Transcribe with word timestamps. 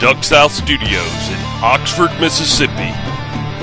Duck 0.00 0.22
South 0.22 0.52
Studios 0.52 1.28
in 1.28 1.38
Oxford, 1.60 2.10
Mississippi. 2.20 2.94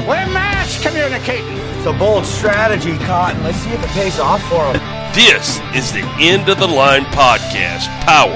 We're 0.03 0.27
mass 0.35 0.83
communicating. 0.83 1.55
It's 1.77 1.85
a 1.85 1.93
bold 1.93 2.25
strategy, 2.25 2.97
Cotton. 3.05 3.41
Let's 3.41 3.57
see 3.59 3.69
if 3.69 3.81
it 3.81 3.89
pays 3.91 4.19
off 4.19 4.41
for 4.49 4.73
them. 4.73 4.83
This 5.15 5.61
is 5.73 5.93
the 5.93 6.03
End 6.19 6.49
of 6.49 6.59
the 6.59 6.67
Line 6.67 7.05
podcast, 7.05 7.87
powered 8.03 8.35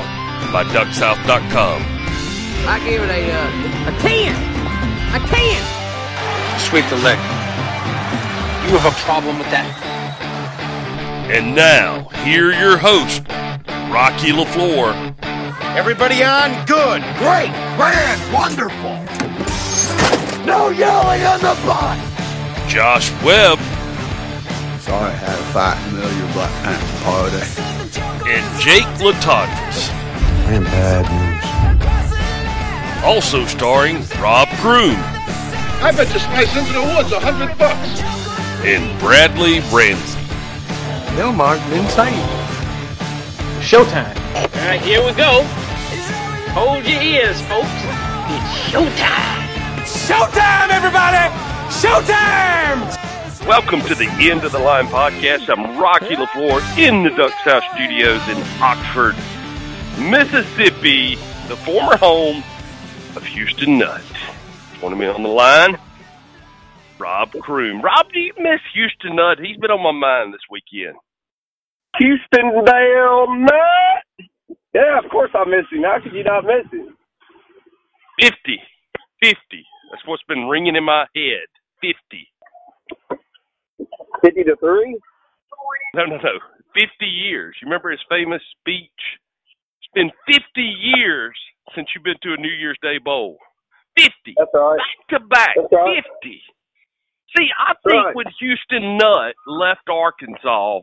by 0.53 0.63
DuckSouth.com. 0.71 1.81
I 2.69 2.79
gave 2.85 3.01
it 3.01 3.09
a 3.09 3.31
uh, 3.33 3.91
a 3.91 3.99
ten, 3.99 4.31
a 5.13 5.19
ten. 5.27 6.59
Sweep 6.59 6.85
the 6.87 7.03
leg. 7.03 7.17
You 8.63 8.77
have 8.77 8.93
a 8.93 8.95
problem 9.03 9.37
with 9.39 9.51
that? 9.51 9.67
And 11.29 11.53
now, 11.53 12.07
here 12.23 12.53
your 12.53 12.77
host, 12.77 13.27
Rocky 13.91 14.31
LaFleur. 14.31 15.18
Everybody 15.77 16.23
on? 16.23 16.51
Good. 16.65 17.01
Great. 17.17 17.51
Grand. 17.77 18.19
Wonderful. 18.33 18.95
No 20.45 20.69
yelling 20.69 21.23
on 21.23 21.39
the 21.39 21.55
bus. 21.65 21.97
Josh 22.71 23.11
Webb 23.23 23.59
Sorry 24.79 25.11
I 25.11 25.15
had 25.15 25.39
a 25.39 25.43
fight 25.53 25.77
in 25.87 25.95
the 25.95 26.01
middle 26.01 26.11
of 26.11 26.17
your 26.17 26.33
Black 26.33 26.51
Panther 26.63 27.03
party. 27.03 28.29
and 28.29 28.61
Jake 28.61 28.85
Latondras. 28.99 29.89
I 30.47 30.53
am 30.53 30.63
bad 30.65 31.05
news. 31.09 33.03
Also 33.05 33.45
starring 33.45 33.97
Rob 34.21 34.47
Kroon 34.59 34.95
I 35.81 35.91
bet 35.95 36.11
you 36.13 36.19
slice 36.19 36.55
into 36.57 36.73
the 36.73 36.81
woods 36.81 37.11
a 37.11 37.19
hundred 37.19 37.57
bucks. 37.57 38.01
and 38.65 38.99
Bradley 38.99 39.61
Ramsey. 39.71 40.19
Bill 41.15 41.31
Mark 41.33 41.59
insane. 41.71 42.13
Showtime. 43.61 44.15
All 44.35 44.45
right, 44.45 44.79
here 44.81 45.03
we 45.03 45.11
go. 45.13 45.41
Hold 46.53 46.85
your 46.85 47.01
ears, 47.01 47.41
folks. 47.47 47.67
It's 48.29 48.69
showtime. 48.69 49.47
Showtime, 50.05 50.69
everybody. 50.69 51.33
Showtime. 51.73 53.47
Welcome 53.47 53.81
to 53.81 53.95
the 53.95 54.07
End 54.19 54.43
of 54.43 54.51
the 54.51 54.59
Line 54.59 54.85
podcast. 54.85 55.49
I'm 55.49 55.79
Rocky 55.79 56.15
LaFleur 56.15 56.61
in 56.77 57.01
the 57.01 57.09
Duck 57.09 57.33
South 57.43 57.63
Studios 57.73 58.21
in 58.29 58.37
Oxford, 58.61 59.15
Mississippi, 59.97 61.15
the 61.47 61.57
former 61.57 61.97
home 61.97 62.43
of 63.15 63.25
Houston 63.25 63.79
Nutt. 63.79 64.03
Joining 64.79 64.99
me 64.99 65.07
on 65.07 65.23
the 65.23 65.29
line, 65.29 65.75
Rob 66.99 67.31
Kroom. 67.31 67.81
Rob, 67.81 68.05
do 68.13 68.19
you 68.19 68.33
miss 68.37 68.61
Houston 68.75 69.15
Nutt? 69.15 69.39
He's 69.39 69.57
been 69.57 69.71
on 69.71 69.81
my 69.81 69.91
mind 69.91 70.35
this 70.35 70.41
weekend. 70.51 70.97
Houston 71.99 72.63
Dale 72.65 73.27
Nutt. 73.35 74.27
Yeah, 74.73 74.99
of 75.03 75.09
course 75.11 75.31
I 75.33 75.45
miss 75.45 75.65
him. 75.71 75.83
How 75.83 75.97
could 76.01 76.13
you 76.13 76.23
not 76.23 76.43
miss 76.45 76.65
him? 76.71 76.95
50. 78.19 78.35
50. 79.23 79.37
That's 79.91 80.05
what's 80.05 80.23
been 80.27 80.47
ringing 80.47 80.75
in 80.75 80.83
my 80.83 81.05
head. 81.15 81.47
50. 81.81 82.27
Fifty 84.23 84.43
to 84.43 84.55
three. 84.59 84.99
No, 85.95 86.05
no, 86.05 86.17
no. 86.17 86.35
50 86.75 87.05
years. 87.05 87.55
You 87.61 87.65
remember 87.67 87.89
his 87.91 87.99
famous 88.09 88.41
speech? 88.59 89.01
It's 89.81 89.91
been 89.95 90.11
50 90.27 90.41
years 90.61 91.33
since 91.75 91.87
you've 91.95 92.03
been 92.03 92.19
to 92.23 92.33
a 92.33 92.37
New 92.41 92.51
Year's 92.53 92.77
Day 92.81 92.97
bowl. 93.03 93.37
50. 93.97 94.11
That's 94.37 94.51
all 94.53 94.71
right. 94.75 94.79
Back 95.09 95.19
to 95.21 95.27
back. 95.27 95.49
That's 95.55 95.67
right. 95.71 96.03
50. 96.21 96.41
See, 97.37 97.47
I 97.57 97.73
think 97.87 98.05
Right. 98.05 98.15
when 98.15 98.25
Houston 98.39 98.97
Nutt 98.97 99.35
left 99.47 99.87
Arkansas, 99.89 100.81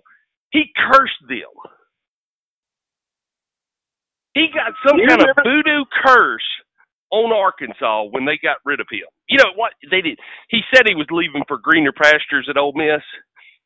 he 0.50 0.64
cursed 0.76 1.22
them. 1.28 1.54
He 4.34 4.48
got 4.54 4.72
some 4.86 4.98
kind 5.08 5.22
of 5.22 5.36
voodoo 5.42 5.84
curse 6.04 6.44
on 7.10 7.32
Arkansas 7.32 8.04
when 8.10 8.26
they 8.26 8.38
got 8.42 8.58
rid 8.64 8.80
of 8.80 8.86
him. 8.90 9.06
You 9.28 9.38
know 9.38 9.52
what 9.56 9.72
they 9.90 10.02
did? 10.02 10.18
He 10.50 10.60
said 10.74 10.86
he 10.86 10.94
was 10.94 11.06
leaving 11.10 11.42
for 11.48 11.58
greener 11.58 11.92
pastures 11.92 12.46
at 12.50 12.56
Ole 12.58 12.74
Miss. 12.74 13.02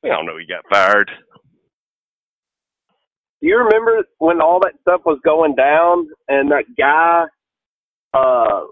We 0.02 0.10
all 0.10 0.24
know 0.24 0.38
he 0.38 0.46
got 0.46 0.64
fired. 0.70 1.10
Do 3.40 3.48
you 3.48 3.56
remember 3.58 4.04
when 4.18 4.40
all 4.40 4.60
that 4.60 4.74
stuff 4.82 5.02
was 5.04 5.18
going 5.24 5.54
down 5.54 6.08
and 6.28 6.50
that 6.50 6.64
guy 6.78 7.24
uh 8.12 8.66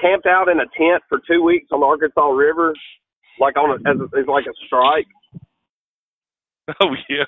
camped 0.00 0.26
out 0.26 0.48
in 0.48 0.58
a 0.58 0.66
tent 0.76 1.02
for 1.08 1.20
two 1.30 1.42
weeks 1.42 1.68
on 1.70 1.80
the 1.80 1.86
Arkansas 1.86 2.28
River, 2.28 2.74
like 3.38 3.56
on 3.56 3.70
a, 3.70 3.90
as, 3.90 4.00
a, 4.00 4.18
as 4.18 4.26
like 4.26 4.44
a 4.46 4.54
strike? 4.66 5.06
Oh 6.80 6.94
yeah. 7.08 7.24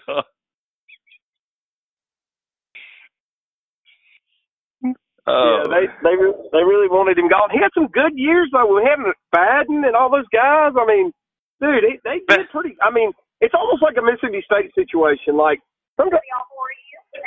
Oh, 5.26 5.62
Yeah, 5.62 5.64
they 5.70 5.86
they 6.02 6.16
re- 6.16 6.42
they 6.52 6.64
really 6.64 6.88
wanted 6.88 7.18
him 7.18 7.28
gone. 7.28 7.50
He 7.52 7.58
had 7.60 7.74
some 7.74 7.88
good 7.88 8.14
years 8.16 8.50
though. 8.52 8.74
with 8.74 8.84
had 8.84 8.98
Fadden 9.34 9.86
and 9.86 9.96
all 9.96 10.10
those 10.10 10.28
guys. 10.32 10.72
I 10.78 10.86
mean, 10.86 11.12
dude, 11.60 11.84
they, 11.84 12.00
they 12.04 12.18
did 12.28 12.50
pretty. 12.50 12.76
I 12.82 12.90
mean, 12.90 13.12
it's 13.40 13.54
almost 13.54 13.82
like 13.82 13.96
a 13.98 14.02
Mississippi 14.02 14.42
State 14.46 14.72
situation. 14.74 15.36
Like 15.36 15.60
sometimes, 16.00 16.22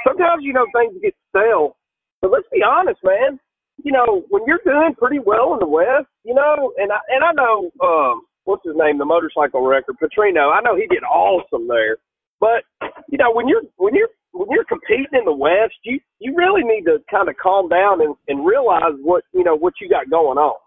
sometimes 0.08 0.44
you 0.44 0.54
know 0.54 0.68
things 0.76 0.96
get 1.02 1.16
stale. 1.30 1.78
But 2.22 2.32
let's 2.32 2.48
be 2.54 2.64
honest, 2.64 3.00
man. 3.04 3.40
You 3.84 3.94
know, 3.94 4.26
when 4.30 4.44
you're 4.48 4.62
doing 4.66 4.96
pretty 4.98 5.20
well 5.20 5.54
in 5.54 5.60
the 5.60 5.68
West, 5.68 6.08
you 6.26 6.34
know, 6.36 6.74
and 6.78 6.92
I 6.92 7.00
and 7.10 7.24
I 7.24 7.32
know 7.34 7.72
um 7.84 8.24
what's 8.50 8.66
his 8.66 8.76
name, 8.76 8.98
the 8.98 9.06
motorcycle 9.06 9.62
wrecker, 9.62 9.94
Petrino. 9.94 10.50
I 10.50 10.62
know 10.66 10.76
he 10.76 10.88
did 10.90 11.06
awesome 11.06 11.68
there. 11.68 11.98
But 12.40 12.66
you 13.08 13.18
know, 13.18 13.32
when 13.32 13.48
you're 13.48 13.62
when 13.78 13.94
you're 13.94 14.10
when 14.32 14.48
you're 14.50 14.66
competing 14.66 15.14
in 15.14 15.26
the 15.26 15.36
West, 15.36 15.78
you 15.84 16.00
you 16.18 16.34
really 16.36 16.64
need 16.64 16.84
to 16.86 16.98
kind 17.12 17.30
of 17.30 17.36
calm 17.38 17.70
down 17.70 18.02
and, 18.02 18.16
and 18.28 18.46
realize 18.46 18.98
what 19.02 19.24
you 19.34 19.44
know 19.44 19.56
what 19.56 19.74
you 19.80 19.88
got 19.88 20.10
going 20.10 20.38
on. 20.38 20.58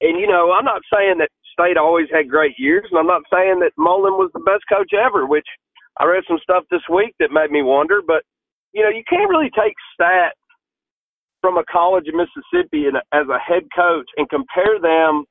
And 0.00 0.20
you 0.20 0.28
know, 0.28 0.52
I'm 0.52 0.64
not 0.64 0.82
saying 0.92 1.18
that 1.18 1.30
State 1.52 1.76
always 1.76 2.06
had 2.12 2.28
great 2.28 2.54
years, 2.58 2.86
and 2.90 2.98
I'm 2.98 3.06
not 3.06 3.22
saying 3.32 3.60
that 3.60 3.72
Mullen 3.76 4.14
was 4.14 4.30
the 4.34 4.44
best 4.44 4.64
coach 4.68 4.92
ever. 4.94 5.26
Which 5.26 5.48
I 5.98 6.04
read 6.04 6.24
some 6.28 6.38
stuff 6.42 6.64
this 6.70 6.84
week 6.92 7.14
that 7.18 7.32
made 7.32 7.50
me 7.50 7.62
wonder. 7.62 8.00
But 8.06 8.22
you 8.72 8.82
know, 8.82 8.90
you 8.90 9.02
can't 9.08 9.30
really 9.30 9.50
take 9.50 9.74
stats 9.98 10.38
from 11.40 11.56
a 11.56 11.64
college 11.70 12.04
in 12.08 12.16
Mississippi 12.16 12.86
and 12.88 12.98
as 13.12 13.28
a 13.28 13.38
head 13.38 13.64
coach 13.74 14.08
and 14.16 14.28
compare 14.28 14.80
them 14.80 15.24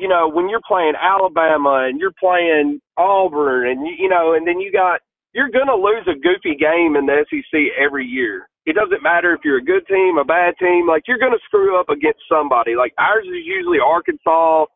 you 0.00 0.08
know, 0.08 0.28
when 0.28 0.48
you're 0.48 0.64
playing 0.66 0.94
Alabama 0.96 1.86
and 1.88 2.00
you're 2.00 2.16
playing 2.18 2.80
Auburn 2.96 3.68
and 3.68 3.86
you, 3.86 3.94
you 3.98 4.08
know, 4.08 4.34
and 4.34 4.46
then 4.46 4.58
you 4.58 4.72
got 4.72 5.00
you're 5.32 5.50
going 5.50 5.70
to 5.70 5.78
lose 5.78 6.02
a 6.10 6.18
goofy 6.18 6.58
game 6.58 6.96
in 6.96 7.06
the 7.06 7.22
SEC 7.30 7.54
every 7.78 8.04
year. 8.04 8.48
It 8.66 8.74
doesn't 8.74 9.02
matter 9.02 9.32
if 9.32 9.40
you're 9.44 9.62
a 9.62 9.64
good 9.64 9.86
team, 9.86 10.18
a 10.18 10.24
bad 10.24 10.54
team, 10.58 10.86
like 10.86 11.04
you're 11.06 11.22
going 11.22 11.32
to 11.32 11.46
screw 11.46 11.78
up 11.78 11.88
against 11.88 12.20
somebody. 12.28 12.74
Like 12.74 12.92
ours 12.98 13.24
is 13.24 13.46
usually 13.46 13.78
Arkansas. 13.78 14.66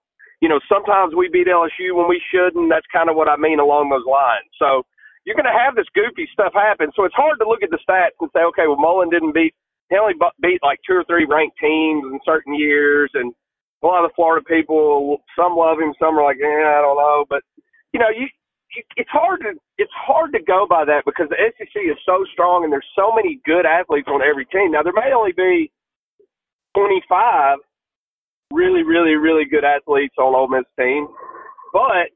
You 0.41 0.49
know, 0.49 0.61
sometimes 0.69 1.15
we 1.15 1.29
beat 1.29 1.49
LSU 1.49 1.97
when 1.97 2.09
we 2.09 2.21
shouldn't. 2.31 2.71
That's 2.71 2.87
kind 2.93 3.09
of 3.09 3.17
what 3.17 3.29
I 3.29 3.37
mean 3.37 3.61
along 3.61 3.91
those 3.91 4.07
lines. 4.07 4.49
So 4.59 4.85
you're 5.25 5.37
going 5.37 5.49
to 5.49 5.57
have 5.57 5.75
this 5.75 5.89
goofy 5.95 6.29
stuff 6.33 6.53
happen. 6.53 6.93
So 6.95 7.05
it's 7.05 7.17
hard 7.17 7.41
to 7.41 7.49
look 7.49 7.63
at 7.63 7.71
the 7.71 7.81
stats 7.81 8.17
and 8.21 8.31
say, 8.33 8.45
okay, 8.53 8.69
well, 8.69 8.81
Mullen 8.81 9.11
didn't 9.11 9.35
beat, 9.35 9.55
he 9.91 9.97
only 9.97 10.15
beat 10.41 10.61
like 10.63 10.81
two 10.87 10.97
or 10.97 11.05
three 11.05 11.25
ranked 11.25 11.57
teams 11.61 12.05
in 12.05 12.21
certain 12.25 12.55
years. 12.55 13.11
And 13.15 13.33
a 13.85 13.87
lot 13.87 14.05
of 14.05 14.11
the 14.11 14.17
Florida 14.17 14.45
people, 14.49 15.21
some 15.37 15.55
love 15.55 15.79
him, 15.79 15.93
some 16.01 16.17
are 16.19 16.25
like, 16.25 16.41
eh, 16.41 16.65
I 16.65 16.81
don't 16.81 16.97
know. 16.97 17.29
But 17.29 17.45
you 17.93 18.01
know, 18.01 18.09
you, 18.09 18.27
you 18.73 18.83
it's 18.97 19.11
hard 19.13 19.41
to 19.45 19.53
it's 19.77 19.93
hard 19.93 20.33
to 20.33 20.41
go 20.43 20.67
by 20.69 20.85
that 20.85 21.05
because 21.05 21.29
the 21.29 21.37
SEC 21.37 21.77
is 21.85 22.01
so 22.09 22.25
strong 22.33 22.65
and 22.65 22.73
there's 22.73 22.89
so 22.97 23.13
many 23.15 23.41
good 23.45 23.67
athletes 23.67 24.09
on 24.09 24.23
every 24.23 24.47
team. 24.47 24.73
Now 24.73 24.83
there 24.83 24.97
may 24.97 25.13
only 25.13 25.33
be 25.37 25.71
25 26.77 27.59
really, 28.51 28.83
really, 28.83 29.15
really 29.15 29.45
good 29.45 29.65
athletes 29.65 30.15
on 30.19 30.35
Ole 30.35 30.49
Miss 30.49 30.65
team, 30.79 31.09
but 31.73 32.09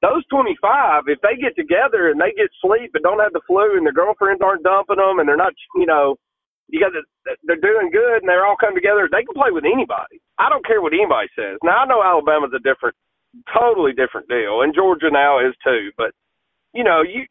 those 0.00 0.22
25, 0.30 1.04
if 1.08 1.18
they 1.22 1.34
get 1.40 1.56
together 1.58 2.10
and 2.10 2.20
they 2.20 2.30
get 2.36 2.46
sleep 2.62 2.92
and 2.94 3.02
don't 3.02 3.18
have 3.18 3.32
the 3.32 3.42
flu 3.46 3.76
and 3.76 3.84
their 3.84 3.92
girlfriends 3.92 4.40
aren't 4.42 4.62
dumping 4.62 4.96
them 4.96 5.18
and 5.18 5.28
they're 5.28 5.36
not, 5.36 5.52
you 5.74 5.86
know, 5.86 6.14
you 6.68 6.80
got 6.80 6.92
to, 6.92 7.02
they're 7.44 7.60
doing 7.60 7.90
good 7.90 8.20
and 8.20 8.28
they're 8.28 8.46
all 8.46 8.56
come 8.60 8.74
together. 8.74 9.08
They 9.08 9.24
can 9.24 9.34
play 9.34 9.50
with 9.50 9.64
anybody. 9.64 10.20
I 10.38 10.48
don't 10.48 10.64
care 10.64 10.80
what 10.80 10.92
anybody 10.92 11.28
says. 11.32 11.56
Now 11.64 11.84
I 11.84 11.86
know 11.88 12.04
Alabama's 12.04 12.52
a 12.54 12.60
different, 12.60 12.94
totally 13.52 13.92
different 13.92 14.28
deal, 14.28 14.62
and 14.62 14.74
Georgia 14.74 15.10
now 15.10 15.40
is 15.40 15.56
too. 15.64 15.90
But 15.96 16.12
you 16.72 16.84
know, 16.84 17.02
you 17.02 17.24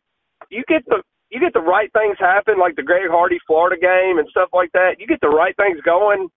you 0.49 0.63
get 0.67 0.85
the 0.85 1.01
you 1.29 1.39
get 1.39 1.53
the 1.53 1.61
right 1.61 1.91
things 1.93 2.17
happen, 2.19 2.59
like 2.59 2.75
the 2.75 2.83
Greg 2.83 3.09
Hardy 3.09 3.37
Florida 3.45 3.79
game 3.79 4.17
and 4.17 4.27
stuff 4.29 4.49
like 4.53 4.71
that. 4.73 4.97
You 4.99 5.07
get 5.07 5.21
the 5.21 5.29
right 5.29 5.55
things 5.55 5.79
going. 5.85 6.29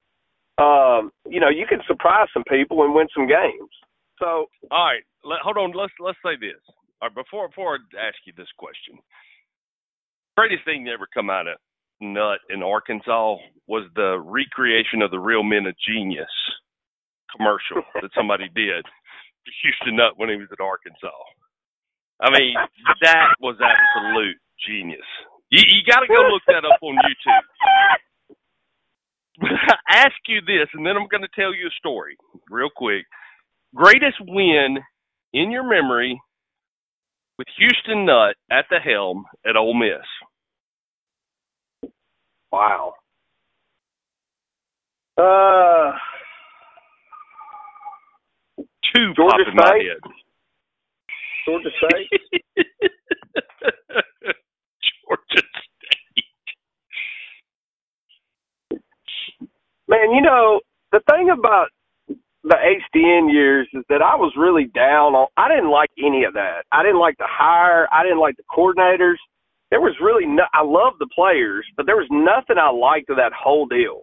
Um, 0.58 1.10
you 1.24 1.40
know, 1.40 1.48
you 1.48 1.64
can 1.66 1.80
surprise 1.86 2.28
some 2.34 2.44
people 2.44 2.84
and 2.84 2.94
win 2.94 3.08
some 3.14 3.26
games. 3.26 3.72
So 4.18 4.46
all 4.70 4.84
right. 4.84 5.04
Let, 5.24 5.40
hold 5.40 5.56
on. 5.56 5.72
Let's 5.72 5.92
let's 6.00 6.18
say 6.24 6.36
this. 6.36 6.60
All 7.00 7.08
right, 7.08 7.14
before 7.14 7.48
before 7.48 7.78
I 7.80 8.08
ask 8.08 8.16
you 8.26 8.32
this 8.36 8.50
question, 8.58 9.00
greatest 10.36 10.64
thing 10.64 10.84
that 10.84 10.92
ever 10.92 11.08
come 11.12 11.30
out 11.30 11.48
of 11.48 11.56
Nutt 12.00 12.40
in 12.48 12.62
Arkansas 12.62 13.36
was 13.66 13.88
the 13.94 14.18
recreation 14.18 15.02
of 15.02 15.10
the 15.10 15.18
Real 15.18 15.42
Men 15.42 15.66
of 15.66 15.74
Genius 15.86 16.30
commercial 17.36 17.82
that 18.02 18.10
somebody 18.16 18.48
did 18.54 18.84
for 18.84 19.52
Houston 19.62 19.96
Nutt 19.96 20.18
when 20.18 20.28
he 20.28 20.36
was 20.36 20.48
at 20.52 20.60
Arkansas. 20.60 21.14
I 22.20 22.30
mean, 22.30 22.54
that 23.02 23.34
was 23.40 23.56
absolute 23.62 24.36
genius. 24.66 25.06
You, 25.50 25.62
you 25.66 25.80
got 25.86 26.00
to 26.00 26.06
go 26.06 26.20
look 26.28 26.42
that 26.48 26.64
up 26.68 26.78
on 26.82 26.96
YouTube. 26.96 27.44
I 29.42 29.76
ask 30.04 30.16
you 30.28 30.40
this, 30.42 30.68
and 30.74 30.84
then 30.84 30.96
I'm 30.96 31.08
going 31.08 31.22
to 31.22 31.34
tell 31.34 31.54
you 31.54 31.66
a 31.68 31.78
story 31.78 32.16
real 32.50 32.68
quick. 32.74 33.06
Greatest 33.74 34.18
win 34.20 34.78
in 35.32 35.50
your 35.50 35.64
memory 35.64 36.20
with 37.38 37.48
Houston 37.58 38.04
Nutt 38.04 38.36
at 38.50 38.66
the 38.68 38.78
helm 38.78 39.24
at 39.48 39.56
Ole 39.56 39.74
Miss. 39.74 40.04
Wow. 42.52 42.94
Uh, 45.18 45.92
Two 48.94 49.14
Georgia 49.16 49.42
pop 49.42 49.42
in 49.46 49.56
my 49.56 49.72
State? 49.72 49.82
head. 49.82 50.02
Georgia 51.46 51.70
State. 51.78 52.10
Georgia 55.06 55.42
State. 55.42 56.24
Man, 59.88 60.12
you 60.12 60.22
know 60.22 60.60
the 60.92 61.00
thing 61.10 61.30
about 61.30 61.68
the 62.44 62.56
HDN 62.56 63.32
years 63.32 63.68
is 63.74 63.84
that 63.90 64.02
I 64.02 64.16
was 64.16 64.32
really 64.36 64.66
down 64.74 65.14
on. 65.14 65.28
I 65.36 65.48
didn't 65.48 65.70
like 65.70 65.90
any 65.98 66.24
of 66.24 66.34
that. 66.34 66.64
I 66.72 66.82
didn't 66.82 67.00
like 67.00 67.18
the 67.18 67.28
hire. 67.28 67.88
I 67.92 68.02
didn't 68.02 68.20
like 68.20 68.36
the 68.36 68.44
coordinators. 68.50 69.16
There 69.70 69.80
was 69.80 69.94
really 70.00 70.26
no. 70.26 70.44
I 70.52 70.62
loved 70.62 70.98
the 70.98 71.08
players, 71.14 71.66
but 71.76 71.86
there 71.86 71.96
was 71.96 72.08
nothing 72.10 72.58
I 72.58 72.70
liked 72.70 73.10
of 73.10 73.16
that 73.16 73.32
whole 73.32 73.66
deal. 73.66 74.02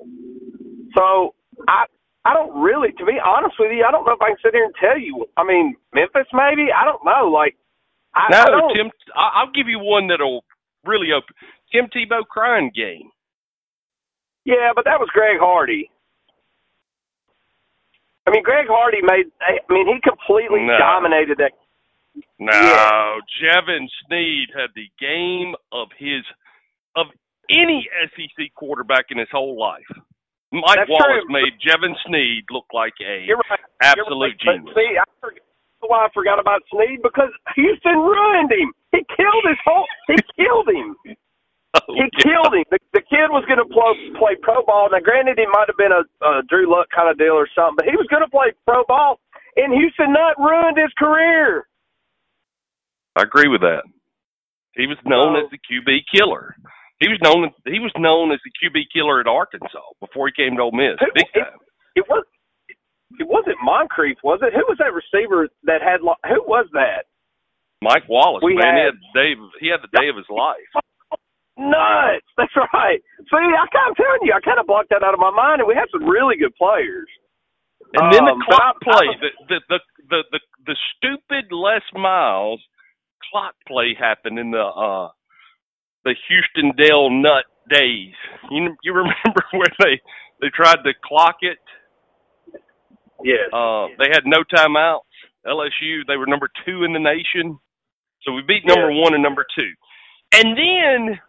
So 0.96 1.36
I. 1.68 1.86
I 2.26 2.34
don't 2.34 2.60
really, 2.62 2.92
to 3.00 3.06
be 3.06 3.16
honest 3.24 3.56
with 3.58 3.72
you, 3.72 3.86
I 3.88 3.92
don't 3.92 4.04
know 4.06 4.12
if 4.12 4.22
I 4.22 4.28
can 4.36 4.36
sit 4.44 4.52
here 4.54 4.66
and 4.66 4.76
tell 4.76 5.00
you. 5.00 5.24
I 5.38 5.46
mean, 5.46 5.78
Memphis 5.96 6.28
maybe. 6.34 6.68
I 6.76 6.84
don't 6.84 7.00
know. 7.06 7.32
Like, 7.32 7.56
I, 8.16 8.28
No, 8.30 8.42
I 8.42 8.46
don't, 8.52 8.76
Tim. 8.76 8.92
I'll 9.16 9.52
give 9.56 9.70
you 9.70 9.80
one 9.80 10.08
that'll 10.08 10.44
really 10.84 11.14
open. 11.16 11.32
Tim 11.72 11.88
Tebow 11.88 12.28
crying 12.28 12.70
game. 12.76 13.12
Yeah, 14.44 14.72
but 14.76 14.84
that 14.84 15.00
was 15.00 15.08
Greg 15.14 15.40
Hardy. 15.40 15.90
I 18.28 18.32
mean, 18.32 18.44
Greg 18.44 18.68
Hardy 18.68 19.00
made. 19.04 19.32
I 19.40 19.64
mean, 19.72 19.88
he 19.88 20.02
completely 20.04 20.68
No. 20.68 20.78
dominated 20.78 21.38
that. 21.38 21.54
No, 22.40 22.52
Yeah. 22.54 23.20
Jevan 23.42 23.88
Snead 24.06 24.50
had 24.56 24.70
the 24.76 24.88
game 25.00 25.56
of 25.72 25.90
his 25.98 26.24
of 26.96 27.08
any 27.50 27.88
SEC 28.16 28.54
quarterback 28.56 29.06
in 29.10 29.18
his 29.18 29.30
whole 29.32 29.58
life. 29.60 29.86
Mike 30.52 30.78
That's 30.78 30.90
Wallace 30.90 31.24
true. 31.28 31.34
made 31.34 31.54
Jevan 31.60 31.94
Snead 32.08 32.46
look 32.52 32.66
like 32.74 32.94
a 33.06 33.26
You're 33.26 33.38
right. 33.50 33.60
absolute 33.82 34.36
You're 34.44 34.54
right. 34.54 34.64
genius. 34.64 34.74
But 34.74 34.82
see, 34.82 34.98
I 34.98 35.04
forgot 35.22 35.42
why 35.82 36.06
I 36.06 36.10
forgot 36.14 36.40
about 36.40 36.62
Snead 36.74 37.00
because 37.04 37.30
Houston 37.56 37.98
ruined 38.00 38.52
him. 38.52 38.74
He 38.92 39.06
killed 39.16 39.46
his 39.48 39.60
whole. 39.66 39.86
He 40.08 40.16
killed 40.36 40.70
him. 40.70 40.96
Oh, 41.76 41.94
He 41.94 42.00
yeah. 42.00 42.24
killed 42.24 42.56
him. 42.56 42.64
The, 42.72 42.80
the 42.96 43.02
kid 43.06 43.28
was 43.30 43.44
going 43.46 43.60
to 43.60 43.68
play, 43.70 43.92
play 44.18 44.34
pro 44.42 44.64
ball. 44.66 44.88
Now, 44.90 44.98
granted, 45.04 45.38
he 45.38 45.46
might 45.52 45.68
have 45.68 45.78
been 45.78 45.92
a, 45.92 46.02
a 46.26 46.42
Drew 46.50 46.66
Luck 46.72 46.88
kind 46.96 47.12
of 47.12 47.20
deal 47.20 47.36
or 47.36 47.46
something, 47.54 47.76
but 47.76 47.86
he 47.86 47.94
was 48.00 48.08
going 48.10 48.24
to 48.24 48.32
play 48.32 48.56
pro 48.66 48.82
ball, 48.88 49.20
and 49.58 49.76
Houston 49.76 50.14
Nutt 50.16 50.40
ruined 50.40 50.80
his 50.80 50.90
career. 50.98 51.67
I 53.18 53.24
agree 53.24 53.48
with 53.48 53.62
that. 53.62 53.84
He 54.76 54.86
was 54.86 54.98
known 55.06 55.34
So- 55.36 55.46
as 55.46 55.50
the 55.52 55.58
QB 55.58 56.06
killer. 56.14 56.56
He 57.00 57.08
was 57.10 57.20
known 57.22 57.50
he 57.66 57.80
was 57.80 57.92
known 57.98 58.32
as 58.32 58.40
the 58.44 58.52
QB 58.62 58.86
killer 58.94 59.20
at 59.20 59.28
Arkansas 59.28 59.82
before 60.00 60.28
he 60.28 60.34
came 60.34 60.56
to 60.58 60.64
Ole 60.64 60.72
Miss. 60.72 60.98
Who- 61.00 61.12
Big 61.14 61.32
time. 61.34 61.58
It 61.96 62.08
was. 62.10 62.24
It 63.20 63.28
wasn't 63.28 63.58
Moncrief, 63.64 64.18
was 64.24 64.42
it? 64.42 64.54
Who 64.54 64.66
was 64.68 64.78
that 64.80 64.94
receiver 64.94 65.48
that 65.64 65.82
had? 65.82 66.02
Who 66.02 66.42
was 66.44 66.68
that? 66.74 67.06
Mike 67.82 68.08
Wallace, 68.10 68.44
We 68.44 68.56
man, 68.56 68.74
he 68.76 68.82
had- 68.82 68.86
had 68.86 68.94
the 69.00 69.14
day 69.14 69.32
of, 69.34 69.40
he 69.60 69.68
had 69.68 69.82
the 69.82 69.94
day 70.00 70.10
of 70.10 70.16
his 70.18 70.30
life. 70.30 70.74
Nuts. 71.58 72.26
That's 72.38 72.54
right. 72.74 73.02
See, 73.30 73.36
I 73.38 73.64
of 73.90 73.96
telling 73.96 74.22
you, 74.24 74.34
I 74.34 74.40
kind 74.42 74.60
of 74.60 74.68
blocked 74.68 74.90
that 74.90 75.04
out 75.04 75.14
of 75.14 75.20
my 75.20 75.32
mind, 75.32 75.62
and 75.62 75.68
we 75.68 75.74
had 75.74 75.90
some 75.92 76.06
really 76.08 76.36
good 76.38 76.54
players. 76.56 77.08
And 77.98 78.14
then 78.14 78.26
the 78.26 78.34
Um, 78.34 78.42
clock 78.42 78.78
I- 78.82 78.92
play, 78.92 79.08
I- 79.10 79.18
the, 79.18 79.30
the 79.48 79.60
the 79.70 79.80
the 80.10 80.24
the 80.32 80.40
the 80.66 80.76
stupid 80.98 81.52
Les 81.52 81.82
Miles 81.94 82.62
clock 83.32 83.56
play 83.68 83.96
happened 84.00 84.40
in 84.40 84.52
the 84.52 84.60
uh 84.64 85.10
the 86.06 86.16
Houston 86.30 86.72
Dale 86.78 87.10
Nutt 87.10 87.46
days. 87.70 88.14
You 88.52 88.76
you 88.84 88.94
remember 88.94 89.44
where 89.52 89.68
they 89.80 90.02
they 90.42 90.50
tried 90.50 90.84
to 90.84 90.94
clock 91.04 91.38
it? 91.42 91.58
Yeah. 93.24 93.48
Uh 93.58 93.88
they 94.00 94.10
had 94.12 94.24
no 94.26 94.44
timeouts. 94.54 95.02
LSU 95.46 96.02
they 96.08 96.18
were 96.18 96.28
number 96.28 96.50
two 96.66 96.84
in 96.84 96.94
the 96.94 97.00
nation, 97.00 97.58
so 98.24 98.34
we 98.34 98.42
beat 98.42 98.66
number 98.66 98.92
one 98.92 99.14
and 99.14 99.24
number 99.24 99.46
two. 99.56 99.72
And 100.34 100.58
then, 100.58 101.20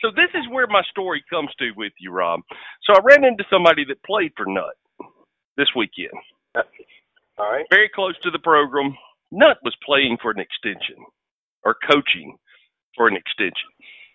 so 0.00 0.10
this 0.14 0.30
is 0.34 0.48
where 0.50 0.66
my 0.68 0.82
story 0.90 1.24
comes 1.28 1.50
to 1.58 1.72
with 1.76 1.92
you, 1.98 2.12
Rob. 2.12 2.40
So 2.84 2.94
I 2.94 3.00
ran 3.04 3.24
into 3.24 3.44
somebody 3.50 3.84
that 3.86 4.02
played 4.04 4.32
for 4.36 4.46
Nutt 4.46 4.74
this 5.56 5.68
weekend 5.76 6.12
All 7.38 7.50
right. 7.50 7.66
very 7.70 7.90
close 7.94 8.14
to 8.22 8.30
the 8.30 8.38
program. 8.38 8.96
Nutt 9.32 9.58
was 9.64 9.74
playing 9.84 10.18
for 10.22 10.30
an 10.32 10.40
extension 10.40 10.96
or 11.64 11.76
coaching 11.90 12.36
for 12.96 13.08
an 13.08 13.16
extension. 13.16 13.70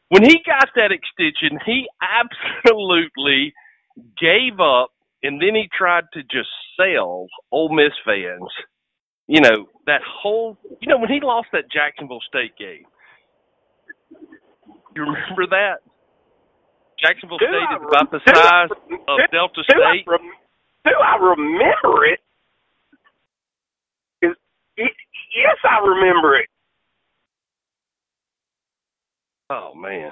When 0.10 0.24
he 0.24 0.40
got 0.46 0.69
that 0.75 0.92
extension, 0.94 1.60
he 1.66 1.88
absolutely 2.02 3.54
gave 4.22 4.60
up 4.62 4.92
and 5.24 5.42
then 5.42 5.56
he 5.56 5.68
tried 5.75 6.06
to 6.14 6.22
just 6.24 6.50
sell 6.80 7.28
Ole 7.52 7.75
Miss 7.75 7.94
fans. 8.06 8.50
You 9.28 9.42
know, 9.42 9.68
that 9.88 10.02
whole, 10.08 10.58
you 10.81 10.88
know, 10.88 10.98
when 11.00 11.10
he 11.10 11.19
lost 11.22 11.48
that 11.54 11.72
Jacksonville 11.72 12.22
State 12.28 12.56
game. 12.58 12.86
You 14.96 15.04
remember 15.04 15.48
that? 15.52 15.80
Jacksonville 17.00 17.38
Do 17.38 17.46
State 17.46 17.68
I 17.69 17.75
is 17.75 17.81
about 17.88 18.12
the 18.12 18.22
I 18.28 18.34
size 18.34 18.69
of 19.10 19.19
Delta 19.31 19.62
do 19.68 19.84
I 19.84 19.98
State. 19.98 20.06
rem- 20.08 20.34
Do 20.86 20.92
I 20.96 21.16
remember 21.18 22.06
it? 22.06 22.19
Is- 24.22 24.38
y- 24.78 24.90
Yes, 25.36 25.58
I 25.69 25.76
remember 25.88 26.36
it. 26.38 26.48
Oh 29.50 29.74
man. 29.75 30.12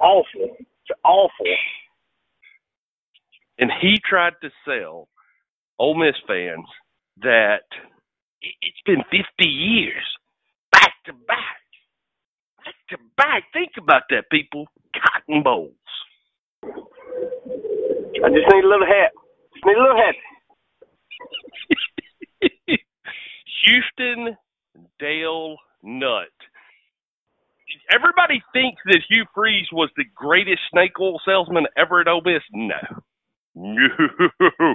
Awful. 0.00 0.56
It's 0.58 0.98
awful. 1.04 1.46
and 3.58 3.70
he 3.80 3.96
tried 4.08 4.32
to 4.42 4.50
sell 4.64 5.06
Ole 5.78 5.94
Miss 5.94 6.16
fans 6.26 6.66
that 7.22 7.64
it- 8.42 8.54
it's 8.62 8.80
been 8.86 9.02
50 9.10 9.46
years 9.48 10.16
back 10.72 10.94
to 11.04 11.12
back, 11.12 11.60
back 12.64 12.74
to 12.88 12.98
back. 13.16 13.52
Think 13.52 13.72
about 13.78 14.02
that, 14.10 14.30
people. 14.30 14.66
Cotton 14.94 15.42
bowls. 15.42 15.74
I 16.64 18.28
just 18.30 18.48
need 18.52 18.64
a 18.64 18.68
little 18.68 18.86
hat. 18.86 19.12
Just 19.54 19.64
need 19.66 19.76
a 19.76 19.82
little 19.82 19.96
hat. 19.96 20.16
Houston 23.64 24.36
Dale 25.00 25.56
Nutt. 25.82 26.28
Everybody 27.92 28.42
thinks 28.52 28.80
that 28.86 29.00
Hugh 29.08 29.24
Freeze 29.34 29.68
was 29.72 29.90
the 29.96 30.04
greatest 30.14 30.60
snake 30.72 30.92
oil 31.00 31.20
salesman 31.24 31.66
ever 31.76 32.00
at 32.00 32.08
Ole 32.08 32.22
Miss. 32.24 32.42
No. 32.52 32.76
No. 33.54 34.74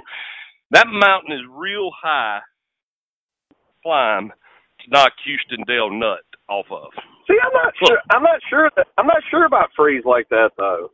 That 0.72 0.86
mountain 0.88 1.32
is 1.32 1.46
real 1.48 1.90
high 1.94 2.40
climb 3.82 4.30
to 4.30 4.84
knock 4.90 5.12
Houston 5.24 5.64
Dale 5.66 5.90
Nutt 5.90 6.26
off 6.48 6.66
of. 6.70 6.90
See, 7.28 7.38
I'm 7.38 7.52
not 7.54 7.72
sure. 7.78 7.98
I'm 8.12 8.22
not 8.22 8.40
sure 8.50 8.70
that 8.76 8.86
I'm 8.98 9.06
not 9.06 9.22
sure 9.30 9.44
about 9.46 9.70
freeze 9.76 10.04
like 10.04 10.28
that 10.30 10.50
though. 10.58 10.90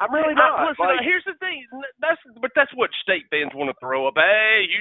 I'm 0.00 0.12
really 0.12 0.34
not. 0.34 0.58
Uh, 0.60 0.70
listen, 0.70 0.86
Like, 0.86 1.04
here's 1.04 1.24
the 1.24 1.34
thing. 1.38 1.66
That's 2.00 2.20
but 2.40 2.50
that's 2.56 2.72
what 2.74 2.90
state 3.02 3.24
fans 3.30 3.52
want 3.54 3.70
to 3.70 3.76
throw 3.80 4.08
up. 4.08 4.14
Hey, 4.16 4.64
you, 4.68 4.80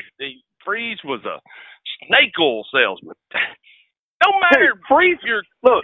Freeze 0.66 1.00
was 1.04 1.22
a 1.26 1.40
snake 2.08 2.34
oil 2.40 2.64
salesman. 2.72 3.16
No 4.24 4.40
matter 4.40 4.72
Dude, 4.72 4.88
Freeze- 4.88 5.18
if 5.20 5.28
you're 5.28 5.44
look, 5.64 5.84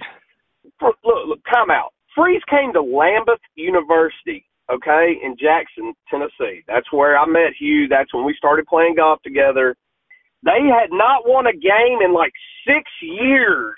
look, 0.81 0.95
look, 1.03 1.39
time 1.51 1.69
out. 1.69 1.91
Freeze 2.15 2.41
came 2.50 2.71
to 2.71 2.79
Lambuth 2.79 3.43
University, 3.55 4.45
okay, 4.71 5.19
in 5.21 5.36
Jackson, 5.36 5.91
Tennessee. 6.09 6.63
That's 6.65 6.88
where 6.93 7.19
I 7.19 7.25
met 7.27 7.51
Hugh. 7.59 7.88
That's 7.89 8.13
when 8.13 8.24
we 8.24 8.33
started 8.38 8.65
playing 8.67 8.95
golf 8.95 9.19
together. 9.24 9.75
They 10.43 10.71
had 10.71 10.88
not 10.95 11.27
won 11.27 11.48
a 11.48 11.51
game 11.51 12.00
in 12.00 12.13
like 12.13 12.31
six 12.65 12.88
years. 13.01 13.75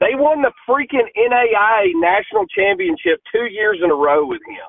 They 0.00 0.12
won 0.12 0.42
the 0.42 0.52
freaking 0.68 1.08
NAIA 1.16 1.96
national 1.96 2.44
championship 2.52 3.24
two 3.32 3.48
years 3.48 3.80
in 3.82 3.90
a 3.90 3.94
row 3.96 4.26
with 4.26 4.42
him. 4.46 4.68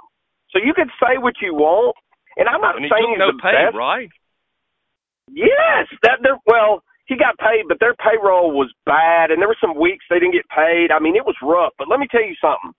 So 0.51 0.59
you 0.63 0.73
could 0.73 0.87
say 1.03 1.17
what 1.19 1.35
you 1.41 1.53
want, 1.53 1.95
and 2.37 2.47
I'm 2.47 2.61
not 2.61 2.77
and 2.77 2.87
saying 2.87 3.11
he's 3.11 3.19
no 3.19 3.35
the 3.35 3.43
pay, 3.43 3.51
best. 3.51 3.75
right? 3.75 4.09
Yes, 5.31 5.87
that 6.03 6.19
they're 6.23 6.39
well, 6.47 6.83
he 7.07 7.17
got 7.17 7.37
paid, 7.39 7.65
but 7.69 7.79
their 7.79 7.95
payroll 7.95 8.51
was 8.51 8.71
bad, 8.85 9.31
and 9.31 9.41
there 9.41 9.49
were 9.49 9.57
some 9.61 9.79
weeks 9.79 10.05
they 10.09 10.19
didn't 10.19 10.33
get 10.33 10.47
paid. 10.49 10.91
I 10.91 10.99
mean, 10.99 11.15
it 11.15 11.25
was 11.25 11.35
rough. 11.43 11.73
But 11.77 11.89
let 11.89 11.99
me 11.99 12.07
tell 12.11 12.23
you 12.23 12.35
something. 12.41 12.73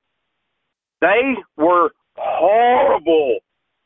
They 1.00 1.37
were 1.57 1.90
horrible, 2.17 3.40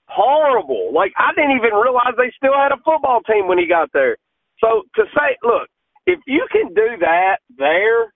horrible. 0.09 0.92
Like 0.95 1.12
I 1.19 1.33
didn't 1.37 1.57
even 1.59 1.75
realize 1.75 2.14
they 2.16 2.33
still 2.37 2.54
had 2.57 2.73
a 2.73 2.78
football 2.85 3.21
team 3.23 3.49
when 3.49 3.59
he 3.59 3.66
got 3.66 3.90
there. 3.92 4.16
So 4.61 4.83
to 4.97 5.04
say, 5.16 5.37
look, 5.42 5.69
if 6.07 6.21
you 6.26 6.47
can 6.52 6.69
do 6.75 6.99
that 7.00 7.38
there, 7.59 8.12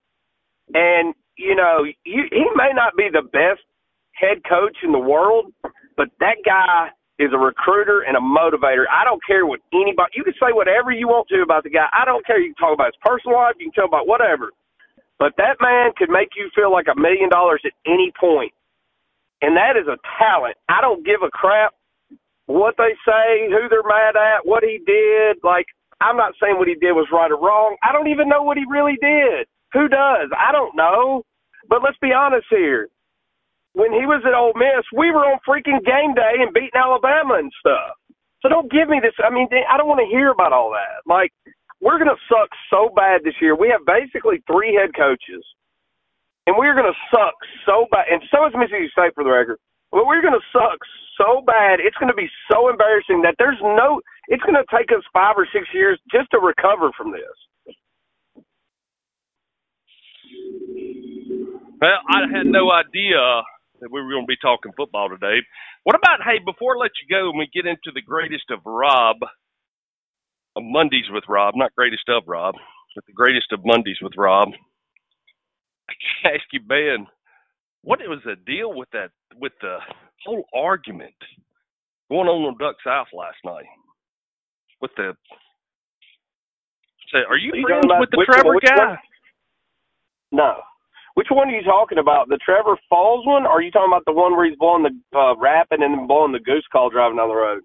and 0.74 1.14
you 1.38 1.54
know, 1.56 1.84
you, 2.04 2.24
he 2.30 2.46
may 2.56 2.72
not 2.74 2.96
be 2.96 3.08
the 3.12 3.22
best 3.22 3.62
head 4.14 4.38
coach 4.48 4.78
in 4.84 4.92
the 4.92 4.98
world, 5.00 5.52
but 5.96 6.08
that 6.20 6.36
guy 6.46 6.90
is 7.18 7.30
a 7.32 7.38
recruiter 7.38 8.02
and 8.02 8.16
a 8.16 8.20
motivator. 8.20 8.84
I 8.92 9.04
don't 9.04 9.22
care 9.26 9.46
what 9.46 9.60
anybody. 9.72 10.12
You 10.14 10.24
can 10.24 10.34
say 10.34 10.52
whatever 10.52 10.92
you 10.92 11.08
want 11.08 11.28
to 11.28 11.42
about 11.42 11.64
the 11.64 11.70
guy. 11.70 11.86
I 11.92 12.04
don't 12.04 12.26
care. 12.26 12.40
You 12.40 12.54
can 12.54 12.60
talk 12.60 12.74
about 12.74 12.92
his 12.92 13.00
personal 13.04 13.38
life. 13.38 13.56
You 13.58 13.70
can 13.70 13.82
talk 13.82 13.88
about 13.90 14.08
whatever. 14.08 14.52
But 15.18 15.34
that 15.38 15.56
man 15.60 15.92
could 15.96 16.10
make 16.10 16.30
you 16.36 16.50
feel 16.54 16.72
like 16.72 16.86
a 16.92 16.98
million 16.98 17.30
dollars 17.30 17.62
at 17.64 17.72
any 17.86 18.12
point, 18.20 18.52
and 19.42 19.56
that 19.56 19.76
is 19.76 19.88
a 19.88 19.96
talent. 20.18 20.56
I 20.68 20.80
don't 20.82 21.06
give 21.06 21.22
a 21.24 21.30
crap 21.30 21.72
what 22.46 22.74
they 22.78 22.94
say, 23.06 23.48
who 23.50 23.68
they're 23.68 23.86
mad 23.86 24.16
at, 24.16 24.46
what 24.46 24.62
he 24.64 24.80
did. 24.86 25.38
Like 25.44 25.66
I'm 26.00 26.16
not 26.16 26.34
saying 26.42 26.58
what 26.58 26.68
he 26.68 26.74
did 26.76 26.92
was 26.92 27.08
right 27.12 27.30
or 27.30 27.40
wrong. 27.40 27.76
I 27.82 27.92
don't 27.92 28.08
even 28.08 28.28
know 28.28 28.42
what 28.42 28.58
he 28.58 28.64
really 28.68 28.96
did. 29.00 29.46
Who 29.72 29.88
does? 29.88 30.30
I 30.36 30.52
don't 30.52 30.76
know. 30.76 31.22
But 31.68 31.82
let's 31.82 31.98
be 32.02 32.12
honest 32.12 32.46
here 32.50 32.88
when 33.76 33.92
he 33.92 34.08
was 34.08 34.24
at 34.24 34.32
Ole 34.32 34.56
Miss, 34.56 34.88
we 34.96 35.12
were 35.12 35.28
on 35.28 35.36
freaking 35.44 35.84
game 35.84 36.16
day 36.16 36.40
and 36.40 36.48
beating 36.56 36.80
Alabama 36.80 37.36
and 37.36 37.52
stuff. 37.60 38.00
So 38.40 38.48
don't 38.48 38.72
give 38.72 38.88
me 38.88 39.04
this. 39.04 39.12
I 39.20 39.28
mean, 39.28 39.52
I 39.52 39.76
don't 39.76 39.88
want 39.88 40.00
to 40.00 40.08
hear 40.08 40.32
about 40.32 40.56
all 40.56 40.72
that. 40.72 41.04
Like, 41.04 41.28
we're 41.84 42.00
going 42.00 42.08
to 42.08 42.24
suck 42.24 42.48
so 42.72 42.88
bad 42.96 43.20
this 43.20 43.36
year. 43.36 43.52
We 43.52 43.68
have 43.68 43.84
basically 43.84 44.40
three 44.48 44.72
head 44.72 44.96
coaches, 44.96 45.44
and 46.48 46.56
we're 46.56 46.72
going 46.72 46.88
to 46.88 47.00
suck 47.12 47.36
so 47.68 47.84
bad. 47.92 48.08
And 48.08 48.24
so 48.32 48.48
is 48.48 48.56
Mississippi 48.56 48.88
State, 48.96 49.12
for 49.12 49.28
the 49.28 49.36
record. 49.36 49.60
But 49.92 50.08
we're 50.08 50.24
going 50.24 50.36
to 50.36 50.48
suck 50.56 50.80
so 51.20 51.44
bad. 51.44 51.76
It's 51.76 51.96
going 52.00 52.08
to 52.12 52.16
be 52.16 52.32
so 52.48 52.72
embarrassing 52.72 53.20
that 53.28 53.36
there's 53.36 53.60
no. 53.60 54.00
It's 54.32 54.42
going 54.48 54.56
to 54.56 54.64
take 54.72 54.88
us 54.88 55.04
five 55.12 55.36
or 55.36 55.44
six 55.52 55.68
years 55.76 56.00
just 56.08 56.32
to 56.32 56.40
recover 56.40 56.96
from 56.96 57.12
this. 57.12 57.36
Well, 61.76 62.00
I 62.08 62.24
had 62.32 62.48
no 62.48 62.72
idea 62.72 63.20
that 63.80 63.90
we 63.90 64.00
were 64.00 64.10
going 64.10 64.24
to 64.24 64.30
be 64.30 64.40
talking 64.40 64.72
football 64.76 65.08
today. 65.08 65.38
What 65.84 65.96
about, 65.96 66.22
hey, 66.24 66.38
before 66.44 66.76
I 66.76 66.80
let 66.80 66.92
you 67.02 67.08
go 67.10 67.30
and 67.30 67.38
we 67.38 67.48
get 67.52 67.66
into 67.66 67.92
the 67.94 68.02
greatest 68.02 68.50
of 68.50 68.60
Rob, 68.64 69.16
of 70.56 70.62
Mondays 70.64 71.06
with 71.10 71.24
Rob, 71.28 71.54
not 71.56 71.74
greatest 71.76 72.08
of 72.08 72.24
Rob, 72.26 72.54
but 72.94 73.04
the 73.06 73.12
greatest 73.12 73.52
of 73.52 73.60
Mondays 73.64 73.98
with 74.02 74.12
Rob, 74.16 74.48
I 75.88 76.28
ask 76.34 76.44
you, 76.52 76.60
Ben, 76.60 77.06
what 77.82 78.00
was 78.08 78.20
the 78.24 78.36
deal 78.46 78.74
with 78.74 78.88
that, 78.92 79.10
with 79.36 79.52
the 79.60 79.78
whole 80.24 80.44
argument 80.54 81.14
going 82.10 82.28
on 82.28 82.42
on 82.48 82.58
Duck 82.58 82.76
South 82.84 83.08
last 83.12 83.38
night? 83.44 83.66
With 84.80 84.90
the, 84.96 85.16
say, 87.12 87.20
are 87.28 87.36
you, 87.36 87.52
you 87.54 87.62
friends 87.62 87.86
with 87.98 88.10
the 88.10 88.18
Trevor 88.24 88.56
guy? 88.64 88.86
One? 88.86 88.98
No. 90.32 90.60
Which 91.16 91.28
one 91.30 91.48
are 91.48 91.56
you 91.56 91.64
talking 91.64 91.96
about? 91.98 92.28
The 92.28 92.38
Trevor 92.44 92.76
Falls 92.90 93.26
one, 93.26 93.46
or 93.46 93.58
are 93.58 93.62
you 93.62 93.70
talking 93.70 93.88
about 93.90 94.04
the 94.04 94.12
one 94.12 94.36
where 94.36 94.44
he's 94.44 94.58
blowing 94.58 94.84
the 94.84 95.18
uh, 95.18 95.34
rapping 95.36 95.82
and 95.82 95.96
then 95.96 96.06
blowing 96.06 96.32
the 96.32 96.44
goose 96.44 96.66
call 96.70 96.90
driving 96.90 97.16
down 97.16 97.28
the 97.28 97.34
road? 97.34 97.62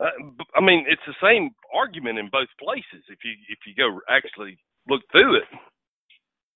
Uh, 0.00 0.16
I 0.56 0.64
mean, 0.64 0.86
it's 0.88 1.02
the 1.06 1.14
same 1.22 1.50
argument 1.74 2.18
in 2.18 2.30
both 2.32 2.48
places. 2.58 3.04
If 3.12 3.20
you 3.22 3.32
if 3.52 3.58
you 3.68 3.74
go 3.76 4.00
actually 4.08 4.56
look 4.88 5.02
through 5.12 5.36
it, 5.36 5.44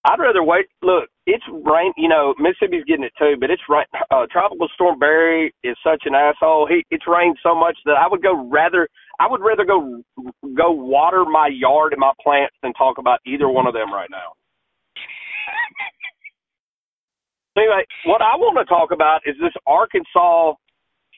I'd 0.07 0.19
rather 0.19 0.43
wait. 0.43 0.67
Look, 0.83 1.11
it's 1.27 1.45
rain. 1.53 1.93
You 1.99 2.09
know, 2.09 2.35
Mississippi's 2.39 2.85
getting 2.89 3.05
it 3.05 3.13
too, 3.19 3.37
but 3.39 3.51
it's 3.51 3.63
rain. 3.69 3.85
Uh, 4.11 4.27
Tropical 4.33 4.69
Storm 4.75 4.99
Barry 4.99 5.55
is 5.63 5.77
such 5.85 6.05
an 6.07 6.15
asshole. 6.15 6.69
He 6.69 6.85
it's 6.91 7.05
rained 7.07 7.37
so 7.43 7.55
much 7.55 7.77
that 7.85 8.01
I 8.01 8.09
would 8.09 8.23
go 8.23 8.49
rather. 8.49 8.89
I 9.21 9.29
would 9.29 9.43
rather 9.43 9.65
go 9.65 10.03
go 10.57 10.73
water 10.73 11.25
my 11.25 11.49
yard 11.53 11.93
and 11.93 12.01
my 12.01 12.13
plants 12.23 12.57
than 12.63 12.73
talk 12.75 12.99
about 12.99 13.21
either 13.27 13.49
one 13.49 13.67
of 13.67 13.75
them 13.75 13.93
right 13.93 14.11
now. 14.11 14.33
Anyway, 17.57 17.85
what 18.07 18.23
I 18.23 18.33
want 18.41 18.57
to 18.57 18.65
talk 18.65 18.93
about 18.93 19.21
is 19.27 19.37
this 19.37 19.53
Arkansas 19.67 20.55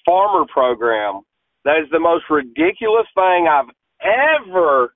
farmer 0.04 0.44
program. 0.52 1.22
That 1.64 1.78
is 1.78 1.88
the 1.92 2.00
most 2.00 2.24
ridiculous 2.28 3.06
thing 3.14 3.46
I've 3.46 3.70
ever 4.02 4.94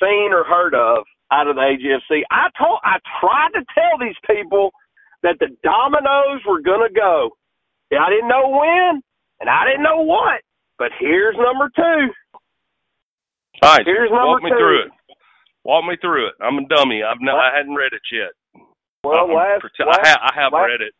seen 0.00 0.32
or 0.32 0.44
heard 0.44 0.74
of 0.74 1.04
out 1.32 1.48
of 1.48 1.56
the 1.56 1.62
AGFC. 1.62 2.22
I 2.30 2.48
told, 2.56 2.78
I 2.84 2.98
tried 3.20 3.50
to 3.58 3.64
tell 3.74 3.98
these 3.98 4.16
people 4.26 4.70
that 5.22 5.36
the 5.40 5.48
dominoes 5.62 6.40
were 6.46 6.62
going 6.62 6.86
to 6.88 6.94
go. 6.94 7.30
I 7.92 8.08
didn't 8.08 8.28
know 8.28 8.48
when, 8.48 9.02
and 9.40 9.50
I 9.50 9.66
didn't 9.66 9.82
know 9.82 10.02
what. 10.02 10.40
But 10.78 10.92
here's 10.98 11.36
number 11.36 11.68
two. 11.74 12.14
All 13.62 13.76
right, 13.76 13.84
here's 13.84 14.10
number 14.10 14.26
walk 14.26 14.42
me 14.42 14.50
two. 14.50 14.56
through 14.56 14.80
it. 14.86 14.90
Walk 15.64 15.84
me 15.84 15.96
through 16.00 16.28
it. 16.28 16.34
I'm 16.40 16.56
a 16.58 16.66
dummy. 16.68 17.02
I've 17.02 17.20
no, 17.20 17.36
I 17.36 17.50
hadn't 17.54 17.74
read 17.74 17.92
it 17.92 18.00
yet. 18.10 18.32
Well, 19.04 19.24
I'm 19.24 19.32
last, 19.32 19.60
pretend- 19.60 19.88
last 19.88 20.04
I, 20.04 20.08
ha- 20.10 20.30
I 20.30 20.42
have 20.42 20.52
last, 20.52 20.68
read 20.68 20.82
it. 20.82 20.94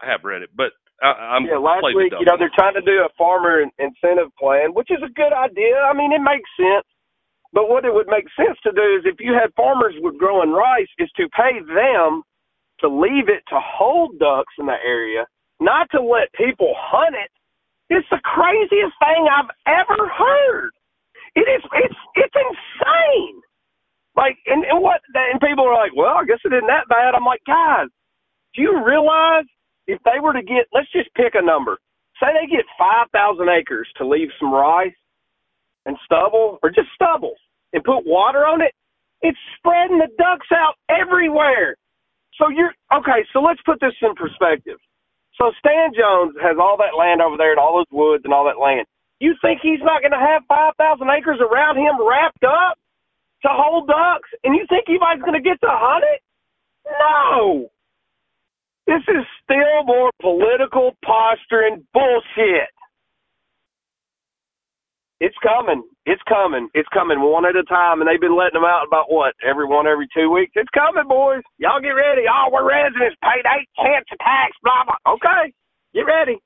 I 0.00 0.06
have 0.10 0.22
read 0.24 0.42
it, 0.42 0.50
but 0.54 0.72
I, 1.02 1.38
I'm 1.38 1.44
yeah, 1.46 1.58
last 1.58 1.82
week, 1.94 2.12
you 2.14 2.26
know, 2.26 2.38
they're 2.38 2.54
trying 2.54 2.74
to 2.74 2.82
do 2.82 3.02
a 3.02 3.10
farmer 3.18 3.62
incentive 3.78 4.30
plan, 4.38 4.74
which 4.74 4.90
is 4.90 5.02
a 5.02 5.10
good 5.10 5.34
idea. 5.34 5.82
I 5.82 5.94
mean, 5.94 6.12
it 6.12 6.22
makes 6.22 6.48
sense. 6.56 6.86
But 7.52 7.68
what 7.68 7.84
it 7.84 7.92
would 7.92 8.06
make 8.08 8.24
sense 8.32 8.56
to 8.64 8.72
do 8.72 8.80
is 8.96 9.04
if 9.04 9.20
you 9.20 9.34
had 9.34 9.52
farmers 9.54 9.94
with 10.00 10.16
growing 10.16 10.52
rice, 10.52 10.88
is 10.98 11.10
to 11.18 11.28
pay 11.36 11.60
them 11.60 12.22
to 12.80 12.88
leave 12.88 13.28
it 13.28 13.44
to 13.50 13.58
hold 13.60 14.18
ducks 14.18 14.54
in 14.58 14.66
the 14.66 14.78
area, 14.84 15.26
not 15.60 15.90
to 15.90 16.00
let 16.00 16.32
people 16.32 16.72
hunt 16.78 17.14
it. 17.14 17.30
It's 17.90 18.08
the 18.10 18.22
craziest 18.24 18.96
thing 19.04 19.28
I've 19.28 19.52
ever 19.68 20.08
heard. 20.08 20.70
It 21.34 21.44
is. 21.44 21.62
It's 21.74 22.00
it's 22.14 22.36
insane. 22.36 23.42
Like, 24.16 24.36
and, 24.46 24.64
and 24.64 24.82
what? 24.82 25.00
And 25.14 25.40
people 25.40 25.64
are 25.64 25.74
like, 25.74 25.96
well, 25.96 26.16
I 26.16 26.24
guess 26.24 26.40
it 26.44 26.52
isn't 26.52 26.68
that 26.68 26.88
bad. 26.88 27.14
I'm 27.14 27.24
like, 27.24 27.42
guys, 27.46 27.88
do 28.54 28.62
you 28.62 28.84
realize 28.84 29.48
if 29.86 29.98
they 30.04 30.20
were 30.20 30.32
to 30.32 30.42
get, 30.42 30.68
let's 30.72 30.90
just 30.92 31.12
pick 31.14 31.34
a 31.34 31.42
number. 31.44 31.78
Say 32.20 32.28
they 32.32 32.46
get 32.46 32.64
5,000 32.78 33.48
acres 33.48 33.88
to 33.98 34.06
leave 34.06 34.28
some 34.38 34.52
rice 34.52 34.94
and 35.86 35.96
stubble, 36.04 36.58
or 36.62 36.70
just 36.70 36.88
stubble, 36.94 37.34
and 37.72 37.82
put 37.82 38.06
water 38.06 38.46
on 38.46 38.62
it, 38.62 38.70
it's 39.22 39.38
spreading 39.58 39.98
the 39.98 40.06
ducks 40.14 40.46
out 40.54 40.78
everywhere. 40.86 41.74
So 42.38 42.48
you're, 42.48 42.70
okay, 42.94 43.26
so 43.32 43.42
let's 43.42 43.60
put 43.66 43.80
this 43.80 43.94
in 44.00 44.14
perspective. 44.14 44.78
So 45.34 45.50
Stan 45.58 45.90
Jones 45.90 46.38
has 46.38 46.54
all 46.60 46.78
that 46.78 46.94
land 46.94 47.20
over 47.20 47.36
there 47.36 47.50
and 47.50 47.58
all 47.58 47.82
those 47.82 47.90
woods 47.90 48.22
and 48.24 48.32
all 48.32 48.46
that 48.46 48.62
land. 48.62 48.86
You 49.18 49.34
think 49.42 49.58
he's 49.62 49.82
not 49.82 50.02
going 50.02 50.14
to 50.14 50.22
have 50.22 50.46
5,000 50.46 50.78
acres 51.10 51.40
around 51.42 51.78
him 51.78 51.98
wrapped 51.98 52.44
up 52.46 52.78
to 53.42 53.48
hold 53.50 53.88
ducks? 53.88 54.28
And 54.44 54.54
you 54.54 54.66
think 54.68 54.84
anybody's 54.88 55.22
going 55.22 55.40
to 55.40 55.42
get 55.42 55.60
to 55.60 55.70
hunt 55.70 56.04
it? 56.04 56.20
No. 56.86 57.68
This 58.86 59.02
is 59.08 59.24
still 59.44 59.84
more 59.86 60.10
political 60.20 60.92
posturing 61.04 61.86
bullshit. 61.94 62.70
It's 65.20 65.36
coming. 65.38 65.84
It's 66.04 66.20
coming. 66.28 66.68
It's 66.74 66.88
coming 66.92 67.20
one 67.20 67.46
at 67.46 67.54
a 67.54 67.62
time. 67.62 68.00
And 68.00 68.10
they've 68.10 68.20
been 68.20 68.36
letting 68.36 68.58
them 68.58 68.66
out 68.66 68.82
about 68.84 69.06
what? 69.06 69.34
Every 69.38 69.66
one 69.66 69.86
every 69.86 70.08
two 70.10 70.30
weeks? 70.30 70.50
It's 70.56 70.68
coming, 70.74 71.06
boys. 71.06 71.42
Y'all 71.58 71.80
get 71.80 71.94
ready. 71.94 72.22
Oh, 72.26 72.50
we're 72.50 72.66
residents. 72.66 73.14
Paid 73.22 73.46
eight 73.46 73.68
cents 73.78 74.10
a 74.10 74.16
tax. 74.18 74.50
Blah, 74.64 74.82
blah. 74.82 75.14
Okay. 75.14 75.54
Get 75.94 76.10
ready. 76.10 76.38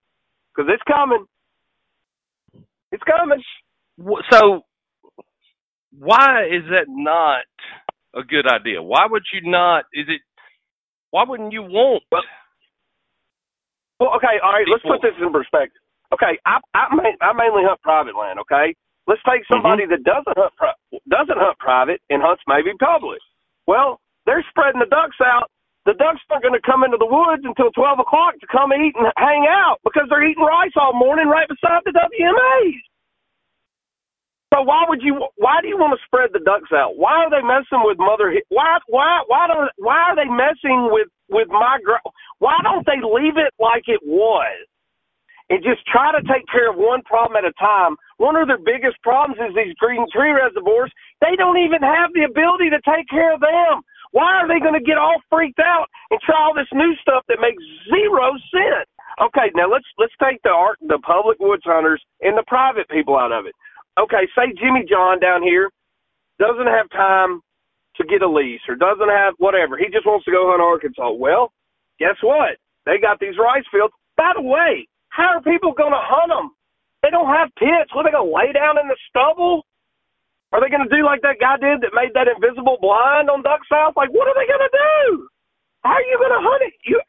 Because 0.55 0.71
it's 0.71 0.83
coming. 0.87 1.25
It's 2.93 3.03
coming. 3.05 3.43
So, 4.31 4.66
why 5.99 6.45
is 6.47 6.65
that 6.71 6.87
not 6.89 7.45
a 8.15 8.23
good 8.25 8.47
idea? 8.47 8.83
Why 8.83 9.07
would 9.09 9.25
you 9.33 9.51
not? 9.51 9.85
Is 9.95 10.07
it? 10.09 10.21
Why 11.11 11.25
wouldn't 11.27 11.53
you 11.53 11.63
want? 11.63 12.05
Well, 12.13 12.23
Well, 14.01 14.13
okay, 14.21 14.37
all 14.45 14.53
right. 14.53 14.69
Let's 14.69 14.85
put 14.85 15.01
this 15.03 15.17
in 15.21 15.33
perspective. 15.33 15.81
Okay, 16.13 16.39
I 16.45 16.61
I, 16.75 16.93
main, 16.95 17.17
I 17.21 17.33
mainly 17.33 17.65
hunt 17.65 17.81
private 17.83 18.17
land. 18.17 18.41
Okay, 18.45 18.77
let's 19.09 19.23
take 19.25 19.43
mm-hmm. 19.49 19.57
somebody 19.57 19.87
that 19.89 20.05
doesn't 20.05 20.37
hunt 20.37 20.53
pri- 20.57 20.81
doesn't 21.09 21.39
hunt 21.41 21.59
private 21.59 22.01
and 22.11 22.23
hunts 22.23 22.45
maybe 22.47 22.77
public. 22.79 23.21
Well, 23.67 24.01
they're 24.27 24.45
spreading 24.51 24.81
the 24.81 24.91
ducks 24.93 25.19
out. 25.25 25.49
The 25.87 25.95
ducks 25.95 26.21
aren't 26.31 26.43
going 26.43 26.59
to 26.59 26.67
come 26.67 26.85
into 26.85 26.99
the 26.99 27.09
woods 27.09 27.43
until 27.47 27.73
twelve 27.73 27.99
o'clock 27.99 28.37
to 28.43 28.49
come 28.53 28.75
eat 28.77 28.95
and 28.99 29.09
hang 29.17 29.47
out 29.49 29.81
because 29.85 30.11
they're 30.11 30.27
eating 30.27 30.45
rice 30.45 30.77
all 30.77 30.93
morning 30.93 31.29
right 31.29 31.49
beside 31.49 31.83
the 31.87 31.95
WMAs. 31.97 32.83
So 34.55 34.63
why 34.63 34.85
would 34.89 35.03
you? 35.03 35.27
Why 35.37 35.61
do 35.63 35.69
you 35.69 35.79
want 35.79 35.99
to 35.99 36.05
spread 36.07 36.31
the 36.33 36.41
ducks 36.41 36.73
out? 36.73 36.97
Why 36.97 37.25
are 37.25 37.31
they 37.31 37.43
messing 37.43 37.83
with 37.85 37.99
mother? 37.99 38.33
Why 38.49 38.79
why 38.89 39.23
why 39.29 39.49
do 39.49 39.69
why 39.79 39.97
are 40.13 40.17
they 40.17 40.31
messing 40.31 40.91
with 40.93 41.09
with 41.31 41.49
my? 41.49 41.79
gr- 41.85 42.05
Why 42.39 42.59
don't 42.63 42.87
they 42.87 43.01
leave 43.03 43.37
it 43.39 43.53
like 43.61 43.85
it 43.89 44.01
was? 44.05 44.59
and 45.51 45.63
just 45.63 45.87
try 45.87 46.13
to 46.13 46.23
take 46.27 46.47
care 46.51 46.71
of 46.71 46.77
one 46.79 47.03
problem 47.05 47.39
at 47.39 47.47
a 47.49 47.55
time. 47.61 47.97
One 48.19 48.37
of 48.37 48.49
their 48.49 48.59
biggest 48.63 48.99
problems 49.05 49.39
is 49.39 49.55
these 49.55 49.77
green 49.79 50.07
tree 50.13 50.33
reservoirs. 50.33 50.93
They 51.23 51.37
don't 51.39 51.59
even 51.61 51.83
have 51.83 52.11
the 52.15 52.25
ability 52.27 52.71
to 52.73 52.81
take 52.83 53.09
care 53.11 53.35
of 53.35 53.41
them. 53.43 53.83
Why 54.13 54.41
are 54.41 54.49
they 54.49 54.61
going 54.63 54.79
to 54.79 54.85
get 54.85 54.99
all 54.99 55.21
freaked 55.31 55.61
out 55.61 55.87
and 56.11 56.21
try 56.23 56.39
all 56.41 56.55
this 56.55 56.71
new 56.73 56.95
stuff 57.03 57.25
that 57.29 57.43
makes 57.43 57.63
zero 57.93 58.33
sense? 58.51 58.89
Okay, 59.23 59.53
now 59.57 59.71
let's 59.71 59.87
let's 59.99 60.15
take 60.23 60.43
the 60.45 60.51
art, 60.51 60.79
the 60.83 61.01
public 61.07 61.39
woods 61.41 61.65
hunters 61.65 62.03
and 62.23 62.37
the 62.39 62.45
private 62.49 62.89
people 62.91 63.17
out 63.17 63.33
of 63.33 63.47
it. 63.47 63.55
Okay, 63.99 64.29
say 64.37 64.53
Jimmy 64.61 64.85
John 64.89 65.21
down 65.21 65.43
here 65.43 65.71
doesn't 66.39 66.67
have 66.67 66.91
time 66.91 67.41
to 67.97 68.05
get 68.05 68.23
a 68.23 68.29
lease 68.29 68.61
or 68.69 68.77
doesn't 68.77 69.09
have 69.09 69.35
whatever. 69.39 69.79
He 69.79 69.87
just 69.89 70.07
wants 70.07 70.25
to 70.27 70.33
go 70.33 70.51
hunt 70.51 70.61
Arkansas. 70.61 71.13
Well, 71.17 71.53
guess 71.99 72.17
what? 72.23 72.61
They 72.85 72.99
got 73.01 73.21
these 73.21 73.39
rice 73.41 73.65
fields. 73.73 73.95
By 74.17 74.33
the 74.37 74.43
way, 74.43 74.87
How 75.17 75.41
are 75.41 75.43
people 75.43 75.73
going 75.73 75.97
to 75.97 76.05
hunt 76.05 76.29
them? 76.29 76.53
They 77.03 77.09
don't 77.09 77.33
have 77.33 77.49
pits. 77.57 77.89
What 77.97 78.05
are 78.05 78.13
they 78.13 78.17
going 78.17 78.29
to 78.29 78.37
lay 78.37 78.53
down 78.53 78.77
in 78.77 78.85
the 78.89 78.99
stubble? 79.09 79.65
Are 80.53 80.61
they 80.61 80.69
going 80.69 80.85
to 80.85 80.93
do 80.93 81.05
like 81.05 81.25
that 81.25 81.41
guy 81.41 81.57
did 81.57 81.81
that 81.81 81.97
made 81.97 82.13
that 82.13 82.29
invisible 82.29 82.77
blind 82.85 83.33
on 83.33 83.41
Duck 83.41 83.65
South? 83.65 83.97
Like, 83.97 84.13
what 84.13 84.29
are 84.29 84.37
they 84.37 84.45
going 84.45 84.61
to 84.61 84.75
do? 84.77 85.29
How 85.85 85.97
are 85.97 86.05
you 86.05 86.19
going 86.21 86.37
to 86.37 86.45
hunt 86.45 86.63
it? 86.69 86.75
You 86.85 87.01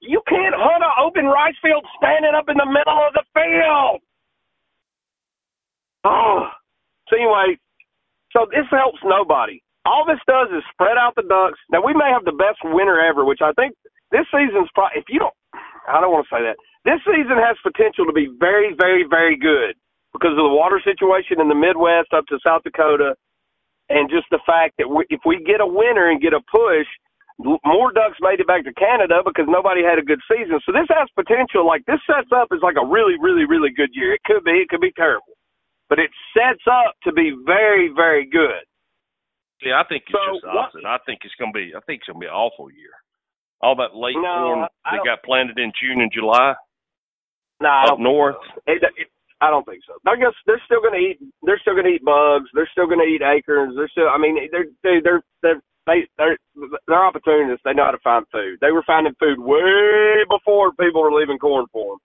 you 0.00 0.20
can't 0.28 0.54
hunt 0.54 0.84
an 0.84 0.94
open 1.00 1.26
rice 1.26 1.56
field 1.64 1.84
standing 1.96 2.36
up 2.36 2.48
in 2.48 2.56
the 2.60 2.68
middle 2.68 3.00
of 3.00 3.16
the 3.16 3.24
field. 3.34 4.04
Oh, 6.04 6.48
so 7.08 7.16
anyway, 7.16 7.58
so 8.32 8.46
this 8.50 8.66
helps 8.70 8.98
nobody. 9.04 9.62
All 9.84 10.04
this 10.06 10.20
does 10.28 10.48
is 10.52 10.62
spread 10.72 10.98
out 11.00 11.14
the 11.16 11.24
ducks. 11.24 11.58
Now 11.70 11.80
we 11.84 11.94
may 11.94 12.10
have 12.12 12.24
the 12.24 12.36
best 12.36 12.60
winter 12.64 13.00
ever, 13.00 13.24
which 13.24 13.40
I 13.42 13.52
think 13.56 13.74
this 14.12 14.26
season's 14.30 14.68
probably. 14.74 15.00
If 15.00 15.08
you 15.08 15.18
don't, 15.18 15.34
I 15.88 16.00
don't 16.00 16.12
want 16.12 16.26
to 16.28 16.34
say 16.34 16.42
that. 16.44 16.56
This 16.84 17.00
season 17.04 17.40
has 17.40 17.56
potential 17.64 18.04
to 18.06 18.12
be 18.12 18.28
very, 18.38 18.74
very, 18.76 19.04
very 19.08 19.36
good 19.36 19.76
because 20.12 20.32
of 20.32 20.44
the 20.44 20.56
water 20.56 20.80
situation 20.84 21.40
in 21.40 21.48
the 21.48 21.56
Midwest 21.58 22.12
up 22.12 22.26
to 22.28 22.38
South 22.44 22.62
Dakota, 22.64 23.14
and 23.88 24.08
just 24.10 24.26
the 24.30 24.40
fact 24.44 24.74
that 24.78 24.88
we, 24.88 25.04
if 25.08 25.20
we 25.24 25.40
get 25.44 25.60
a 25.60 25.66
winter 25.66 26.10
and 26.10 26.20
get 26.20 26.32
a 26.32 26.40
push, 26.52 26.88
more 27.64 27.92
ducks 27.92 28.18
made 28.20 28.40
it 28.40 28.46
back 28.46 28.64
to 28.64 28.74
Canada 28.74 29.22
because 29.24 29.46
nobody 29.48 29.82
had 29.82 29.98
a 29.98 30.04
good 30.04 30.20
season. 30.28 30.60
So 30.66 30.72
this 30.72 30.90
has 30.90 31.08
potential. 31.14 31.64
Like 31.66 31.84
this 31.86 32.00
sets 32.04 32.28
up 32.34 32.48
as 32.52 32.60
like 32.62 32.76
a 32.76 32.84
really, 32.84 33.14
really, 33.20 33.46
really 33.46 33.70
good 33.70 33.90
year. 33.94 34.12
It 34.14 34.24
could 34.26 34.44
be. 34.44 34.58
It 34.58 34.68
could 34.68 34.82
be 34.82 34.92
terrible, 34.92 35.37
but 35.88 35.98
it 35.98 36.10
sets 36.36 36.62
up 36.70 36.94
to 37.04 37.12
be 37.12 37.34
very, 37.46 37.90
very 37.94 38.28
good. 38.28 38.64
Yeah, 39.62 39.80
I 39.80 39.84
think 39.88 40.04
it's 40.06 40.14
so, 40.14 40.34
just 40.34 40.46
opposite. 40.46 40.86
I 40.86 40.98
think 41.04 41.20
it's 41.24 41.34
gonna 41.38 41.52
be. 41.52 41.72
I 41.74 41.80
think 41.86 42.00
it's 42.00 42.06
gonna 42.06 42.20
be 42.20 42.30
an 42.30 42.32
awful 42.32 42.70
year. 42.70 42.94
All 43.60 43.74
that 43.76 43.96
late 43.96 44.14
no, 44.14 44.22
corn 44.22 44.68
that 44.84 45.04
got 45.04 45.24
planted 45.24 45.58
in 45.58 45.72
June 45.74 46.00
and 46.00 46.12
July. 46.12 46.54
No, 47.60 47.68
nah, 47.68 47.92
up 47.92 47.98
north. 47.98 48.38
It, 48.68 48.82
it, 48.96 49.08
I 49.40 49.50
don't 49.50 49.66
think 49.66 49.82
so. 49.86 49.94
I 50.06 50.14
guess 50.14 50.34
they're 50.46 50.62
still 50.64 50.80
going 50.80 50.94
to 50.94 51.02
eat. 51.02 51.18
They're 51.42 51.58
still 51.58 51.74
going 51.74 51.86
to 51.86 51.94
eat 51.94 52.04
bugs. 52.04 52.50
They're 52.54 52.70
still 52.70 52.86
going 52.86 53.02
to 53.02 53.06
eat 53.06 53.22
acorns. 53.22 53.74
They're 53.74 53.90
still. 53.90 54.08
I 54.10 54.18
mean, 54.18 54.38
they're 54.50 54.70
they, 54.82 54.98
they're 55.02 55.22
they're 55.42 55.62
they 55.86 56.06
they're 56.18 56.38
they're 56.86 57.06
opportunists. 57.06 57.62
They 57.64 57.74
know 57.74 57.86
how 57.86 57.94
to 57.94 58.02
find 58.02 58.26
food. 58.30 58.58
They 58.60 58.70
were 58.70 58.86
finding 58.86 59.14
food 59.18 59.38
way 59.38 60.22
before 60.30 60.70
people 60.78 61.02
were 61.02 61.14
leaving 61.14 61.38
corn 61.38 61.66
for 61.72 61.94
them. 61.94 62.02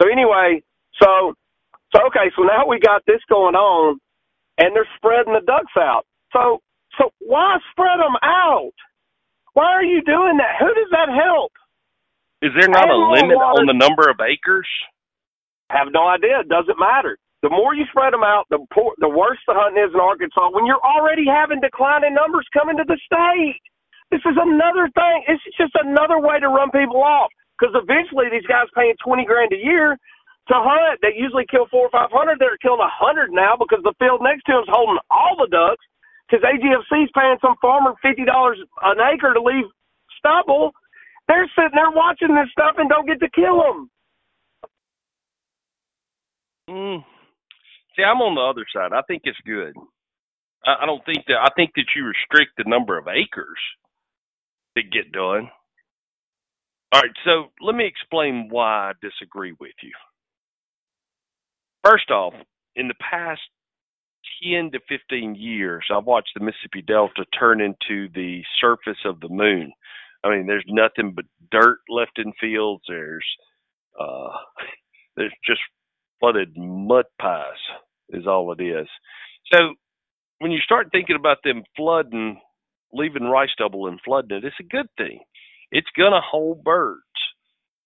So 0.00 0.10
anyway, 0.10 0.62
so 1.02 1.34
so 1.94 2.06
okay. 2.08 2.30
So 2.36 2.42
now 2.42 2.66
we 2.66 2.78
got 2.80 3.02
this 3.06 3.20
going 3.28 3.54
on, 3.54 3.98
and 4.58 4.74
they're 4.74 4.88
spreading 4.96 5.34
the 5.34 5.44
ducks 5.46 5.72
out. 5.76 6.04
So 6.32 6.60
so 6.98 7.10
why 7.20 7.58
spread 7.72 8.00
them 8.00 8.16
out? 8.22 8.74
Why 9.54 9.72
are 9.72 9.84
you 9.84 10.02
doing 10.02 10.38
that? 10.38 10.56
Who 10.60 10.70
does 10.74 10.90
that 10.92 11.08
help? 11.10 11.52
Is 12.42 12.52
there 12.58 12.70
not 12.70 12.86
a 12.90 12.96
limit 12.96 13.38
on 13.38 13.66
the 13.66 13.74
number 13.74 14.06
of 14.08 14.20
acres? 14.22 14.68
Have 15.70 15.88
no 15.90 16.06
idea. 16.06 16.40
It 16.40 16.48
doesn't 16.48 16.78
matter. 16.78 17.18
The 17.42 17.50
more 17.50 17.74
you 17.74 17.84
spread 17.90 18.12
them 18.12 18.22
out, 18.22 18.46
the 18.50 18.58
poor, 18.74 18.94
the 18.98 19.08
worse 19.08 19.38
the 19.46 19.54
hunting 19.54 19.82
is 19.82 19.94
in 19.94 20.00
Arkansas. 20.00 20.50
When 20.50 20.66
you're 20.66 20.82
already 20.82 21.26
having 21.26 21.60
declining 21.60 22.14
numbers 22.14 22.46
coming 22.54 22.76
to 22.78 22.86
the 22.86 22.98
state, 23.06 23.58
this 24.10 24.22
is 24.26 24.34
another 24.38 24.90
thing. 24.94 25.16
It's 25.28 25.42
just 25.58 25.74
another 25.78 26.18
way 26.18 26.40
to 26.40 26.48
run 26.48 26.70
people 26.70 27.02
off. 27.02 27.30
Because 27.58 27.74
eventually, 27.74 28.30
these 28.30 28.46
guys 28.46 28.70
paying 28.74 28.94
twenty 29.02 29.26
grand 29.26 29.52
a 29.52 29.58
year 29.58 29.98
to 30.48 30.56
hunt, 30.56 31.00
they 31.02 31.14
usually 31.16 31.46
kill 31.48 31.68
four 31.70 31.86
or 31.86 31.94
five 31.94 32.10
hundred. 32.12 32.38
They're 32.40 32.58
killing 32.60 32.82
a 32.84 32.90
hundred 32.92 33.32
now 33.32 33.56
because 33.56 33.84
the 33.84 33.94
field 33.98 34.20
next 34.24 34.44
to 34.48 34.52
them 34.52 34.64
is 34.64 34.72
holding 34.72 35.00
all 35.10 35.36
the 35.36 35.48
ducks. 35.48 35.84
Because 36.28 36.44
AGFC 36.44 37.04
is 37.04 37.12
paying 37.16 37.38
some 37.40 37.56
farmer 37.60 37.94
fifty 38.02 38.24
dollars 38.24 38.58
an 38.82 39.00
acre 39.00 39.32
to 39.32 39.42
leave 39.42 39.68
stubble. 40.18 40.72
They're 41.28 41.48
sitting 41.56 41.76
there 41.76 41.92
watching 41.92 42.34
this 42.34 42.48
stuff 42.52 42.76
and 42.76 42.88
don't 42.88 43.06
get 43.06 43.20
to 43.20 43.30
kill 43.30 43.60
them. 43.60 43.90
Mm. 46.68 47.04
See, 47.96 48.02
I'm 48.02 48.20
on 48.20 48.34
the 48.36 48.44
other 48.44 48.66
side. 48.72 48.92
I 48.92 49.02
think 49.08 49.22
it's 49.24 49.40
good. 49.44 49.74
I, 50.64 50.84
I 50.84 50.86
don't 50.86 51.04
think 51.04 51.24
that. 51.28 51.40
I 51.40 51.48
think 51.56 51.72
that 51.76 51.92
you 51.96 52.04
restrict 52.04 52.52
the 52.56 52.64
number 52.68 52.98
of 52.98 53.08
acres 53.08 53.60
that 54.76 54.92
get 54.92 55.12
done. 55.12 55.48
All 56.92 57.02
right, 57.02 57.10
so 57.24 57.52
let 57.60 57.76
me 57.76 57.84
explain 57.86 58.48
why 58.50 58.90
I 58.90 58.92
disagree 59.02 59.52
with 59.60 59.76
you. 59.82 59.92
First 61.88 62.10
off, 62.10 62.34
in 62.76 62.88
the 62.88 62.94
past 62.94 63.40
10 64.42 64.72
to 64.72 64.80
15 64.88 65.34
years, 65.36 65.84
I've 65.94 66.04
watched 66.04 66.32
the 66.34 66.44
Mississippi 66.44 66.82
Delta 66.82 67.24
turn 67.38 67.60
into 67.60 68.08
the 68.14 68.42
surface 68.60 68.98
of 69.06 69.20
the 69.20 69.28
moon. 69.28 69.72
I 70.22 70.30
mean, 70.30 70.46
there's 70.46 70.64
nothing 70.68 71.14
but 71.14 71.24
dirt 71.50 71.78
left 71.88 72.18
in 72.18 72.32
fields. 72.40 72.82
There's 72.88 73.24
uh, 73.98 74.28
there's 75.16 75.32
just 75.46 75.60
flooded 76.20 76.56
mud 76.56 77.06
pies 77.20 77.44
is 78.10 78.26
all 78.26 78.52
it 78.52 78.62
is. 78.62 78.88
So 79.52 79.74
when 80.40 80.50
you 80.50 80.58
start 80.60 80.88
thinking 80.92 81.16
about 81.16 81.38
them 81.44 81.62
flooding, 81.76 82.40
leaving 82.92 83.24
rice 83.24 83.50
stubble 83.52 83.86
and 83.86 84.00
flooding 84.04 84.38
it, 84.38 84.44
it's 84.44 84.56
a 84.60 84.62
good 84.62 84.88
thing. 84.98 85.20
It's 85.70 85.88
gonna 85.96 86.20
hold 86.20 86.64
birds. 86.64 87.00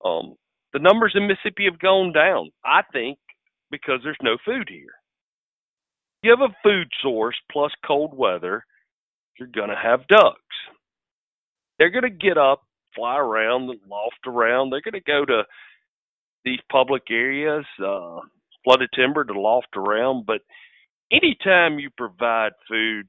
Um, 0.04 0.34
the 0.72 0.78
numbers 0.78 1.12
in 1.14 1.28
Mississippi 1.28 1.66
have 1.70 1.78
gone 1.78 2.12
down, 2.12 2.50
I 2.64 2.80
think, 2.92 3.18
because 3.72 4.00
there's 4.04 4.16
no 4.22 4.36
food 4.44 4.68
here. 4.70 4.94
You 6.22 6.30
have 6.30 6.48
a 6.48 6.54
food 6.62 6.86
source 7.02 7.36
plus 7.50 7.72
cold 7.84 8.16
weather, 8.16 8.64
you're 9.38 9.48
gonna 9.48 9.80
have 9.82 10.06
ducks. 10.06 10.38
They're 11.78 11.90
gonna 11.90 12.10
get 12.10 12.38
up, 12.38 12.62
fly 12.94 13.16
around, 13.16 13.70
loft 13.88 14.26
around. 14.28 14.70
They're 14.70 14.82
gonna 14.82 15.00
go 15.04 15.24
to 15.24 15.42
these 16.44 16.60
public 16.70 17.02
areas, 17.10 17.64
uh, 17.84 18.20
flooded 18.64 18.90
timber 18.94 19.24
to 19.24 19.40
loft 19.40 19.76
around. 19.76 20.26
But 20.26 20.42
anytime 21.10 21.78
you 21.78 21.90
provide 21.96 22.52
food, 22.68 23.06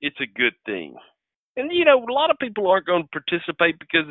it's 0.00 0.20
a 0.20 0.38
good 0.38 0.54
thing. 0.66 0.94
And 1.56 1.70
you 1.72 1.84
know, 1.84 2.04
a 2.04 2.12
lot 2.12 2.30
of 2.30 2.38
people 2.38 2.68
aren't 2.68 2.86
going 2.86 3.02
to 3.04 3.08
participate 3.08 3.78
because 3.78 4.06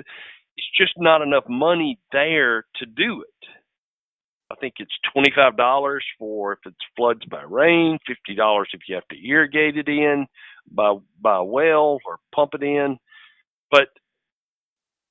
it's 0.58 0.78
just 0.78 0.94
not 0.98 1.22
enough 1.22 1.46
money 1.50 2.00
there 2.12 2.66
to 2.78 2.86
do 2.86 3.22
it. 3.22 3.50
I 4.54 4.58
think 4.58 4.76
it's 4.80 4.94
twenty 5.14 5.32
five 5.36 5.58
dollars 5.58 6.06
for 6.20 6.54
if 6.54 6.60
it's 6.68 6.78
floods 6.98 7.26
by 7.32 7.44
rain, 7.44 8.00
fifty 8.08 8.36
dollars 8.36 8.70
if 8.74 8.82
you 8.90 8.96
have 8.96 9.08
to 9.10 9.28
irrigate 9.28 9.78
it 9.78 9.90
in 9.90 10.28
by 10.72 10.96
by 11.22 11.42
well 11.42 12.00
or 12.08 12.20
pump 12.36 12.52
it 12.56 12.64
in. 12.64 13.00
But 13.72 13.90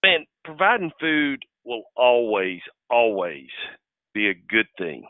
man, 0.05 0.27
providing 0.45 0.93
food 1.01 1.41
will 1.65 1.85
always, 1.97 2.61
always 2.91 3.49
be 4.15 4.29
a 4.29 4.35
good 4.35 4.67
thing. 4.79 5.05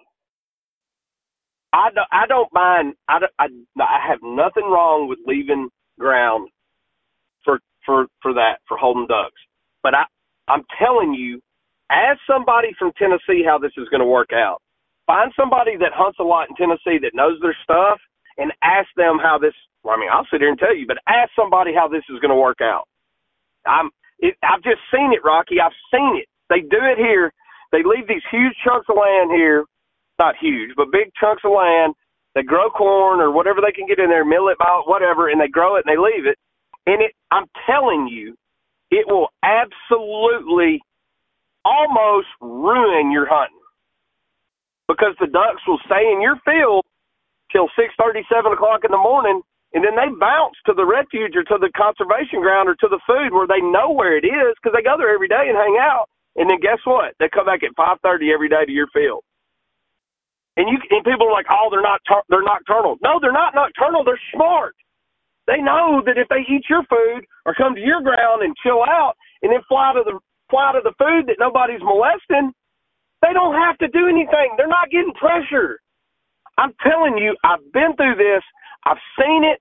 I 1.73 1.91
don't, 1.95 2.09
I 2.13 2.27
don't 2.27 2.53
mind. 2.53 2.95
I, 3.09 3.21
don't, 3.21 3.33
I, 3.39 3.47
I 3.83 4.09
have 4.09 4.21
nothing 4.23 4.65
wrong 4.65 5.09
with 5.09 5.21
leaving 5.27 5.71
ground 6.01 6.51
for 7.45 7.61
for 7.87 8.07
for 8.23 8.35
that 8.35 8.59
for 8.69 8.79
holding 8.79 9.07
ducks. 9.09 9.41
But 9.83 9.95
I 9.95 10.05
I'm 10.49 10.65
telling 10.79 11.15
you, 11.15 11.41
ask 11.93 12.21
somebody 12.27 12.71
from 12.79 12.93
Tennessee 12.99 13.45
how 13.47 13.59
this 13.59 13.73
is 13.77 13.89
going 13.91 14.01
to 14.01 14.09
work 14.09 14.33
out. 14.33 14.63
Find 15.07 15.33
somebody 15.37 15.77
that 15.79 15.93
hunts 15.95 16.19
a 16.21 16.25
lot 16.25 16.49
in 16.49 16.57
Tennessee 16.57 16.99
that 17.03 17.13
knows 17.15 17.39
their 17.43 17.57
stuff, 17.63 18.01
and 18.39 18.53
ask 18.63 18.89
them 18.97 19.19
how 19.23 19.39
this. 19.39 19.55
Well, 19.85 19.97
I 19.97 20.01
mean, 20.01 20.11
I'll 20.13 20.27
sit 20.31 20.41
here 20.41 20.51
and 20.51 20.59
tell 20.59 20.75
you, 20.75 20.87
but 20.87 20.99
ask 21.09 21.31
somebody 21.37 21.75
how 21.75 21.89
this 21.89 22.05
is 22.09 22.21
going 22.21 22.31
to 22.31 22.41
work 22.41 22.61
out. 22.63 22.85
I'm. 23.67 23.91
It, 24.21 24.35
I've 24.43 24.63
just 24.63 24.81
seen 24.95 25.13
it, 25.13 25.25
Rocky. 25.25 25.61
I've 25.61 25.77
seen 25.93 26.17
it. 26.17 26.29
They 26.49 26.61
do 26.61 26.79
it 26.81 26.99
here. 26.99 27.33
They 27.73 27.83
leave 27.83 28.07
these 28.09 28.23
huge 28.31 28.55
chunks 28.65 28.87
of 28.89 28.97
land 28.97 29.33
here, 29.33 29.65
not 30.19 30.37
huge, 30.41 30.73
but 30.77 30.93
big 30.93 31.11
chunks 31.21 31.43
of 31.45 31.53
land. 31.53 31.95
They 32.35 32.43
grow 32.43 32.71
corn 32.71 33.21
or 33.21 33.33
whatever 33.33 33.61
they 33.61 33.73
can 33.73 33.87
get 33.87 33.99
in 33.99 34.09
there, 34.09 34.25
millet, 34.25 34.57
whatever, 34.87 35.29
and 35.29 35.41
they 35.41 35.49
grow 35.49 35.77
it 35.77 35.85
and 35.87 35.93
they 35.93 36.01
leave 36.01 36.27
it. 36.27 36.39
And 36.87 37.03
it, 37.03 37.13
I'm 37.31 37.47
telling 37.67 38.09
you, 38.09 38.37
it 38.91 39.07
will 39.09 39.29
absolutely 39.43 40.83
almost 41.65 42.29
ruin 42.41 43.13
your 43.13 43.27
hunting 43.29 43.59
because 44.89 45.15
the 45.21 45.29
ducks 45.29 45.63
will 45.67 45.81
stay 45.87 46.11
in 46.13 46.21
your 46.23 46.37
field 46.45 46.85
till 47.53 47.69
six 47.79 47.95
thirty, 48.01 48.23
seven 48.33 48.53
o'clock 48.53 48.85
in 48.85 48.93
the 48.93 49.01
morning, 49.01 49.43
and 49.75 49.85
then 49.85 49.97
they 49.97 50.09
bounce 50.21 50.57
to 50.67 50.75
the 50.75 50.87
refuge 50.87 51.37
or 51.37 51.45
to 51.45 51.59
the 51.61 51.71
conservation 51.77 52.41
ground 52.41 52.69
or 52.69 52.77
to 52.81 52.89
the 52.89 53.01
food 53.07 53.33
where 53.33 53.49
they 53.49 53.61
know 53.61 53.91
where 53.93 54.17
it 54.17 54.25
is 54.27 54.55
because 54.59 54.75
they 54.77 54.85
go 54.85 54.97
there 54.99 55.13
every 55.15 55.29
day 55.29 55.49
and 55.49 55.59
hang 55.59 55.79
out. 55.81 56.09
And 56.37 56.51
then 56.51 56.61
guess 56.61 56.81
what? 56.85 57.15
They 57.21 57.29
come 57.29 57.47
back 57.47 57.63
at 57.63 57.77
five 57.77 57.99
thirty 58.03 58.33
every 58.33 58.49
day 58.49 58.65
to 58.67 58.73
your 58.73 58.89
field. 58.95 59.25
And 60.57 60.69
you 60.69 60.79
and 60.91 61.05
people 61.05 61.29
are 61.29 61.33
like, 61.33 61.47
oh, 61.51 61.69
they're 61.71 61.83
not 61.85 62.01
they're 62.29 62.45
nocturnal. 62.45 62.99
No, 63.03 63.19
they're 63.21 63.33
not 63.33 63.55
nocturnal. 63.55 64.05
They're 64.05 64.21
smart. 64.35 64.75
They 65.47 65.59
know 65.59 66.03
that 66.07 66.19
if 66.19 66.29
they 66.29 66.45
eat 66.49 66.65
your 66.71 66.85
food 66.89 67.27
or 67.47 67.55
come 67.55 67.75
to 67.75 67.81
your 67.81 68.03
ground 68.03 68.43
and 68.43 68.55
chill 68.63 68.83
out 68.85 69.15
and 69.43 69.53
then 69.53 69.61
fly 69.69 69.93
to 69.95 70.03
the 70.05 70.19
fly 70.53 70.77
to 70.77 70.83
the 70.85 70.93
food 71.01 71.27
that 71.33 71.41
nobody's 71.41 71.81
molesting, 71.83 72.53
they 73.25 73.33
don't 73.33 73.57
have 73.57 73.79
to 73.81 73.89
do 73.89 74.09
anything. 74.09 74.55
They're 74.61 74.69
not 74.69 74.93
getting 74.93 75.15
pressure. 75.17 75.81
I'm 76.59 76.75
telling 76.85 77.19
you, 77.19 77.37
I've 77.45 77.65
been 77.73 77.97
through 77.97 78.17
this. 78.21 78.45
I've 78.85 79.01
seen 79.19 79.45
it. 79.49 79.61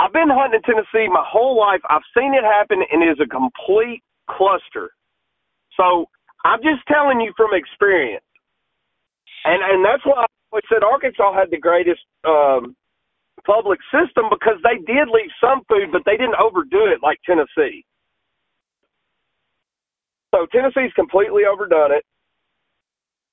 I've 0.00 0.12
been 0.12 0.30
hunting 0.30 0.60
in 0.60 0.64
Tennessee 0.66 1.08
my 1.12 1.24
whole 1.26 1.58
life. 1.58 1.80
I've 1.90 2.06
seen 2.18 2.34
it 2.34 2.44
happen, 2.44 2.82
and 2.90 3.02
it 3.02 3.12
is 3.14 3.20
a 3.22 3.28
complete 3.30 4.02
cluster. 4.30 4.90
So 5.76 6.06
I'm 6.44 6.60
just 6.62 6.82
telling 6.88 7.20
you 7.20 7.32
from 7.36 7.54
experience. 7.54 8.24
and 9.44 9.62
and 9.62 9.84
that's 9.84 10.04
why 10.04 10.26
I 10.54 10.60
said 10.72 10.84
Arkansas 10.84 11.34
had 11.34 11.50
the 11.50 11.58
greatest 11.58 12.02
um, 12.26 12.76
public 13.46 13.80
system 13.92 14.26
because 14.30 14.58
they 14.64 14.78
did 14.86 15.08
leave 15.12 15.32
some 15.40 15.62
food, 15.68 15.92
but 15.92 16.02
they 16.06 16.16
didn't 16.16 16.36
overdo 16.40 16.86
it 16.86 17.00
like 17.02 17.18
Tennessee. 17.26 17.84
So 20.34 20.46
Tennessee's 20.52 20.92
completely 20.94 21.42
overdone 21.44 21.92
it. 21.92 22.04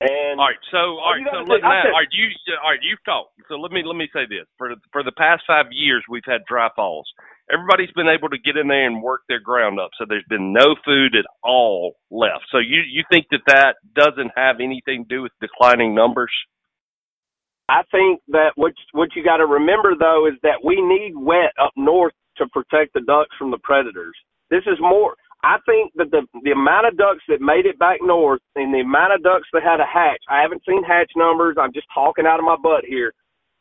And 0.00 0.38
all 0.38 0.46
right, 0.46 0.62
so 0.70 1.02
all 1.02 1.10
right, 1.10 1.26
so 1.26 1.42
let 1.50 1.64
all 1.64 1.74
right, 1.74 2.06
you 2.14 2.30
all 2.62 2.70
right, 2.70 2.78
you've 2.82 3.02
talked. 3.04 3.34
So 3.48 3.56
let 3.58 3.72
me 3.72 3.82
let 3.84 3.96
me 3.96 4.06
say 4.14 4.30
this 4.30 4.46
for 4.56 4.70
for 4.92 5.02
the 5.02 5.10
past 5.10 5.42
five 5.44 5.66
years, 5.72 6.04
we've 6.08 6.26
had 6.26 6.42
dry 6.46 6.68
falls. 6.76 7.08
Everybody's 7.50 7.90
been 7.96 8.06
able 8.06 8.28
to 8.28 8.38
get 8.38 8.56
in 8.56 8.68
there 8.68 8.86
and 8.86 9.02
work 9.02 9.22
their 9.28 9.40
ground 9.40 9.80
up, 9.80 9.90
so 9.98 10.04
there's 10.08 10.26
been 10.28 10.52
no 10.52 10.76
food 10.84 11.16
at 11.16 11.24
all 11.42 11.96
left. 12.12 12.46
So 12.52 12.58
you 12.58 12.78
you 12.86 13.02
think 13.10 13.26
that 13.32 13.42
that 13.48 13.74
doesn't 13.96 14.30
have 14.36 14.60
anything 14.60 15.02
to 15.02 15.16
do 15.16 15.22
with 15.22 15.32
declining 15.40 15.96
numbers? 15.96 16.30
I 17.68 17.82
think 17.90 18.20
that 18.28 18.52
what 18.54 18.74
what 18.92 19.16
you 19.16 19.24
got 19.24 19.38
to 19.38 19.46
remember 19.46 19.94
though 19.98 20.28
is 20.30 20.38
that 20.44 20.62
we 20.62 20.78
need 20.78 21.16
wet 21.16 21.52
up 21.60 21.72
north 21.76 22.14
to 22.36 22.46
protect 22.54 22.94
the 22.94 23.00
ducks 23.00 23.34
from 23.36 23.50
the 23.50 23.58
predators. 23.58 24.14
This 24.48 24.62
is 24.66 24.78
more 24.78 25.16
I 25.44 25.58
think 25.66 25.92
that 25.94 26.10
the 26.10 26.26
the 26.42 26.50
amount 26.50 26.88
of 26.88 26.96
ducks 26.98 27.22
that 27.28 27.40
made 27.40 27.66
it 27.66 27.78
back 27.78 28.00
north 28.02 28.42
and 28.56 28.74
the 28.74 28.80
amount 28.80 29.14
of 29.14 29.22
ducks 29.22 29.46
that 29.52 29.62
had 29.62 29.78
a 29.78 29.86
hatch, 29.86 30.22
I 30.28 30.42
haven't 30.42 30.62
seen 30.66 30.82
hatch 30.82 31.12
numbers. 31.14 31.56
I'm 31.58 31.72
just 31.72 31.86
talking 31.94 32.26
out 32.26 32.40
of 32.40 32.44
my 32.44 32.56
butt 32.60 32.84
here. 32.84 33.12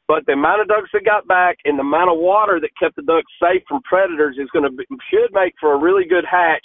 But 0.07 0.25
the 0.25 0.33
amount 0.33 0.61
of 0.61 0.69
ducks 0.69 0.89
that 0.93 1.03
got 1.03 1.27
back 1.27 1.57
and 1.65 1.77
the 1.77 1.83
amount 1.83 2.09
of 2.09 2.17
water 2.17 2.59
that 2.61 2.71
kept 2.79 2.95
the 2.95 3.03
ducks 3.03 3.29
safe 3.43 3.61
from 3.67 3.83
predators 3.83 4.37
is 4.39 4.49
going 4.51 4.63
to 4.63 4.73
should 5.11 5.29
make 5.33 5.53
for 5.59 5.73
a 5.73 5.77
really 5.77 6.05
good 6.07 6.23
hatch 6.23 6.63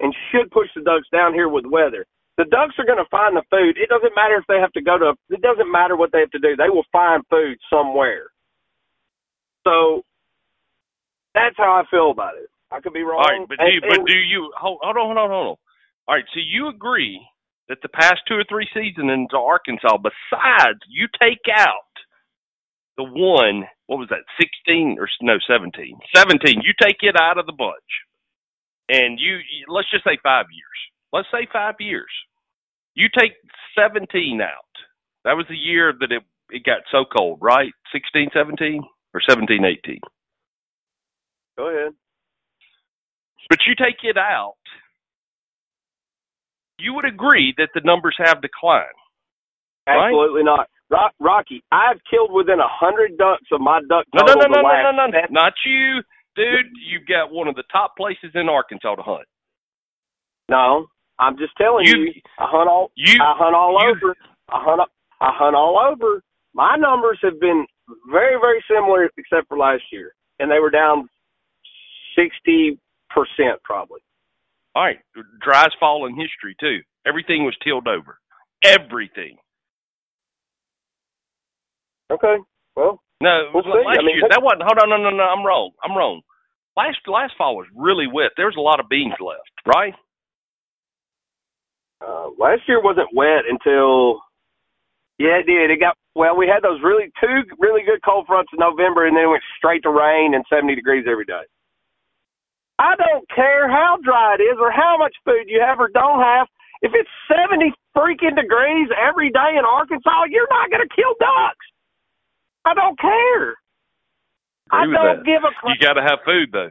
and 0.00 0.14
should 0.32 0.50
push 0.50 0.68
the 0.74 0.82
ducks 0.82 1.06
down 1.12 1.34
here 1.34 1.48
with 1.48 1.66
weather. 1.66 2.06
The 2.38 2.46
ducks 2.46 2.74
are 2.78 2.86
going 2.86 3.02
to 3.02 3.10
find 3.10 3.36
the 3.36 3.42
food. 3.50 3.76
It 3.76 3.90
doesn't 3.90 4.14
matter 4.16 4.36
if 4.36 4.46
they 4.48 4.58
have 4.58 4.72
to 4.72 4.80
go 4.80 4.96
to. 4.96 5.14
It 5.28 5.42
doesn't 5.42 5.70
matter 5.70 5.96
what 5.96 6.12
they 6.12 6.20
have 6.20 6.30
to 6.30 6.38
do. 6.38 6.56
They 6.56 6.70
will 6.70 6.86
find 6.90 7.22
food 7.28 7.58
somewhere. 7.68 8.30
So 9.66 10.02
that's 11.34 11.56
how 11.58 11.82
I 11.82 11.84
feel 11.90 12.10
about 12.10 12.34
it. 12.36 12.48
I 12.70 12.80
could 12.80 12.92
be 12.92 13.02
wrong. 13.02 13.24
All 13.24 13.38
right, 13.38 13.48
but 13.48 13.58
do 13.58 13.70
you, 13.72 13.80
but 13.80 14.06
do 14.06 14.18
you 14.18 14.52
hold, 14.58 14.78
hold 14.82 14.96
on, 14.96 15.06
hold 15.06 15.18
on, 15.18 15.30
hold 15.30 15.46
on. 15.48 15.56
All 16.06 16.14
right, 16.14 16.24
so 16.34 16.40
you 16.40 16.68
agree 16.68 17.20
that 17.68 17.78
the 17.82 17.88
past 17.88 18.20
two 18.26 18.34
or 18.34 18.44
three 18.48 18.68
seasons 18.74 19.10
in 19.10 19.26
Arkansas, 19.32 19.96
besides 19.98 20.80
you 20.88 21.08
take 21.20 21.44
out 21.54 21.92
the 22.96 23.04
one, 23.04 23.64
what 23.86 23.98
was 23.98 24.08
that, 24.10 24.24
sixteen 24.38 24.96
or 24.98 25.08
no, 25.22 25.38
seventeen, 25.48 25.98
seventeen. 26.14 26.60
You 26.62 26.72
take 26.80 26.98
it 27.00 27.16
out 27.20 27.38
of 27.38 27.46
the 27.46 27.52
bunch, 27.52 27.90
and 28.88 29.18
you 29.18 29.38
let's 29.68 29.90
just 29.90 30.04
say 30.04 30.18
five 30.22 30.46
years. 30.52 30.78
Let's 31.12 31.28
say 31.32 31.46
five 31.52 31.76
years. 31.80 32.10
You 32.94 33.08
take 33.16 33.32
seventeen 33.78 34.40
out. 34.42 34.52
That 35.24 35.36
was 35.36 35.46
the 35.48 35.56
year 35.56 35.94
that 36.00 36.12
it 36.12 36.22
it 36.50 36.64
got 36.64 36.80
so 36.90 37.04
cold, 37.04 37.38
right? 37.40 37.72
Sixteen, 37.92 38.28
seventeen, 38.34 38.82
or 39.14 39.20
seventeen, 39.26 39.64
eighteen. 39.64 40.00
Go 41.56 41.68
ahead. 41.68 41.92
But 43.48 43.58
you 43.66 43.74
take 43.74 44.04
it 44.04 44.16
out, 44.16 44.54
you 46.78 46.94
would 46.94 47.04
agree 47.04 47.54
that 47.58 47.70
the 47.74 47.80
numbers 47.84 48.16
have 48.18 48.42
declined. 48.42 48.86
Absolutely 49.86 50.42
right? 50.42 50.66
not. 50.90 51.12
Rocky, 51.20 51.62
I've 51.70 51.98
killed 52.10 52.32
within 52.32 52.60
a 52.60 52.68
hundred 52.68 53.18
ducks 53.18 53.44
of 53.52 53.60
my 53.60 53.80
duck 53.88 54.06
no, 54.14 54.22
no, 54.24 54.34
no, 54.34 54.46
no, 54.48 54.62
no, 54.62 54.90
no, 54.92 55.06
no, 55.06 55.20
not 55.30 55.52
you, 55.66 56.00
dude. 56.34 56.66
You've 56.86 57.06
got 57.06 57.30
one 57.30 57.46
of 57.46 57.56
the 57.56 57.64
top 57.70 57.94
places 57.96 58.30
in 58.34 58.48
Arkansas 58.48 58.94
to 58.94 59.02
hunt. 59.02 59.26
No, 60.48 60.86
I'm 61.18 61.36
just 61.36 61.52
telling 61.58 61.86
you, 61.86 61.98
you 61.98 62.12
I 62.38 62.46
hunt 62.48 62.70
all. 62.70 62.90
You, 62.94 63.20
I 63.20 63.34
hunt 63.36 63.54
all 63.54 63.78
you, 63.82 63.90
over. 63.90 64.16
I 64.48 64.64
hunt. 64.64 64.80
I 65.20 65.30
hunt 65.34 65.56
all 65.56 65.78
over. 65.78 66.22
My 66.54 66.76
numbers 66.76 67.18
have 67.22 67.38
been 67.38 67.66
very, 68.10 68.40
very 68.40 68.64
similar, 68.70 69.10
except 69.18 69.48
for 69.48 69.58
last 69.58 69.82
year, 69.92 70.14
and 70.38 70.50
they 70.50 70.58
were 70.58 70.70
down 70.70 71.08
sixty 72.16 72.78
percent 73.10 73.62
probably. 73.64 74.00
All 74.74 74.84
right, 74.84 74.98
driest 75.42 75.76
fall 75.80 76.06
in 76.06 76.14
history 76.14 76.54
too. 76.60 76.80
Everything 77.06 77.44
was 77.44 77.56
tilled 77.64 77.88
over. 77.88 78.18
Everything. 78.64 79.36
Okay. 82.10 82.36
Well. 82.76 83.00
No, 83.20 83.50
we'll 83.52 83.64
last 83.64 83.98
I 83.98 84.02
mean, 84.02 84.16
year 84.16 84.28
that 84.30 84.42
wasn't. 84.42 84.62
Hold 84.62 84.78
on, 84.78 84.90
no, 84.90 84.96
no, 84.96 85.10
no. 85.10 85.24
I'm 85.24 85.44
wrong. 85.44 85.72
I'm 85.82 85.96
wrong. 85.96 86.22
Last 86.76 86.98
last 87.08 87.34
fall 87.36 87.56
was 87.56 87.66
really 87.74 88.06
wet. 88.06 88.30
There 88.36 88.46
was 88.46 88.54
a 88.56 88.62
lot 88.62 88.78
of 88.78 88.88
beans 88.88 89.18
left, 89.18 89.50
right? 89.66 89.94
Uh, 92.00 92.30
last 92.38 92.62
year 92.68 92.80
wasn't 92.80 93.10
wet 93.12 93.42
until. 93.50 94.22
Yeah, 95.18 95.42
it 95.42 95.46
did. 95.46 95.74
It 95.74 95.80
got 95.80 95.96
well. 96.14 96.36
We 96.36 96.46
had 96.46 96.62
those 96.62 96.78
really 96.84 97.10
two 97.18 97.42
really 97.58 97.82
good 97.82 97.98
cold 98.06 98.26
fronts 98.28 98.52
in 98.54 98.62
November, 98.62 99.06
and 99.06 99.16
then 99.16 99.24
it 99.24 99.34
went 99.34 99.42
straight 99.58 99.82
to 99.82 99.90
rain 99.90 100.34
and 100.34 100.44
70 100.48 100.76
degrees 100.76 101.06
every 101.10 101.24
day. 101.24 101.42
I 102.78 102.94
don't 102.94 103.26
care 103.34 103.66
how 103.68 103.98
dry 104.02 104.38
it 104.38 104.42
is 104.42 104.56
or 104.60 104.70
how 104.70 104.96
much 104.98 105.14
food 105.24 105.50
you 105.50 105.60
have 105.60 105.80
or 105.80 105.90
don't 105.90 106.22
have. 106.22 106.46
If 106.80 106.94
it's 106.94 107.10
70 107.26 107.74
freaking 107.90 108.38
degrees 108.38 108.86
every 108.94 109.30
day 109.34 109.58
in 109.58 109.66
Arkansas, 109.66 110.30
you're 110.30 110.46
not 110.46 110.70
going 110.70 110.86
to 110.86 110.94
kill 110.94 111.10
ducks. 111.18 111.66
I 112.64 112.74
don't 112.74 112.98
care. 112.98 113.58
I 114.70 114.86
don't 114.86 114.94
that. 114.94 115.26
give 115.26 115.42
a 115.42 115.50
crap. 115.58 115.74
You 115.74 115.82
got 115.82 115.98
to 115.98 116.06
have 116.06 116.22
food, 116.22 116.54
though. 116.54 116.70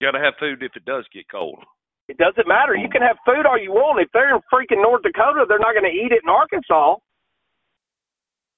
You 0.00 0.10
got 0.10 0.18
to 0.18 0.24
have 0.24 0.34
food 0.40 0.58
if 0.62 0.74
it 0.74 0.84
does 0.84 1.06
get 1.14 1.30
cold. 1.30 1.62
It 2.08 2.18
doesn't 2.18 2.48
matter. 2.48 2.74
You 2.74 2.88
can 2.90 3.02
have 3.02 3.18
food 3.24 3.46
all 3.46 3.58
you 3.58 3.70
want. 3.70 4.02
If 4.02 4.10
they're 4.10 4.34
in 4.34 4.42
freaking 4.50 4.82
North 4.82 5.02
Dakota, 5.02 5.46
they're 5.46 5.62
not 5.62 5.74
going 5.78 5.86
to 5.86 5.94
eat 5.94 6.10
it 6.10 6.26
in 6.26 6.30
Arkansas. 6.30 6.98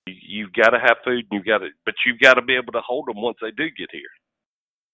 You've 0.06 0.52
got 0.52 0.70
to 0.70 0.80
have 0.80 0.96
food, 1.04 1.28
and 1.28 1.32
you've 1.32 1.44
got 1.44 1.58
to, 1.58 1.68
but 1.84 1.94
you've 2.06 2.20
got 2.20 2.34
to 2.34 2.42
be 2.42 2.56
able 2.56 2.72
to 2.72 2.80
hold 2.80 3.08
them 3.08 3.20
once 3.20 3.36
they 3.42 3.50
do 3.50 3.68
get 3.76 3.92
here 3.92 4.08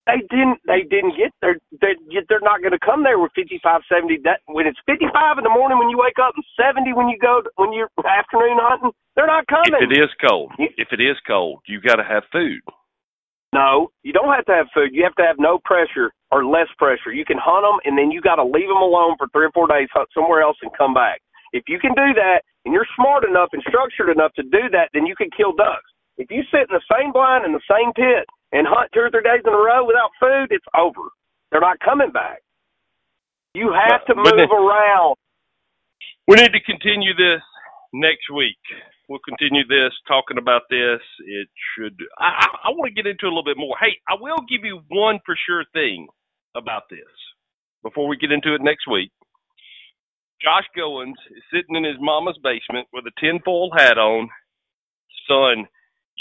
they 0.06 0.20
didn't 0.28 0.60
they 0.68 0.84
didn't 0.84 1.16
get 1.16 1.32
there. 1.40 1.56
They 1.80 1.96
they're 2.28 2.44
not 2.44 2.60
going 2.60 2.76
to 2.76 2.82
come 2.82 3.02
there 3.04 3.18
with 3.18 3.32
55 3.32 3.88
70 3.88 4.20
that 4.24 4.44
when 4.46 4.68
it's 4.68 4.80
55 4.84 5.40
in 5.40 5.44
the 5.44 5.52
morning 5.52 5.80
when 5.80 5.88
you 5.88 5.96
wake 5.96 6.20
up 6.20 6.36
and 6.36 6.44
70 6.60 6.92
when 6.92 7.08
you 7.08 7.16
go 7.16 7.40
when 7.56 7.72
you're 7.72 7.88
afternoon 8.04 8.60
hunting 8.60 8.92
they're 9.16 9.30
not 9.30 9.46
coming. 9.46 9.72
If 9.80 9.88
it 9.88 9.96
is 9.96 10.12
cold. 10.20 10.52
If 10.58 10.92
it 10.92 11.00
is 11.00 11.16
cold 11.26 11.64
you 11.66 11.80
got 11.80 11.96
to 11.96 12.04
have 12.04 12.24
food. 12.28 12.60
No 13.56 13.88
you 14.04 14.12
don't 14.12 14.28
have 14.28 14.44
to 14.46 14.52
have 14.52 14.68
food. 14.76 14.92
You 14.92 15.04
have 15.04 15.16
to 15.16 15.24
have 15.24 15.40
no 15.40 15.56
pressure 15.64 16.12
or 16.28 16.44
less 16.44 16.68
pressure. 16.76 17.12
You 17.12 17.24
can 17.24 17.40
hunt 17.40 17.64
them 17.64 17.80
and 17.88 17.96
then 17.96 18.12
you 18.12 18.20
got 18.20 18.36
to 18.36 18.44
leave 18.44 18.68
them 18.68 18.84
alone 18.84 19.16
for 19.16 19.28
3 19.32 19.48
or 19.48 19.52
4 19.56 19.68
days 19.72 19.88
hunt 19.96 20.08
somewhere 20.12 20.44
else 20.44 20.60
and 20.60 20.70
come 20.76 20.92
back. 20.92 21.24
If 21.56 21.64
you 21.64 21.80
can 21.80 21.96
do 21.96 22.12
that 22.20 22.44
and 22.68 22.76
you're 22.76 22.88
smart 22.92 23.24
enough 23.24 23.56
and 23.56 23.64
structured 23.64 24.12
enough 24.12 24.36
to 24.36 24.44
do 24.44 24.68
that 24.76 24.92
then 24.92 25.08
you 25.08 25.16
can 25.16 25.32
kill 25.32 25.56
ducks. 25.56 25.88
If 26.20 26.28
you 26.28 26.44
sit 26.52 26.68
in 26.68 26.76
the 26.76 26.84
same 26.92 27.08
blind 27.08 27.48
in 27.48 27.56
the 27.56 27.64
same 27.64 27.96
pit 27.96 28.28
and 28.54 28.70
hunt 28.70 28.88
two 28.94 29.02
or 29.02 29.10
three 29.10 29.26
days 29.26 29.42
in 29.42 29.52
a 29.52 29.58
row 29.58 29.84
without 29.84 30.14
food, 30.22 30.54
it's 30.54 30.64
over. 30.78 31.10
They're 31.50 31.60
not 31.60 31.82
coming 31.82 32.14
back. 32.14 32.38
You 33.52 33.74
have 33.74 34.06
to 34.06 34.14
move 34.14 34.50
around. 34.50 35.16
We 36.26 36.36
need 36.36 36.54
to 36.54 36.62
continue 36.62 37.14
this 37.14 37.42
next 37.92 38.30
week. 38.34 38.58
We'll 39.08 39.22
continue 39.26 39.66
this 39.66 39.92
talking 40.08 40.38
about 40.38 40.62
this. 40.70 41.02
It 41.26 41.48
should. 41.74 41.98
I, 42.18 42.46
I 42.64 42.68
want 42.70 42.88
to 42.88 42.94
get 42.94 43.10
into 43.10 43.26
a 43.26 43.28
little 43.28 43.44
bit 43.44 43.58
more. 43.58 43.76
Hey, 43.78 43.98
I 44.08 44.14
will 44.18 44.40
give 44.48 44.64
you 44.64 44.80
one 44.88 45.18
for 45.26 45.36
sure 45.46 45.64
thing 45.74 46.06
about 46.56 46.84
this 46.88 47.10
before 47.82 48.08
we 48.08 48.16
get 48.16 48.32
into 48.32 48.54
it 48.54 48.62
next 48.62 48.88
week. 48.90 49.10
Josh 50.40 50.64
Goins 50.76 51.18
is 51.36 51.42
sitting 51.52 51.76
in 51.76 51.84
his 51.84 52.00
mama's 52.00 52.38
basement 52.42 52.88
with 52.92 53.04
a 53.06 53.20
tinfoil 53.20 53.70
hat 53.76 53.98
on. 53.98 54.28
Son, 55.28 55.66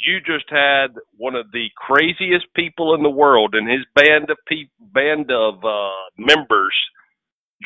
you 0.05 0.19
just 0.19 0.45
had 0.49 0.87
one 1.17 1.35
of 1.35 1.51
the 1.51 1.67
craziest 1.75 2.45
people 2.55 2.93
in 2.93 3.03
the 3.03 3.09
world 3.09 3.55
and 3.55 3.69
his 3.69 3.85
band 3.95 4.29
of 4.29 4.37
pe- 4.47 4.69
band 4.79 5.31
of 5.31 5.63
uh, 5.63 5.89
members 6.17 6.75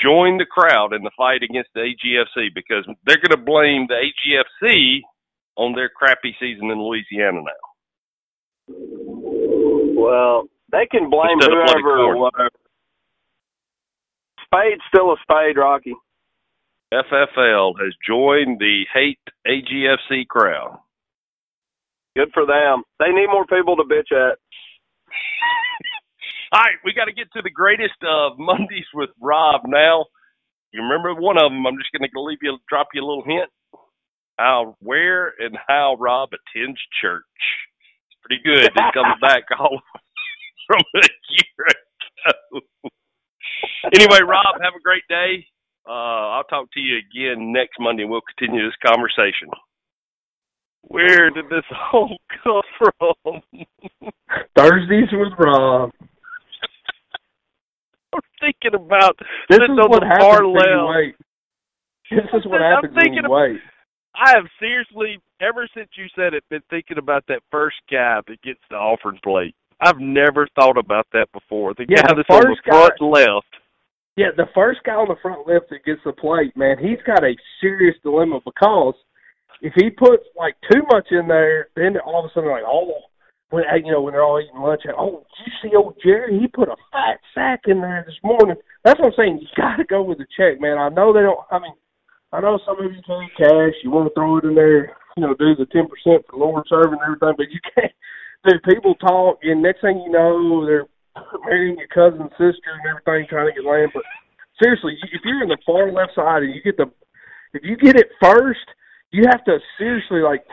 join 0.02 0.38
the 0.38 0.46
crowd 0.46 0.94
in 0.94 1.04
the 1.04 1.12
fight 1.18 1.42
against 1.44 1.70
the 1.74 1.82
AGFC 1.82 2.50
because 2.54 2.86
they're 3.06 3.18
going 3.18 3.32
to 3.32 3.38
blame 3.38 3.88
the 3.88 3.98
AGFC 3.98 5.02
on 5.56 5.74
their 5.74 5.90
crappy 5.90 6.36
season 6.40 6.70
in 6.70 6.80
Louisiana 6.80 7.42
now. 7.42 7.68
Well, 8.70 10.44
they 10.72 10.86
can 10.86 11.10
blame 11.10 11.40
Instead 11.40 11.52
whoever 11.52 11.98
or 11.98 12.18
whatever. 12.18 12.52
Spade's 14.46 14.82
still 14.88 15.12
a 15.12 15.16
spade, 15.24 15.58
Rocky. 15.58 15.96
FFL 16.94 17.74
has 17.82 17.94
joined 18.06 18.60
the 18.60 18.86
hate 18.94 19.20
AGFC 19.46 20.28
crowd. 20.28 20.80
Good 22.18 22.32
for 22.34 22.48
them. 22.48 22.82
They 23.00 23.14
need 23.14 23.28
more 23.30 23.46
people 23.46 23.78
to 23.78 23.84
bitch 23.86 24.10
at. 24.12 24.40
All 26.54 26.62
right, 26.62 26.78
we 26.86 26.94
got 26.94 27.06
to 27.06 27.14
get 27.14 27.32
to 27.34 27.42
the 27.44 27.52
greatest 27.52 27.96
of 28.04 28.40
Mondays 28.40 28.88
with 28.96 29.10
Rob 29.22 29.62
now. 29.68 30.06
You 30.74 30.82
remember 30.84 31.14
one 31.20 31.38
of 31.38 31.52
them? 31.52 31.66
I'm 31.68 31.78
just 31.78 31.92
going 31.94 32.10
to 32.10 32.22
leave 32.22 32.40
you, 32.42 32.58
drop 32.70 32.88
you 32.94 33.04
a 33.04 33.08
little 33.08 33.24
hint. 33.26 33.50
How, 34.40 34.76
where, 34.82 35.34
and 35.40 35.58
how 35.68 35.96
Rob 36.00 36.30
attends 36.34 36.80
church. 37.02 37.24
It's 38.12 38.20
pretty 38.24 38.42
good. 38.44 38.72
He 38.74 38.92
comes 38.94 39.16
back 39.22 39.44
all 39.60 39.80
from 40.68 40.82
a 40.96 41.08
year 41.30 41.66
ago. 41.70 42.62
anyway, 43.96 44.20
Rob, 44.28 44.62
have 44.62 44.74
a 44.78 44.84
great 44.84 45.04
day. 45.10 45.46
Uh, 45.88 46.36
I'll 46.38 46.44
talk 46.46 46.68
to 46.74 46.80
you 46.82 46.98
again 47.00 47.52
next 47.54 47.78
Monday, 47.80 48.04
and 48.04 48.12
we'll 48.12 48.22
continue 48.38 48.66
this 48.66 48.76
conversation. 48.86 49.50
Where 50.90 51.30
did 51.30 51.46
this 51.50 51.64
all 51.94 52.18
come 52.44 52.62
from? 52.78 53.42
Thursdays 54.58 55.10
with 55.12 55.34
Rob. 55.38 55.92
I'm 58.14 58.22
thinking 58.40 58.74
about 58.74 59.18
This 59.50 59.58
is 59.58 59.70
on 59.70 59.76
what 59.90 60.00
the 60.02 60.16
far 60.20 60.44
when 60.48 60.54
you 60.66 60.88
left. 60.88 61.22
This 62.10 62.40
is 62.40 62.46
what 62.50 62.62
I'm 62.66 62.76
happens 62.76 62.96
when 62.96 63.04
thinking 63.04 63.24
you 63.24 63.26
of- 63.26 63.32
wait. 63.32 63.60
I 64.20 64.32
have 64.34 64.46
seriously, 64.60 65.20
ever 65.42 65.68
since 65.76 65.90
you 65.96 66.06
said 66.16 66.34
it, 66.34 66.44
been 66.50 66.64
thinking 66.72 66.98
about 66.98 67.24
that 67.28 67.42
first 67.52 67.76
guy 67.92 68.20
that 68.28 68.42
gets 68.42 68.60
the 68.72 68.76
offering 68.76 69.20
plate. 69.24 69.54
I've 69.80 70.00
never 70.00 70.48
thought 70.56 70.76
about 70.80 71.06
that 71.14 71.28
before. 71.34 71.76
The 71.76 71.86
Yeah, 71.88 72.02
guy 72.02 72.16
the 72.16 72.24
that's 72.26 72.30
on 72.32 72.42
the 72.42 72.48
first 72.56 72.64
guy- 72.66 72.72
front 72.98 73.02
left. 73.14 73.54
Yeah, 74.16 74.32
the 74.36 74.48
first 74.56 74.80
guy 74.84 74.94
on 74.94 75.08
the 75.08 75.18
front 75.22 75.46
left 75.48 75.70
that 75.70 75.86
gets 75.86 76.02
the 76.04 76.14
plate, 76.14 76.58
man, 76.58 76.78
he's 76.80 76.98
got 77.06 77.24
a 77.24 77.36
serious 77.62 77.94
dilemma 78.02 78.40
because 78.44 78.96
if 79.62 79.74
he 79.76 79.90
puts 79.90 80.24
like 80.38 80.56
too 80.72 80.82
much 80.92 81.08
in 81.12 81.28
there, 81.28 81.70
then 81.76 81.98
all 82.06 82.24
of 82.24 82.26
a 82.26 82.34
sudden 82.34 82.50
like, 82.50 82.64
oh, 82.66 82.92
when 83.50 83.64
you 83.84 83.92
know 83.92 84.02
when 84.02 84.14
they're 84.14 84.24
all 84.24 84.42
eating 84.42 84.60
lunch, 84.62 84.82
oh, 84.98 85.24
did 85.38 85.48
you 85.48 85.54
see 85.62 85.76
old 85.76 85.96
Jerry? 86.04 86.40
He 86.40 86.48
put 86.48 86.68
a 86.68 86.76
fat 86.92 87.20
sack 87.34 87.62
in 87.68 87.80
there 87.80 88.04
this 88.06 88.20
morning. 88.24 88.58
That's 88.84 89.00
what 89.00 89.14
I'm 89.14 89.18
saying. 89.18 89.40
You 89.42 89.48
got 89.56 89.78
to 89.78 89.86
go 89.86 90.04
with 90.04 90.18
the 90.18 90.28
check, 90.36 90.60
man. 90.60 90.78
I 90.78 90.90
know 90.90 91.14
they 91.14 91.22
don't. 91.22 91.40
I 91.50 91.60
mean, 91.60 91.74
I 92.34 92.42
know 92.42 92.60
some 92.66 92.84
of 92.84 92.92
you 92.92 93.02
carry 93.08 93.32
cash. 93.38 93.80
You 93.84 93.92
want 93.92 94.12
to 94.12 94.14
throw 94.14 94.38
it 94.38 94.44
in 94.44 94.56
there, 94.56 94.92
you 95.16 95.24
know, 95.24 95.34
do 95.34 95.56
the 95.56 95.66
ten 95.72 95.88
percent 95.88 96.28
for 96.30 96.38
Lord 96.38 96.66
serving 96.68 97.00
and 97.00 97.02
everything, 97.02 97.36
but 97.38 97.52
you 97.52 97.60
can't. 97.76 97.94
Dude, 98.46 98.64
people 98.64 98.96
talk, 98.96 99.40
and 99.44 99.64
next 99.64 99.82
thing 99.82 100.04
you 100.06 100.12
know, 100.12 100.66
they're 100.66 100.86
marrying 101.48 101.78
your 101.80 101.88
cousin's 101.88 102.32
sister 102.36 102.76
and 102.76 102.86
everything, 102.86 103.28
trying 103.30 103.48
to 103.48 103.56
get 103.56 103.68
land. 103.68 103.92
But 103.94 104.04
seriously, 104.62 105.00
if 105.12 105.22
you're 105.24 105.44
in 105.44 105.50
the 105.50 105.58
far 105.66 105.92
left 105.92 106.16
side 106.16 106.44
and 106.44 106.54
you 106.54 106.62
get 106.62 106.78
the, 106.78 106.92
if 107.54 107.64
you 107.64 107.78
get 107.78 107.96
it 107.96 108.12
first, 108.22 108.68
you 109.12 109.24
have 109.30 109.44
to 109.46 109.60
seriously 109.78 110.22
like, 110.22 110.44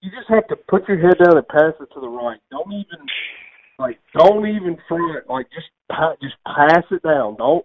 you 0.00 0.10
just 0.10 0.28
have 0.28 0.46
to 0.48 0.56
put 0.68 0.86
your 0.88 0.98
head 0.98 1.18
down 1.22 1.36
and 1.36 1.48
pass 1.48 1.74
it 1.80 1.88
to 1.94 2.00
the 2.00 2.08
right. 2.08 2.38
Don't 2.50 2.72
even, 2.72 3.06
like, 3.78 3.98
don't 4.16 4.46
even 4.46 4.76
front. 4.88 5.28
Like, 5.28 5.46
just 5.50 5.66
pa- 5.90 6.14
just 6.22 6.36
pass 6.46 6.84
it 6.90 7.02
down. 7.02 7.36
Don't 7.36 7.64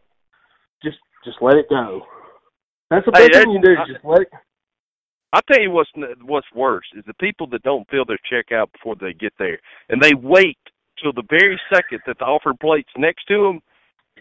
just 0.84 0.98
just 1.24 1.38
let 1.42 1.56
it 1.58 1.70
go. 1.70 2.02
That's 2.90 3.06
the 3.06 3.12
Hey, 3.16 3.28
best 3.30 3.44
thing 3.44 3.52
you 3.52 3.62
do. 3.62 3.76
that- 3.76 3.88
Just 3.88 4.04
let 4.06 4.22
it. 4.22 4.30
I'll 5.32 5.42
tell 5.52 5.62
you 5.62 5.72
what's 5.72 5.90
what's 6.22 6.52
worse 6.54 6.86
is 6.96 7.04
the 7.06 7.14
people 7.16 7.48
that 7.48 7.64
don't 7.64 7.90
fill 7.90 8.06
their 8.06 8.20
check 8.30 8.52
out 8.52 8.72
before 8.72 8.96
they 8.96 9.14
get 9.14 9.34
there, 9.40 9.60
and 9.90 10.02
they 10.02 10.14
wait 10.14 10.58
till 11.02 11.14
the 11.14 11.24
very 11.30 11.60
second 11.74 12.02
that 12.06 12.20
the 12.20 12.26
offered 12.26 12.60
plate's 12.60 12.92
next 12.98 13.26
to 13.26 13.42
them, 13.42 13.62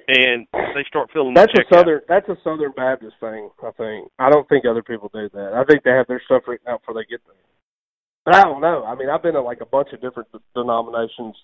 and 0.08 0.46
they 0.74 0.84
start 0.88 1.10
filling 1.12 1.34
That's 1.34 1.52
the 1.52 1.62
a 1.62 1.64
out. 1.64 1.78
southern. 1.78 2.00
That's 2.08 2.28
a 2.28 2.36
Southern 2.44 2.72
Baptist 2.72 3.14
thing. 3.20 3.50
I 3.62 3.70
think. 3.72 4.08
I 4.18 4.30
don't 4.30 4.48
think 4.48 4.64
other 4.64 4.82
people 4.82 5.10
do 5.12 5.28
that. 5.34 5.52
I 5.54 5.64
think 5.64 5.84
they 5.84 5.90
have 5.90 6.06
their 6.06 6.22
stuff 6.24 6.42
written 6.46 6.68
out 6.68 6.80
before 6.80 6.94
they 6.94 7.08
get 7.08 7.20
there. 7.26 7.36
But 8.24 8.36
I 8.36 8.42
don't 8.42 8.60
know. 8.60 8.84
I 8.84 8.94
mean, 8.94 9.10
I've 9.10 9.22
been 9.22 9.34
to 9.34 9.42
like 9.42 9.60
a 9.60 9.66
bunch 9.66 9.88
of 9.92 10.00
different 10.00 10.28
denominations 10.54 11.34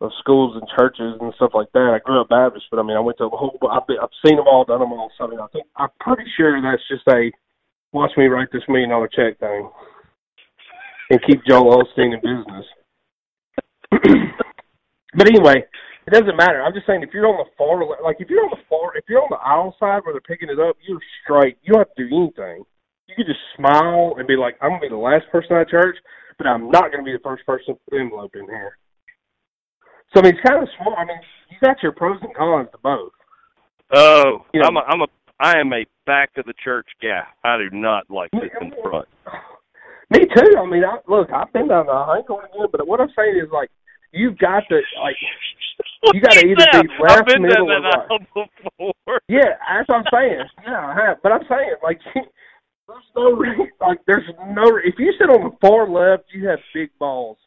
of 0.00 0.10
schools 0.18 0.56
and 0.56 0.68
churches 0.76 1.16
and 1.20 1.32
stuff 1.36 1.52
like 1.54 1.70
that. 1.72 1.94
I 1.94 2.04
grew 2.04 2.20
up 2.20 2.28
Baptist, 2.28 2.66
but 2.70 2.78
I 2.78 2.82
mean, 2.82 2.96
I 2.96 3.00
went 3.00 3.18
to 3.18 3.24
a 3.24 3.30
whole. 3.30 3.56
I've, 3.70 3.86
been, 3.86 3.96
I've 4.02 4.10
seen 4.24 4.36
them 4.36 4.46
all, 4.48 4.64
done 4.64 4.80
them 4.80 4.92
all. 4.92 5.10
So 5.16 5.24
I 5.24 5.30
mean, 5.30 5.40
I 5.40 5.46
think 5.52 5.66
I'm 5.76 5.88
pretty 6.00 6.28
sure 6.36 6.60
that's 6.60 6.82
just 6.88 7.06
a 7.08 7.30
watch 7.92 8.10
me 8.16 8.26
write 8.26 8.48
this 8.52 8.62
million 8.68 8.90
dollar 8.90 9.08
check 9.08 9.38
thing 9.38 9.70
and 11.10 11.20
keep 11.26 11.40
Joel 11.48 11.82
Osteen 11.82 12.14
in 12.14 12.20
business. 12.20 12.66
but 15.14 15.28
anyway, 15.28 15.64
it 16.06 16.10
doesn't 16.12 16.36
matter. 16.36 16.62
I'm 16.62 16.72
just 16.72 16.86
saying 16.86 17.02
if 17.02 17.10
you're 17.12 17.26
on 17.26 17.36
the 17.42 17.50
far 17.58 17.82
like 18.02 18.16
if 18.20 18.30
you're 18.30 18.44
on 18.44 18.50
the 18.50 18.62
far 18.70 18.96
if 18.96 19.04
you're 19.08 19.20
on 19.22 19.28
the 19.30 19.42
aisle 19.42 19.74
side 19.78 20.02
where 20.04 20.14
they're 20.14 20.20
picking 20.22 20.48
it 20.50 20.60
up, 20.60 20.76
you're 20.86 21.02
straight. 21.22 21.58
You 21.62 21.74
don't 21.74 21.82
have 21.86 21.94
to 21.96 22.08
do 22.08 22.14
anything. 22.14 22.64
You 23.08 23.14
can 23.14 23.26
just 23.26 23.42
smile 23.56 24.14
and 24.18 24.26
be 24.26 24.36
like, 24.36 24.56
I'm 24.62 24.70
gonna 24.70 24.80
be 24.80 24.88
the 24.88 24.96
last 24.96 25.26
person 25.32 25.56
at 25.56 25.68
church, 25.68 25.96
but 26.38 26.46
I'm 26.46 26.70
not 26.70 26.90
gonna 26.92 27.02
be 27.04 27.12
the 27.12 27.22
first 27.24 27.44
person 27.46 27.74
to 27.74 27.80
put 27.84 27.90
the 27.90 27.98
envelope 28.00 28.34
in 28.34 28.46
here. 28.46 28.78
So 30.14 30.20
I 30.20 30.24
mean 30.24 30.34
it's 30.38 30.46
kinda 30.48 30.66
smart. 30.78 30.98
I 30.98 31.04
mean, 31.04 31.18
you 31.50 31.56
got 31.62 31.82
your 31.82 31.92
pros 31.92 32.18
and 32.22 32.34
cons 32.34 32.68
to 32.72 32.78
both. 32.78 33.12
Oh, 33.92 34.44
You 34.54 34.60
know- 34.62 34.68
I'm 34.68 34.76
a, 34.76 34.84
I'm 34.86 35.00
a 35.02 35.06
I 35.38 35.58
am 35.60 35.72
a 35.72 35.84
back 36.06 36.30
of 36.38 36.46
the 36.46 36.54
church 36.64 36.88
guy. 37.02 37.22
I 37.44 37.58
do 37.58 37.68
not 37.76 38.08
like 38.10 38.30
sitting 38.32 38.72
in 38.72 38.82
front. 38.82 39.06
Me 40.10 40.20
too. 40.20 40.56
I 40.56 40.64
mean, 40.64 40.84
I, 40.84 40.98
look, 41.08 41.30
I've 41.32 41.52
been 41.52 41.68
down 41.68 41.86
the 41.86 42.14
ain't 42.16 42.26
going 42.26 42.46
again, 42.46 42.68
but 42.70 42.86
what 42.86 43.00
I'm 43.00 43.10
saying 43.16 43.36
is 43.42 43.50
like 43.52 43.70
you've 44.12 44.38
got 44.38 44.62
to 44.70 44.76
like 45.02 45.16
You 46.14 46.20
gotta 46.20 46.46
either 46.46 46.82
be 46.82 46.88
left, 47.02 47.18
I've 47.18 47.26
been 47.26 47.42
middle, 47.42 47.70
or 47.70 47.80
right. 47.80 48.08
before. 48.62 49.20
Yeah, 49.28 49.56
that's 49.68 49.88
what 49.88 49.98
I'm 49.98 50.04
saying. 50.12 50.44
Yeah, 50.66 50.86
I 50.86 51.06
have. 51.06 51.22
But 51.22 51.32
I'm 51.32 51.44
saying, 51.48 51.74
like, 51.82 52.00
there's 52.14 53.04
no 53.14 53.42
like, 53.80 53.98
there's 54.06 54.28
no. 54.48 54.78
If 54.84 54.94
you 54.98 55.12
sit 55.18 55.30
on 55.30 55.50
the 55.50 55.56
far 55.60 55.88
left, 55.88 56.24
you 56.32 56.48
have 56.48 56.58
big 56.74 56.90
balls 56.98 57.38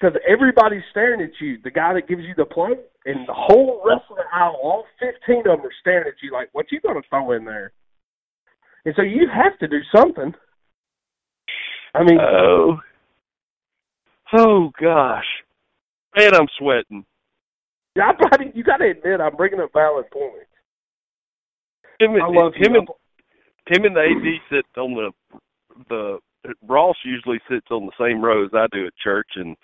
because 0.00 0.18
everybody's 0.28 0.82
staring 0.90 1.20
at 1.22 1.30
you. 1.40 1.58
The 1.62 1.70
guy 1.70 1.94
that 1.94 2.08
gives 2.08 2.22
you 2.22 2.34
the 2.36 2.44
plate, 2.44 2.80
and 3.04 3.26
the 3.28 3.34
whole 3.34 3.82
rest 3.84 4.04
of 4.10 4.16
the 4.16 4.24
aisle, 4.32 4.58
all 4.62 4.84
15 5.00 5.38
of 5.38 5.44
them 5.44 5.66
are 5.66 5.70
staring 5.80 6.08
at 6.08 6.14
you 6.22 6.32
like, 6.32 6.48
"What 6.52 6.72
you 6.72 6.80
gonna 6.80 7.02
throw 7.08 7.32
in 7.32 7.44
there?" 7.44 7.72
And 8.84 8.94
so 8.96 9.02
you 9.02 9.28
have 9.28 9.58
to 9.60 9.68
do 9.68 9.80
something. 9.94 10.34
I 11.94 12.02
mean, 12.02 12.18
Oh. 12.20 12.80
Oh 14.32 14.70
gosh. 14.80 15.41
Man, 16.16 16.34
I'm 16.34 16.48
sweating. 16.58 17.04
Yeah, 17.96 18.10
I 18.10 18.12
probably, 18.12 18.52
you 18.54 18.64
got 18.64 18.78
to 18.78 18.90
admit, 18.90 19.20
I'm 19.20 19.36
bringing 19.36 19.60
up 19.60 19.70
valid 19.72 20.10
points. 20.10 20.46
Him, 22.00 22.14
and- 22.14 22.22
I 22.22 22.26
love 22.26 22.54
him 22.54 22.74
you. 22.74 22.80
and 22.80 22.88
him 23.68 23.84
and 23.84 23.96
the 23.96 24.00
AD 24.00 24.40
sit 24.50 24.80
on 24.80 24.94
the 24.94 25.12
the 25.88 26.18
Ross 26.66 26.96
usually 27.04 27.40
sits 27.48 27.66
on 27.70 27.86
the 27.86 27.92
same 27.98 28.22
rows 28.22 28.50
I 28.52 28.66
do 28.72 28.86
at 28.86 28.96
church, 29.02 29.28
and 29.36 29.56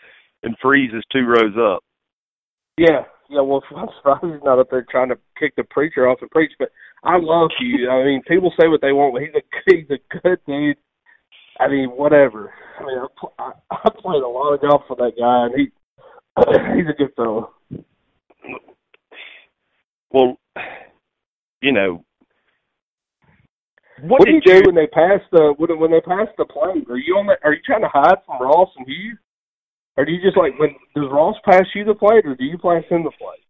and 0.43 0.57
Freeze 0.63 0.93
is 0.95 1.03
two 1.13 1.27
rows 1.27 1.57
up. 1.59 1.83
Yeah, 2.77 3.03
yeah. 3.29 3.41
Well, 3.41 3.63
I'm 3.77 3.89
surprised 3.97 4.23
he's 4.23 4.45
not 4.45 4.61
up 4.61 4.69
there 4.71 4.87
trying 4.89 5.09
to 5.09 5.19
kick 5.39 5.57
the 5.57 5.65
preacher 5.65 6.09
off 6.09 6.19
and 6.21 6.31
preach. 6.31 6.53
But 6.59 6.71
I 7.03 7.19
love 7.19 7.51
you. 7.61 7.91
I 7.91 8.05
mean, 8.05 8.23
people 8.29 8.53
say 8.59 8.69
what 8.69 8.81
they 8.81 8.93
want, 8.93 9.15
but 9.15 9.23
he's 9.23 9.35
a 9.35 9.43
he's 9.67 9.91
a 9.91 10.19
good 10.23 10.39
dude. 10.47 10.77
I 11.61 11.67
mean, 11.67 11.89
whatever. 11.91 12.53
I 12.79 12.85
mean, 12.85 12.99
I, 13.41 13.51
I, 13.73 13.91
played 13.91 14.23
a 14.23 14.29
lot 14.29 14.55
of 14.55 14.61
golf 14.61 14.83
for 14.87 14.95
that 14.97 15.19
guy, 15.19 15.47
and 15.47 15.55
he 15.57 15.73
he's 16.77 16.89
a 16.89 16.97
good 16.97 17.15
fellow. 17.17 17.51
Well, 20.11 20.39
you 21.61 21.73
know, 21.73 22.05
What, 24.01 24.21
what 24.21 24.27
do 24.27 24.33
you 24.33 24.41
do 24.41 24.63
when 24.67 24.75
they 24.75 24.87
pass 24.87 25.21
the 25.33 25.55
when, 25.59 25.79
when 25.79 25.91
they 25.91 26.01
pass 26.01 26.29
the 26.39 26.45
plate? 26.47 26.89
Are 26.89 26.97
you 26.97 27.17
on 27.19 27.27
the, 27.27 27.37
Are 27.45 27.53
you 27.53 27.61
trying 27.65 27.83
to 27.83 27.89
hide 27.93 28.19
from 28.25 28.41
Ross 28.41 28.71
and 28.77 28.87
Hugh, 28.87 29.17
or 29.97 30.05
do 30.05 30.13
you 30.13 30.23
just 30.23 30.37
like 30.37 30.59
when 30.59 30.71
does 30.95 31.11
Ross 31.11 31.37
pass 31.45 31.65
you 31.75 31.85
the 31.85 31.95
plate, 31.95 32.25
or 32.25 32.37
do 32.37 32.45
you 32.45 32.59
pass 32.59 32.85
him 32.89 33.05
the 33.05 33.11
plate? 33.19 33.45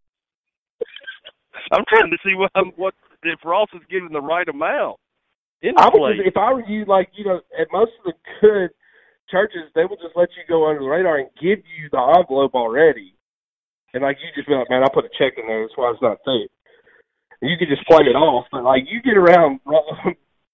I'm 1.72 1.84
trying 1.88 2.10
to 2.10 2.18
see 2.24 2.34
what 2.34 2.50
what 2.76 2.94
if 3.22 3.38
Ross 3.44 3.68
is 3.74 3.82
giving 3.90 4.12
the 4.12 4.20
right 4.20 4.48
amount 4.48 4.98
in 5.62 5.74
the 5.76 5.82
I 5.82 5.86
would 5.92 5.98
plate. 5.98 6.16
just, 6.16 6.28
if 6.28 6.36
I 6.36 6.52
were 6.54 6.66
you, 6.66 6.84
like 6.86 7.10
you 7.14 7.24
know, 7.24 7.40
at 7.60 7.68
most 7.72 7.92
of 8.04 8.12
the 8.12 8.14
good 8.40 8.70
churches, 9.30 9.70
they 9.74 9.84
will 9.84 9.96
just 10.00 10.16
let 10.16 10.28
you 10.36 10.42
go 10.48 10.68
under 10.68 10.80
the 10.80 10.88
radar 10.88 11.18
and 11.18 11.28
give 11.40 11.58
you 11.64 11.88
the 11.90 12.00
envelope 12.18 12.54
already, 12.54 13.14
and 13.94 14.02
like 14.02 14.18
you 14.22 14.28
just 14.34 14.48
be 14.48 14.54
like, 14.54 14.70
man, 14.70 14.82
I 14.82 14.88
put 14.92 15.04
a 15.04 15.10
check 15.18 15.34
in 15.38 15.46
there, 15.46 15.62
that's 15.62 15.76
why 15.76 15.90
it's 15.92 16.02
not 16.02 16.18
thick. 16.24 16.50
And 17.40 17.50
you 17.50 17.56
could 17.56 17.68
just 17.70 17.86
play 17.86 18.02
it 18.04 18.16
off, 18.18 18.46
but 18.50 18.64
like 18.64 18.84
you 18.90 19.00
get 19.02 19.16
around 19.16 19.60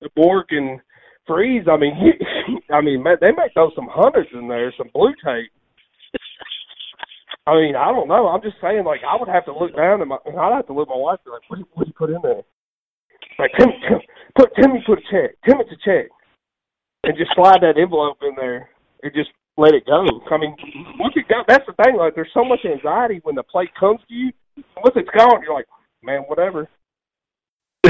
the 0.00 0.10
Bork 0.14 0.48
and 0.50 0.80
Freeze, 1.26 1.64
I 1.70 1.76
mean, 1.76 1.96
you, 2.02 2.12
I 2.74 2.80
mean, 2.82 3.02
man, 3.02 3.16
they 3.20 3.32
might 3.32 3.52
throw 3.54 3.70
some 3.74 3.88
hundreds 3.90 4.28
in 4.34 4.48
there, 4.48 4.72
some 4.76 4.90
blue 4.92 5.14
tape. 5.24 5.50
I 7.46 7.54
mean, 7.56 7.76
I 7.76 7.92
don't 7.92 8.08
know. 8.08 8.28
I'm 8.28 8.40
just 8.40 8.56
saying, 8.62 8.84
like, 8.84 9.00
I 9.04 9.16
would 9.20 9.28
have 9.28 9.44
to 9.46 9.52
look 9.56 9.76
down 9.76 10.00
at 10.00 10.08
my, 10.08 10.16
and 10.24 10.38
I'd 10.38 10.52
have 10.56 10.66
to 10.68 10.72
look 10.72 10.88
at 10.88 10.96
my 10.96 11.00
wife 11.00 11.20
and 11.24 11.28
be 11.28 11.30
like, 11.36 11.44
what, 11.48 11.56
do 11.56 11.60
you- 11.60 11.68
what 11.74 11.86
you 11.86 11.92
put 11.92 12.10
in 12.10 12.20
there? 12.22 12.42
Like, 13.38 13.50
Timmy, 13.58 13.74
Tim, 13.88 14.00
put 14.36 14.54
Timmy 14.56 14.82
put 14.86 14.98
a 14.98 15.02
check. 15.10 15.36
Timmy 15.44 15.64
a 15.64 15.76
check, 15.84 16.08
and 17.04 17.16
just 17.16 17.30
slide 17.34 17.60
that 17.62 17.78
envelope 17.78 18.18
in 18.22 18.34
there 18.36 18.68
and 19.02 19.12
just 19.14 19.30
let 19.56 19.74
it 19.74 19.86
go. 19.86 20.04
I 20.30 20.38
mean, 20.38 20.56
once 20.98 21.14
it 21.16 21.28
go, 21.28 21.42
that's 21.46 21.64
the 21.66 21.74
thing. 21.84 21.96
Like, 21.96 22.14
there's 22.14 22.32
so 22.34 22.44
much 22.44 22.60
anxiety 22.64 23.20
when 23.22 23.34
the 23.34 23.42
plate 23.42 23.70
comes 23.78 24.00
to 24.08 24.14
you. 24.14 24.32
Once 24.76 24.96
it's 24.96 25.10
gone, 25.16 25.42
you're 25.42 25.54
like, 25.54 25.68
man, 26.02 26.22
whatever. 26.22 26.68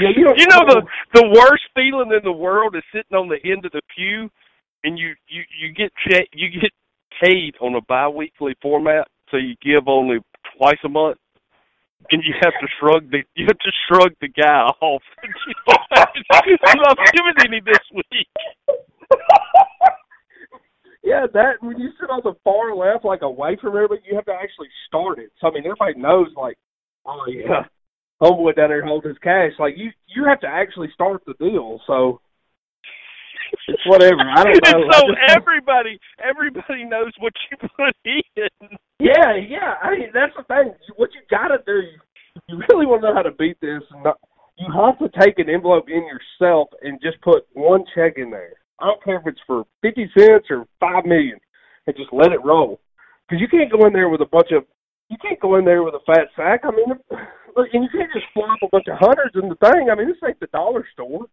Yeah, 0.00 0.10
you, 0.16 0.32
you 0.36 0.46
know 0.46 0.62
the 0.64 0.82
the 1.14 1.26
worst 1.26 1.64
feeling 1.74 2.12
in 2.12 2.22
the 2.22 2.30
world 2.30 2.76
is 2.76 2.84
sitting 2.92 3.16
on 3.16 3.28
the 3.28 3.38
end 3.50 3.64
of 3.64 3.72
the 3.72 3.82
pew, 3.96 4.30
and 4.84 4.96
you 4.96 5.14
you 5.26 5.42
you 5.60 5.74
get 5.74 5.90
check 6.08 6.28
you 6.32 6.48
get 6.50 6.70
paid 7.20 7.54
on 7.60 7.74
a 7.74 7.80
biweekly 7.80 8.54
format, 8.62 9.08
so 9.30 9.36
you 9.36 9.56
give 9.60 9.88
only 9.88 10.18
twice 10.56 10.78
a 10.84 10.88
month, 10.88 11.18
and 12.10 12.22
you 12.24 12.34
have 12.40 12.52
to 12.60 12.66
shrug 12.80 13.10
the 13.10 13.22
you 13.34 13.46
have 13.46 13.58
to 13.58 13.72
shrug 13.86 14.12
the 14.20 14.28
guy 14.28 14.64
off. 14.80 15.02
I'm 15.92 16.78
not 16.82 16.98
giving 17.12 17.34
any 17.44 17.60
this 17.60 17.78
week. 17.92 18.28
Yeah, 21.02 21.26
that 21.32 21.62
when 21.62 21.78
you 21.78 21.90
sit 22.00 22.10
on 22.10 22.20
the 22.24 22.34
far 22.44 22.74
left, 22.74 23.04
like 23.04 23.22
away 23.22 23.56
from 23.60 23.76
everybody, 23.76 24.02
you 24.04 24.14
have 24.16 24.26
to 24.26 24.32
actually 24.34 24.68
start 24.86 25.18
it. 25.18 25.30
So 25.40 25.48
I 25.48 25.52
mean, 25.52 25.64
everybody 25.64 25.98
knows, 25.98 26.28
like, 26.36 26.58
oh 27.06 27.24
yeah, 27.28 27.64
homeboy 28.20 28.56
down 28.56 28.68
there 28.68 28.84
holding 28.84 29.10
his 29.10 29.18
cash. 29.18 29.52
Like 29.58 29.74
you, 29.76 29.90
you 30.06 30.24
have 30.26 30.40
to 30.40 30.46
actually 30.48 30.88
start 30.92 31.22
the 31.26 31.34
deal. 31.38 31.80
So 31.86 32.20
it's 33.68 33.86
whatever. 33.86 34.20
I 34.20 34.44
don't 34.44 34.64
know. 34.64 34.90
So 34.92 35.00
just- 35.08 35.36
everybody, 35.36 35.98
everybody 36.22 36.84
knows 36.84 37.12
what 37.20 37.32
you 37.50 37.56
put 37.56 37.94
in. 38.04 38.78
Yeah, 38.98 39.36
yeah. 39.38 39.74
I 39.82 39.92
mean, 39.92 40.10
that's 40.12 40.34
the 40.36 40.42
thing. 40.44 40.74
What 40.96 41.10
you 41.14 41.20
gotta 41.30 41.58
do, 41.64 41.82
you 42.48 42.60
really 42.68 42.86
want 42.86 43.02
to 43.02 43.08
know 43.08 43.14
how 43.14 43.22
to 43.22 43.30
beat 43.32 43.60
this. 43.60 43.82
and 43.90 44.06
you 44.58 44.66
have 44.74 44.98
to 44.98 45.08
take 45.20 45.38
an 45.38 45.48
envelope 45.48 45.88
in 45.88 46.02
yourself 46.06 46.68
and 46.82 47.00
just 47.00 47.20
put 47.22 47.46
one 47.52 47.84
check 47.94 48.14
in 48.16 48.30
there. 48.30 48.54
I 48.80 48.86
don't 48.86 49.02
care 49.02 49.16
if 49.16 49.26
it's 49.26 49.40
for 49.46 49.64
fifty 49.82 50.10
cents 50.16 50.46
or 50.50 50.66
five 50.80 51.04
million, 51.06 51.38
and 51.86 51.96
just 51.96 52.12
let 52.12 52.32
it 52.32 52.44
roll. 52.44 52.80
Because 53.28 53.40
you 53.40 53.48
can't 53.48 53.70
go 53.70 53.86
in 53.86 53.92
there 53.92 54.08
with 54.08 54.20
a 54.20 54.30
bunch 54.32 54.48
of, 54.52 54.64
you 55.08 55.16
can't 55.20 55.40
go 55.40 55.56
in 55.56 55.64
there 55.64 55.82
with 55.82 55.94
a 55.94 56.02
fat 56.06 56.28
sack. 56.34 56.62
I 56.64 56.70
mean, 56.70 56.90
and 57.56 57.84
you 57.84 57.90
can't 57.92 58.12
just 58.12 58.26
flop 58.34 58.58
a 58.62 58.68
bunch 58.70 58.86
of 58.88 58.98
hundreds 58.98 59.34
in 59.34 59.48
the 59.48 59.56
thing. 59.56 59.90
I 59.90 59.94
mean, 59.94 60.08
this 60.08 60.16
ain't 60.26 60.40
the 60.40 60.46
dollar 60.48 60.86
store. 60.92 61.26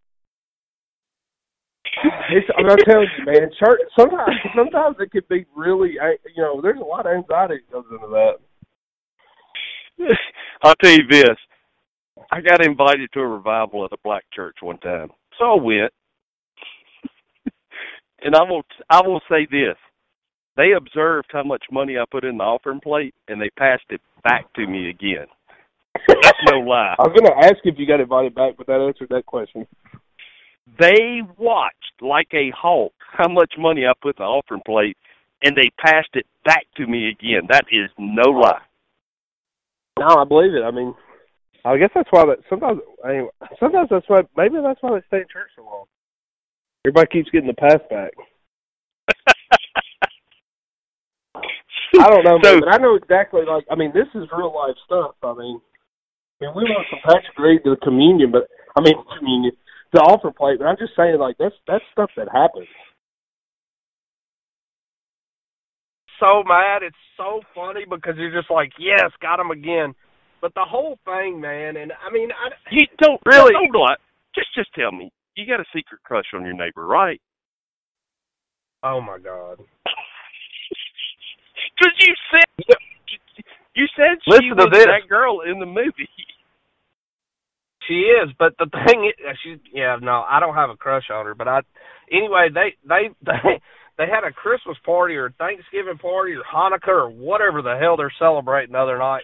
It's, 2.32 2.48
I'm 2.58 2.66
not 2.66 2.80
telling 2.88 3.08
you, 3.18 3.26
man. 3.26 3.50
Church, 3.60 3.80
sometimes, 3.98 4.36
sometimes 4.56 4.98
it 5.00 5.12
can 5.12 5.22
be 5.30 5.46
really, 5.56 6.00
I- 6.02 6.18
you 6.36 6.42
know, 6.42 6.62
there's 6.62 6.80
a 6.80 6.84
lot 6.84 7.06
of 7.06 7.14
anxiety 7.14 7.56
that 7.56 7.72
goes 7.72 7.86
into 7.92 8.08
that. 8.08 8.36
I'll 10.64 10.76
tell 10.76 10.92
you 10.92 11.08
this. 11.10 11.38
I 12.32 12.42
got 12.42 12.66
invited 12.66 13.10
to 13.14 13.20
a 13.20 13.28
revival 13.28 13.86
at 13.86 13.94
a 13.94 13.98
black 14.04 14.24
church 14.34 14.58
one 14.62 14.78
time. 14.80 15.10
So 15.40 15.46
I 15.46 15.62
went. 15.62 15.94
and 18.24 18.36
I 18.36 18.44
will 18.44 18.64
I 18.90 19.02
will 19.06 19.22
say 19.30 19.48
this. 19.50 19.76
They 20.58 20.72
observed 20.72 21.28
how 21.32 21.44
much 21.44 21.64
money 21.72 21.98
I 21.98 22.06
put 22.10 22.24
in 22.24 22.38
the 22.38 22.44
offering 22.44 22.80
plate 22.80 23.14
and 23.28 23.42
they 23.42 23.50
passed 23.58 23.84
it 23.90 24.02
back 24.24 24.52
to 24.54 24.66
me 24.66 24.90
again. 24.90 25.28
That's 26.08 26.38
no 26.50 26.60
lie. 26.60 26.96
I 27.00 27.04
was 27.04 27.18
going 27.18 27.32
to 27.32 27.46
ask 27.48 27.58
if 27.64 27.76
you 27.78 27.86
got 27.88 28.00
invited 28.02 28.36
back, 28.36 28.56
but 28.58 28.68
that 28.68 28.80
answered 28.86 29.10
that 29.10 29.26
question. 29.26 29.66
They 30.80 31.22
watched 31.38 32.02
like 32.02 32.30
a 32.34 32.52
hawk 32.52 32.94
how 33.12 33.28
much 33.28 33.54
money 33.58 33.86
I 33.86 33.94
put 34.02 34.18
in 34.18 34.24
the 34.24 34.26
offering 34.26 34.62
plate 34.66 34.98
and 35.44 35.56
they 35.56 35.70
passed 35.80 36.10
it 36.14 36.26
back 36.44 36.66
to 36.78 36.88
me 36.88 37.10
again. 37.10 37.44
That 37.50 37.66
is 37.72 37.90
no 37.98 38.30
lie. 38.32 38.62
No, 40.00 40.08
I 40.18 40.26
believe 40.26 40.54
it. 40.54 40.64
I 40.64 40.72
mean, 40.72 40.94
I 41.64 41.78
guess 41.78 41.92
that's 41.96 42.10
why 42.12 42.26
that 42.26 42.40
sometimes. 42.50 42.80
Anyway, 43.08 43.30
sometimes 43.60 43.90
that's 43.90 44.08
why. 44.10 44.24
Maybe 44.36 44.56
that's 44.62 44.82
why 44.82 44.92
they 44.94 45.06
stay 45.08 45.18
in 45.18 45.28
church 45.32 45.50
so 45.56 45.64
long. 45.64 45.86
Everybody 46.86 47.08
keeps 47.12 47.30
getting 47.32 47.48
the 47.48 47.54
pass 47.54 47.80
back. 47.90 48.12
I 52.00 52.10
don't 52.10 52.24
know, 52.26 52.40
So- 52.44 52.52
man, 52.56 52.60
but 52.62 52.74
I 52.74 52.78
know 52.78 52.96
exactly. 52.96 53.42
Like, 53.48 53.66
I 53.72 53.76
mean, 53.76 53.92
this 53.94 54.08
is 54.16 54.28
real 54.36 54.54
life 54.54 54.76
stuff. 54.86 55.16
I 55.24 55.34
mean, 55.34 55.62
I 56.42 56.46
mean, 56.46 56.54
we 56.56 56.64
went 56.64 56.88
from 56.90 57.00
Patrick 57.06 57.38
Reed 57.40 57.62
to 57.64 57.72
the 57.72 57.78
communion, 57.78 58.32
but 58.32 58.48
I 58.76 58.82
mean, 58.82 58.96
communion, 59.18 59.54
the 59.94 60.00
offer 60.02 60.32
plate. 60.32 60.60
But 60.60 60.66
I'm 60.66 60.78
just 60.78 60.94
saying, 60.98 61.18
like, 61.20 61.36
that's 61.38 61.56
that's 61.68 61.84
stuff 61.92 62.10
that 62.18 62.28
happens. 62.32 62.68
so 66.20 66.44
mad. 66.48 66.82
It's 66.84 66.96
so 67.18 67.42
funny 67.54 67.82
because 67.90 68.16
you're 68.18 68.32
just 68.32 68.50
like, 68.50 68.72
yes, 68.80 69.12
got 69.22 69.40
him 69.40 69.52
again. 69.52 69.94
But 70.42 70.54
the 70.56 70.64
whole 70.68 70.98
thing, 71.06 71.42
man, 71.42 71.76
and 71.78 71.92
I 71.92 72.12
mean, 72.12 72.30
I, 72.32 72.50
You 72.72 72.86
don't 73.00 73.20
Really? 73.26 73.52
Don't 73.54 73.74
lie. 73.76 73.96
Just 74.34 74.48
just 74.56 74.70
tell 74.74 74.92
me. 74.92 75.12
You 75.36 75.46
got 75.46 75.60
a 75.60 75.66
secret 75.76 76.02
crush 76.04 76.26
on 76.34 76.44
your 76.46 76.54
neighbor, 76.54 76.86
right? 76.86 77.22
oh 78.84 79.02
my 79.02 79.18
god. 79.18 79.60
Because 81.78 81.94
you 82.08 82.14
said 82.32 82.78
you 83.76 83.86
said 83.98 84.16
she 84.24 84.32
Listen 84.32 84.50
to 84.56 84.64
was 84.64 84.70
this. 84.72 84.86
that 84.86 85.10
girl 85.10 85.42
in 85.42 85.60
the 85.60 85.66
movie. 85.66 86.08
She 87.88 87.94
is, 87.94 88.32
but 88.40 88.54
the 88.58 88.70
thing 88.88 89.06
is, 89.06 89.38
she 89.44 89.58
yeah, 89.74 89.98
no, 90.02 90.24
I 90.28 90.40
don't 90.40 90.56
have 90.56 90.70
a 90.70 90.78
crush 90.78 91.10
on 91.14 91.26
her, 91.26 91.36
but 91.36 91.48
I 91.48 91.62
anyway, 92.12 92.50
they 92.54 92.76
they 92.88 93.10
they 93.26 93.62
they 93.98 94.06
had 94.08 94.24
a 94.24 94.34
Christmas 94.34 94.78
party 94.86 95.16
or 95.16 95.32
Thanksgiving 95.32 95.98
party 95.98 96.34
or 96.34 96.44
Hanukkah 96.44 96.88
or 96.90 97.10
whatever 97.10 97.62
the 97.62 97.78
hell 97.80 97.98
they're 97.98 98.14
celebrating 98.20 98.74
the 98.74 98.80
other 98.80 98.98
night. 98.98 99.24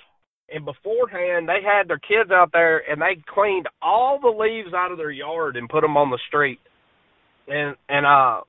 And 0.53 0.65
beforehand, 0.65 1.47
they 1.47 1.59
had 1.63 1.87
their 1.87 1.99
kids 1.99 2.31
out 2.31 2.51
there 2.51 2.79
and 2.89 3.01
they 3.01 3.21
cleaned 3.33 3.67
all 3.81 4.19
the 4.19 4.29
leaves 4.29 4.73
out 4.73 4.91
of 4.91 4.97
their 4.97 5.11
yard 5.11 5.57
and 5.57 5.69
put 5.69 5.81
them 5.81 5.97
on 5.97 6.09
the 6.09 6.19
street. 6.27 6.59
And 7.47 7.75
and 7.89 8.05
uh 8.05 8.41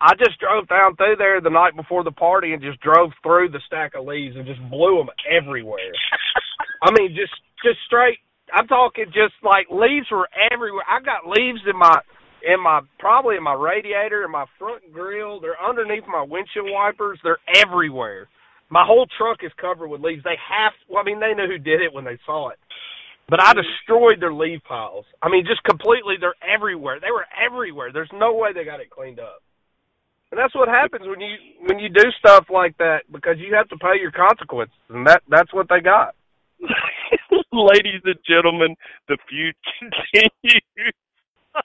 I 0.00 0.14
just 0.18 0.40
drove 0.40 0.66
down 0.68 0.96
through 0.96 1.16
there 1.18 1.40
the 1.42 1.50
night 1.50 1.76
before 1.76 2.04
the 2.04 2.10
party 2.12 2.54
and 2.54 2.62
just 2.62 2.80
drove 2.80 3.10
through 3.22 3.50
the 3.50 3.60
stack 3.66 3.92
of 3.94 4.06
leaves 4.06 4.34
and 4.36 4.46
just 4.46 4.60
blew 4.70 4.96
them 4.96 5.10
everywhere. 5.30 5.92
I 6.82 6.90
mean, 6.98 7.14
just 7.14 7.34
just 7.64 7.78
straight. 7.86 8.18
I'm 8.52 8.66
talking 8.66 9.06
just 9.06 9.34
like 9.42 9.66
leaves 9.70 10.06
were 10.10 10.28
everywhere. 10.50 10.84
I 10.88 11.00
got 11.00 11.28
leaves 11.28 11.60
in 11.68 11.78
my 11.78 12.00
in 12.42 12.60
my 12.62 12.80
probably 12.98 13.36
in 13.36 13.42
my 13.42 13.54
radiator, 13.54 14.24
in 14.24 14.30
my 14.30 14.46
front 14.58 14.92
grill. 14.92 15.40
They're 15.40 15.60
underneath 15.60 16.04
my 16.06 16.22
windshield 16.22 16.68
wipers. 16.70 17.18
They're 17.22 17.38
everywhere. 17.54 18.28
My 18.70 18.84
whole 18.86 19.06
truck 19.18 19.38
is 19.42 19.52
covered 19.60 19.88
with 19.88 20.00
leaves. 20.00 20.22
They 20.24 20.38
have. 20.48 20.72
Well, 20.88 21.02
I 21.02 21.04
mean, 21.04 21.20
they 21.20 21.34
knew 21.34 21.48
who 21.48 21.58
did 21.58 21.80
it 21.80 21.92
when 21.92 22.04
they 22.04 22.18
saw 22.24 22.50
it. 22.50 22.58
But 23.28 23.42
I 23.42 23.52
destroyed 23.54 24.20
their 24.20 24.32
leaf 24.32 24.60
piles. 24.66 25.04
I 25.22 25.28
mean, 25.28 25.44
just 25.46 25.62
completely. 25.64 26.14
They're 26.20 26.34
everywhere. 26.42 26.98
They 27.00 27.10
were 27.10 27.26
everywhere. 27.34 27.92
There's 27.92 28.10
no 28.12 28.34
way 28.34 28.52
they 28.52 28.64
got 28.64 28.80
it 28.80 28.90
cleaned 28.90 29.20
up. 29.20 29.42
And 30.30 30.38
that's 30.38 30.54
what 30.54 30.68
happens 30.68 31.06
when 31.06 31.20
you 31.20 31.34
when 31.66 31.78
you 31.78 31.88
do 31.88 32.04
stuff 32.18 32.46
like 32.50 32.76
that 32.78 33.02
because 33.10 33.36
you 33.38 33.54
have 33.54 33.68
to 33.68 33.76
pay 33.76 33.98
your 34.00 34.12
consequences, 34.12 34.74
and 34.88 35.06
that 35.06 35.22
that's 35.28 35.52
what 35.52 35.68
they 35.68 35.80
got. 35.80 36.14
Ladies 37.52 38.00
and 38.04 38.18
gentlemen, 38.28 38.76
the 39.08 39.16
feud 39.28 39.54
continues. 39.80 40.94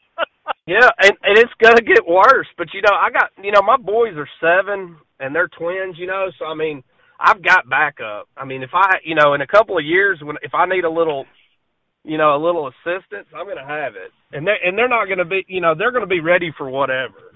Yeah, 0.67 0.89
and 0.99 1.13
and 1.21 1.37
it's 1.37 1.53
gonna 1.61 1.81
get 1.81 2.07
worse. 2.07 2.47
But 2.57 2.67
you 2.73 2.81
know, 2.81 2.93
I 2.93 3.11
got 3.11 3.29
you 3.43 3.51
know 3.51 3.61
my 3.61 3.77
boys 3.77 4.13
are 4.15 4.27
seven 4.41 4.97
and 5.19 5.33
they're 5.33 5.47
twins. 5.47 5.95
You 5.97 6.07
know, 6.07 6.29
so 6.39 6.45
I 6.45 6.55
mean, 6.55 6.83
I've 7.19 7.43
got 7.43 7.69
backup. 7.69 8.27
I 8.35 8.45
mean, 8.45 8.63
if 8.63 8.71
I 8.73 8.97
you 9.03 9.15
know 9.15 9.33
in 9.35 9.41
a 9.41 9.47
couple 9.47 9.77
of 9.77 9.85
years 9.85 10.19
when 10.23 10.37
if 10.41 10.53
I 10.55 10.65
need 10.65 10.83
a 10.83 10.89
little, 10.89 11.25
you 12.03 12.17
know, 12.17 12.35
a 12.35 12.41
little 12.43 12.67
assistance, 12.67 13.27
I'm 13.35 13.47
gonna 13.47 13.65
have 13.65 13.93
it. 13.93 14.11
And 14.33 14.45
they 14.45 14.55
and 14.63 14.77
they're 14.77 14.89
not 14.89 15.07
gonna 15.07 15.25
be 15.25 15.45
you 15.47 15.61
know 15.61 15.75
they're 15.77 15.91
gonna 15.91 16.07
be 16.07 16.21
ready 16.21 16.51
for 16.57 16.67
whatever. 16.69 17.33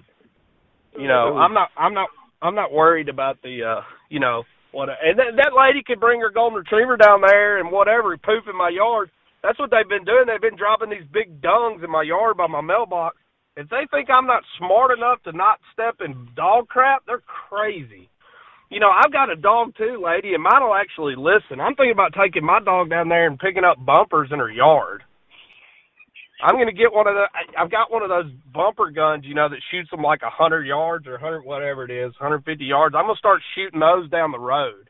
You 0.98 1.08
know, 1.08 1.38
I'm 1.38 1.54
not 1.54 1.70
I'm 1.78 1.94
not 1.94 2.10
I'm 2.42 2.56
not 2.56 2.72
worried 2.72 3.10
about 3.10 3.42
the 3.44 3.64
uh 3.64 3.82
you 4.10 4.20
know 4.20 4.44
what 4.72 4.90
and 4.90 5.18
that 5.18 5.36
that 5.38 5.58
lady 5.58 5.82
could 5.86 6.00
bring 6.00 6.22
her 6.22 6.30
golden 6.30 6.60
retriever 6.60 6.98
down 6.98 7.22
there 7.22 7.60
and 7.60 7.72
whatever 7.72 8.16
poop 8.18 8.46
in 8.50 8.58
my 8.58 8.70
yard. 8.70 9.10
That's 9.42 9.58
what 9.58 9.72
they've 9.72 9.88
been 9.88 10.06
doing. 10.06 10.26
They've 10.28 10.42
been 10.42 10.60
dropping 10.60 10.90
these 10.90 11.08
big 11.14 11.42
dungs 11.42 11.82
in 11.84 11.90
my 11.90 12.04
yard 12.04 12.38
by 12.38 12.48
my 12.48 12.62
mailbox. 12.62 13.18
If 13.56 13.70
they 13.70 13.88
think 13.92 14.10
I'm 14.10 14.28
not 14.28 14.44
smart 14.58 14.92
enough 14.96 15.24
to 15.24 15.32
not 15.32 15.60
step 15.74 15.98
in 16.04 16.30
dog 16.36 16.68
crap, 16.68 17.04
they're 17.06 17.24
crazy. 17.50 18.10
You 18.70 18.80
know, 18.80 18.92
I've 18.92 19.12
got 19.12 19.32
a 19.32 19.36
dog 19.36 19.74
too, 19.76 20.02
lady, 20.04 20.34
and 20.34 20.44
mine'll 20.44 20.76
actually 20.76 21.16
listen. 21.18 21.60
I'm 21.60 21.76
thinking 21.76 21.92
about 21.92 22.14
taking 22.14 22.46
my 22.46 22.60
dog 22.60 22.90
down 22.90 23.10
there 23.10 23.28
and 23.28 23.40
picking 23.40 23.64
up 23.64 23.84
bumpers 23.84 24.30
in 24.32 24.40
her 24.40 24.52
yard. 24.52 25.04
I'm 26.42 26.56
gonna 26.56 26.72
get 26.72 26.94
one 26.94 27.08
of 27.08 27.16
the. 27.16 27.28
I've 27.60 27.72
got 27.72 27.92
one 27.92 28.02
of 28.02 28.08
those 28.08 28.32
bumper 28.54 28.92
guns, 28.92 29.26
you 29.28 29.36
know, 29.36 29.50
that 29.50 29.60
shoots 29.72 29.92
them 29.92 30.02
like 30.02 30.22
a 30.24 30.32
hundred 30.32 30.64
yards 30.66 31.06
or 31.06 31.18
hundred 31.20 31.44
whatever 31.44 31.84
it 31.84 31.92
is, 31.92 32.16
150 32.16 32.64
yards. 32.64 32.96
I'm 32.96 33.06
gonna 33.08 33.20
start 33.20 33.42
shooting 33.56 33.80
those 33.80 34.10
down 34.10 34.32
the 34.32 34.40
road. 34.40 34.88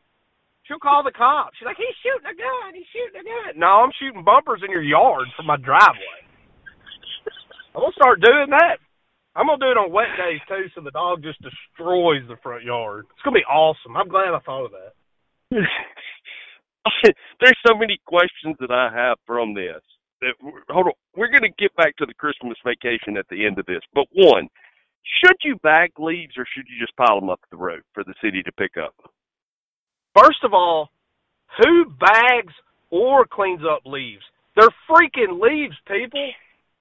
She'll 0.70 0.78
call 0.78 1.02
the 1.02 1.12
cops. 1.12 1.58
She's 1.58 1.66
like, 1.66 1.82
he's 1.82 1.98
shooting 2.06 2.30
a 2.30 2.38
gun. 2.38 2.78
He's 2.78 2.86
shooting 2.94 3.22
a 3.22 3.26
gun. 3.26 3.58
No, 3.58 3.82
I'm 3.82 3.90
shooting 3.98 4.22
bumpers 4.22 4.62
in 4.62 4.70
your 4.70 4.86
yard 4.86 5.26
from 5.34 5.50
my 5.50 5.58
driveway. 5.58 6.22
I'm 7.74 7.82
gonna 7.82 7.98
start 7.98 8.22
doing 8.22 8.54
that. 8.54 8.78
I'm 9.34 9.50
gonna 9.50 9.58
do 9.58 9.74
it 9.74 9.82
on 9.82 9.90
wet 9.90 10.14
days 10.22 10.42
too, 10.46 10.70
so 10.76 10.82
the 10.86 10.94
dog 10.94 11.26
just 11.26 11.42
destroys 11.42 12.22
the 12.30 12.38
front 12.46 12.62
yard. 12.62 13.10
It's 13.10 13.26
gonna 13.26 13.42
be 13.42 13.50
awesome. 13.50 13.98
I'm 13.98 14.10
glad 14.10 14.38
I 14.38 14.40
thought 14.46 14.70
of 14.70 14.74
that. 14.78 14.94
There's 17.42 17.58
so 17.66 17.74
many 17.74 17.98
questions 18.06 18.56
that 18.60 18.70
I 18.70 18.94
have 18.94 19.18
from 19.26 19.56
this. 19.56 19.82
Hold 20.70 20.88
on, 20.88 20.94
we're 21.16 21.30
going 21.30 21.48
to 21.48 21.62
get 21.62 21.76
back 21.76 21.96
to 21.98 22.06
the 22.06 22.14
Christmas 22.14 22.58
vacation 22.66 23.18
at 23.18 23.28
the 23.30 23.46
end 23.46 23.58
of 23.58 23.66
this. 23.66 23.82
But 23.94 24.06
one, 24.14 24.50
should 25.24 25.38
you 25.44 25.56
bag 25.64 25.92
leaves 25.98 26.34
or 26.38 26.46
should 26.54 26.66
you 26.68 26.80
just 26.80 26.96
pile 26.98 27.20
them 27.20 27.30
up 27.30 27.40
the 27.52 27.58
road 27.58 27.82
for 27.94 28.04
the 28.04 28.14
city 28.22 28.44
to 28.44 28.52
pick 28.52 28.74
up? 28.78 28.96
First 30.18 30.44
of 30.44 30.54
all, 30.54 30.90
who 31.58 31.86
bags 32.00 32.54
or 32.90 33.26
cleans 33.26 33.62
up 33.64 33.84
leaves? 33.86 34.24
They're 34.56 34.70
freaking 34.90 35.40
leaves, 35.42 35.76
people. 35.88 36.32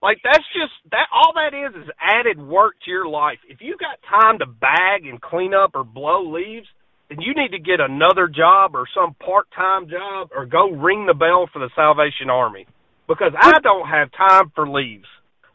Like 0.03 0.19
that's 0.23 0.45
just 0.55 0.73
that 0.91 1.07
all 1.13 1.33
that 1.35 1.55
is 1.55 1.75
is 1.83 1.91
added 2.01 2.39
work 2.39 2.75
to 2.85 2.91
your 2.91 3.09
life. 3.09 3.39
If 3.49 3.61
you 3.61 3.77
got 3.79 3.99
time 4.09 4.39
to 4.39 4.47
bag 4.47 5.07
and 5.07 5.21
clean 5.21 5.55
up 5.55 5.73
or 5.75 5.85
blow 5.85 6.31
leaves, 6.31 6.67
then 7.09 7.21
you 7.21 7.35
need 7.35 7.51
to 7.51 7.59
get 7.59 7.81
another 7.81 8.29
job 8.29 8.75
or 8.75 8.87
some 8.95 9.15
part-time 9.15 9.89
job 9.89 10.29
or 10.35 10.47
go 10.47 10.71
ring 10.71 11.07
the 11.07 11.15
bell 11.15 11.49
for 11.53 11.59
the 11.59 11.71
Salvation 11.75 12.31
Army 12.31 12.67
because 13.09 13.33
I 13.41 13.59
don't 13.61 13.89
have 13.89 14.11
time 14.13 14.53
for 14.55 14.69
leaves. 14.69 15.09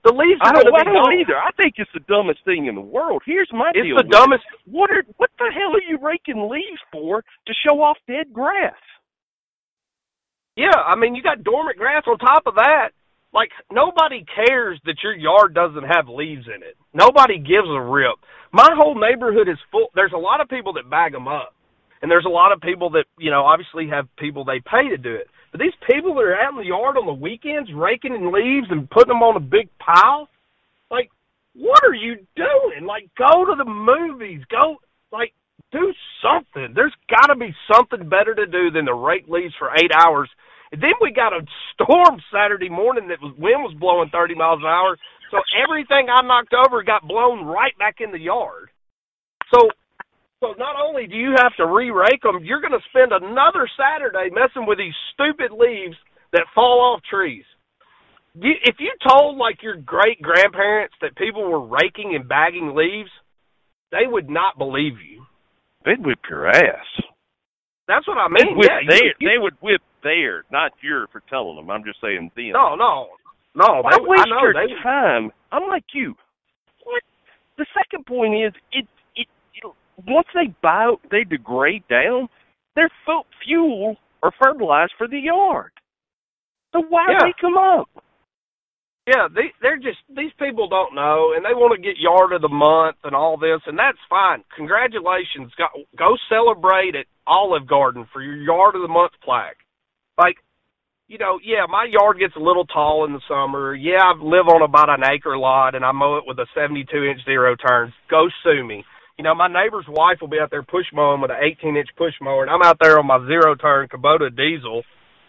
The 0.03 0.11
leaves 0.11 0.41
I 0.43 0.49
are 0.49 0.53
don't, 0.53 0.67
going 0.67 0.83
to 0.83 0.91
I 0.91 0.93
don't 0.93 1.19
either. 1.21 1.37
I 1.37 1.51
think 1.55 1.75
it's 1.77 1.91
the 1.93 2.01
dumbest 2.11 2.43
thing 2.43 2.65
in 2.67 2.75
the 2.75 2.81
world. 2.81 3.21
Here's 3.25 3.49
my 3.53 3.71
It's 3.73 3.87
deal. 3.87 3.95
It's 3.95 4.03
the 4.03 4.07
with 4.09 4.11
it. 4.11 4.11
dumbest. 4.11 4.43
What 4.65 4.91
are 4.91 5.03
what 5.17 5.29
the 5.39 5.47
hell 5.53 5.71
are 5.75 5.87
you 5.87 5.97
raking 6.01 6.49
leaves 6.51 6.81
for 6.91 7.21
to 7.21 7.53
show 7.65 7.79
off 7.81 7.97
dead 8.07 8.33
grass? 8.33 8.75
Yeah, 10.55 10.75
I 10.75 10.95
mean, 10.95 11.15
you 11.15 11.23
got 11.23 11.43
dormant 11.43 11.77
grass 11.77 12.03
on 12.07 12.17
top 12.19 12.43
of 12.45 12.55
that. 12.55 12.89
Like 13.33 13.49
nobody 13.71 14.25
cares 14.35 14.79
that 14.85 14.97
your 15.01 15.15
yard 15.15 15.55
doesn't 15.55 15.83
have 15.89 16.07
leaves 16.07 16.45
in 16.47 16.61
it. 16.61 16.77
Nobody 16.93 17.39
gives 17.39 17.67
a 17.67 17.81
rip. 17.81 18.15
My 18.51 18.69
whole 18.75 18.93
neighborhood 18.99 19.49
is 19.49 19.57
full. 19.71 19.87
There's 19.95 20.13
a 20.13 20.19
lot 20.19 20.41
of 20.41 20.49
people 20.49 20.73
that 20.73 20.89
bag 20.89 21.13
them 21.13 21.27
up, 21.27 21.55
and 22.01 22.11
there's 22.11 22.25
a 22.27 22.29
lot 22.29 22.51
of 22.51 22.61
people 22.61 22.91
that 22.91 23.05
you 23.17 23.31
know 23.31 23.45
obviously 23.45 23.87
have 23.89 24.05
people 24.19 24.43
they 24.45 24.59
pay 24.59 24.89
to 24.89 24.97
do 24.97 25.15
it. 25.15 25.27
But 25.53 25.61
these 25.61 25.77
people 25.89 26.13
that 26.15 26.25
are 26.25 26.35
out 26.35 26.51
in 26.51 26.59
the 26.59 26.67
yard 26.67 26.97
on 26.97 27.05
the 27.05 27.13
weekends 27.13 27.69
raking 27.73 28.13
in 28.13 28.33
leaves 28.33 28.67
and 28.69 28.89
putting 28.89 29.13
them 29.13 29.23
on 29.23 29.37
a 29.37 29.39
big 29.39 29.69
pile, 29.79 30.27
like, 30.91 31.09
what 31.55 31.79
are 31.85 31.95
you 31.95 32.17
doing? 32.35 32.85
Like, 32.85 33.07
go 33.15 33.45
to 33.45 33.55
the 33.55 33.63
movies. 33.63 34.41
Go, 34.51 34.77
like, 35.13 35.31
do 35.71 35.93
something. 36.19 36.73
There's 36.75 36.93
got 37.07 37.27
to 37.27 37.39
be 37.39 37.55
something 37.71 38.09
better 38.09 38.35
to 38.35 38.45
do 38.45 38.71
than 38.71 38.85
to 38.85 38.93
rake 38.93 39.29
leaves 39.29 39.53
for 39.57 39.71
eight 39.77 39.91
hours 39.95 40.27
and 40.73 40.81
then 40.81 40.97
we 40.99 41.13
got 41.13 41.37
a 41.37 41.45
storm 41.77 42.17
Saturday 42.33 42.67
morning 42.67 43.07
that 43.09 43.21
was 43.21 43.37
wind 43.37 43.61
was 43.61 43.77
blowing 43.77 44.09
30 44.09 44.33
miles 44.33 44.57
an 44.59 44.65
hour. 44.65 44.97
So 45.29 45.37
everything 45.53 46.09
I 46.09 46.25
knocked 46.25 46.57
over 46.57 46.81
got 46.81 47.07
blown 47.07 47.45
right 47.45 47.77
back 47.77 48.01
in 48.01 48.11
the 48.11 48.17
yard. 48.17 48.73
So 49.53 49.69
so 50.43 50.53
not 50.59 50.75
only 50.75 51.07
do 51.07 51.15
you 51.15 51.31
have 51.37 51.55
to 51.55 51.65
re-rake 51.65 52.21
them, 52.21 52.43
you're 52.43 52.59
going 52.59 52.75
to 52.75 52.89
spend 52.91 53.13
another 53.13 53.63
Saturday 53.79 54.27
messing 54.29 54.67
with 54.67 54.77
these 54.77 54.93
stupid 55.13 55.55
leaves 55.55 55.95
that 56.33 56.43
fall 56.53 56.81
off 56.83 57.01
trees. 57.09 57.45
If 58.35 58.75
you 58.79 58.91
told 59.07 59.37
like 59.37 59.63
your 59.63 59.77
great 59.77 60.21
grandparents 60.21 60.95
that 61.01 61.15
people 61.15 61.47
were 61.49 61.65
raking 61.65 62.15
and 62.15 62.27
bagging 62.27 62.75
leaves, 62.75 63.09
they 63.91 64.03
would 64.05 64.29
not 64.29 64.57
believe 64.57 64.99
you. 64.99 65.23
They'd 65.85 66.03
whip 66.03 66.19
your 66.29 66.49
ass. 66.49 66.87
That's 67.87 68.07
what 68.07 68.17
I 68.17 68.27
mean. 68.27 68.59
They'd 68.59 68.67
yeah, 68.67 68.79
you, 68.83 69.13
you, 69.19 69.29
they 69.29 69.37
would 69.37 69.53
whip 69.61 69.81
there, 70.03 70.43
not 70.51 70.71
your 70.81 71.07
for 71.07 71.21
telling 71.29 71.55
them. 71.55 71.69
I'm 71.69 71.83
just 71.83 72.01
saying 72.01 72.31
them. 72.35 72.51
No, 72.53 72.75
no, 72.75 73.07
no. 73.55 73.81
Why 73.81 73.91
they, 73.95 74.03
waste 74.03 74.23
I 74.25 74.29
know, 74.29 74.41
your 74.41 74.53
they, 74.53 74.73
time? 74.81 75.31
I'm 75.51 75.69
like 75.69 75.85
you. 75.93 76.15
What? 76.83 77.03
The 77.57 77.65
second 77.77 78.05
point 78.05 78.33
is 78.35 78.53
it. 78.71 78.87
Once 80.07 80.27
they 80.33 80.53
buy, 80.61 80.93
they 81.11 81.23
degrade 81.23 81.83
down. 81.87 82.27
They're 82.75 82.91
fuel 83.45 83.97
or 84.21 84.31
fertilizer 84.41 84.93
for 84.97 85.07
the 85.07 85.19
yard. 85.19 85.71
So 86.73 86.81
why 86.89 87.07
yeah. 87.09 87.25
make 87.25 87.37
them 87.41 87.57
up? 87.57 87.89
Yeah, 89.05 89.27
they 89.33 89.51
they're 89.61 89.77
just 89.77 89.99
these 90.15 90.31
people 90.39 90.69
don't 90.69 90.95
know, 90.95 91.33
and 91.35 91.43
they 91.43 91.53
want 91.53 91.75
to 91.75 91.81
get 91.81 91.99
yard 91.99 92.31
of 92.31 92.41
the 92.41 92.47
month 92.47 92.95
and 93.03 93.13
all 93.13 93.37
this, 93.37 93.59
and 93.67 93.77
that's 93.77 93.97
fine. 94.09 94.43
Congratulations, 94.55 95.51
go 95.57 95.67
go 95.97 96.15
celebrate 96.29 96.95
at 96.95 97.05
Olive 97.27 97.67
Garden 97.67 98.07
for 98.13 98.21
your 98.21 98.37
yard 98.37 98.75
of 98.75 98.81
the 98.81 98.87
month 98.87 99.11
plaque 99.23 99.57
like 100.17 100.35
you 101.07 101.17
know, 101.17 101.37
yeah, 101.43 101.65
my 101.69 101.85
yard 101.89 102.17
gets 102.17 102.35
a 102.35 102.39
little 102.39 102.65
tall 102.65 103.05
in 103.05 103.13
the 103.13 103.21
summer. 103.27 103.75
Yeah, 103.75 104.01
I 104.01 104.13
live 104.17 104.47
on 104.47 104.63
about 104.63 104.89
an 104.89 105.03
acre 105.03 105.37
lot 105.37 105.75
and 105.75 105.83
I 105.83 105.91
mow 105.91 106.17
it 106.17 106.23
with 106.25 106.39
a 106.39 106.47
72 106.55 106.85
inch 107.03 107.19
zero 107.25 107.55
turns. 107.55 107.93
Go 108.09 108.29
sue 108.41 108.63
me. 108.63 108.85
You 109.17 109.23
know, 109.23 109.35
my 109.35 109.47
neighbor's 109.47 109.85
wife 109.87 110.17
will 110.21 110.27
be 110.27 110.41
out 110.41 110.49
there 110.49 110.63
push 110.63 110.89
mowing 110.91 111.21
with 111.21 111.29
an 111.29 111.37
18 111.37 111.77
inch 111.77 111.89
push 111.97 112.13
mower 112.19 112.41
and 112.41 112.49
I'm 112.49 112.65
out 112.65 112.77
there 112.81 112.97
on 112.97 113.05
my 113.05 113.21
zero 113.27 113.53
turn 113.53 113.87
Kubota 113.87 114.33
diesel 114.33 114.81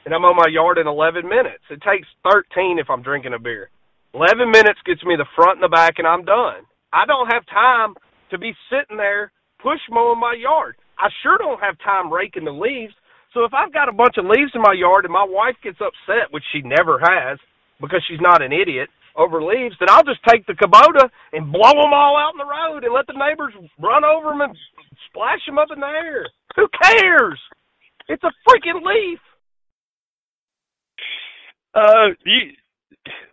and 0.07 0.15
I'm 0.15 0.25
on 0.25 0.37
my 0.37 0.49
yard 0.49 0.79
in 0.79 0.87
11 0.87 1.29
minutes. 1.29 1.65
It 1.69 1.85
takes 1.85 2.09
13 2.25 2.79
if 2.81 2.89
I'm 2.89 3.03
drinking 3.03 3.35
a 3.35 3.39
beer. 3.39 3.69
11 4.15 4.51
minutes 4.51 4.81
gets 4.87 5.05
me 5.05 5.17
the 5.17 5.29
front 5.37 5.61
and 5.61 5.65
the 5.65 5.69
back 5.69 5.99
and 5.99 6.09
I'm 6.09 6.25
done. 6.25 6.65
I 6.93 7.05
don't 7.05 7.29
have 7.29 7.45
time 7.45 7.93
to 8.31 8.39
be 8.39 8.57
sitting 8.73 8.97
there 8.97 9.33
push 9.61 9.81
mowing 9.91 10.21
my 10.21 10.33
yard. 10.33 10.77
I 10.97 11.13
sure 11.23 11.37
don't 11.37 11.61
have 11.61 11.77
time 11.85 12.13
raking 12.13 12.45
the 12.49 12.57
leaves. 12.57 12.95
So 13.35 13.45
if 13.45 13.53
I've 13.53 13.73
got 13.75 13.93
a 13.93 13.93
bunch 13.93 14.17
of 14.17 14.25
leaves 14.25 14.53
in 14.55 14.63
my 14.65 14.73
yard 14.73 15.05
and 15.05 15.13
my 15.13 15.27
wife 15.29 15.61
gets 15.63 15.85
upset, 15.85 16.33
which 16.33 16.45
she 16.57 16.63
never 16.65 17.01
has 17.05 17.37
because 17.81 18.01
she's 18.09 18.23
not 18.23 18.41
an 18.41 18.53
idiot 18.53 18.89
over 19.17 19.43
leaves, 19.43 19.77
then 19.79 19.89
I'll 19.91 20.05
just 20.05 20.21
take 20.29 20.47
the 20.47 20.55
Kubota 20.55 21.09
and 21.33 21.53
blow 21.53 21.71
them 21.71 21.93
all 21.93 22.17
out 22.17 22.33
in 22.35 22.39
the 22.39 22.51
road 22.51 22.85
and 22.85 22.95
let 22.95 23.07
the 23.07 23.15
neighbors 23.15 23.55
run 23.79 24.05
over 24.05 24.31
them 24.31 24.41
and 24.41 24.57
splash 25.09 25.41
them 25.47 25.59
up 25.59 25.69
in 25.73 25.81
the 25.81 25.87
air. 25.87 26.27
Who 26.57 26.67
cares? 26.83 27.39
It's 28.09 28.23
a 28.25 28.33
freaking 28.49 28.83
leaf. 28.85 29.19
Uh, 31.75 32.15
you. 32.25 32.53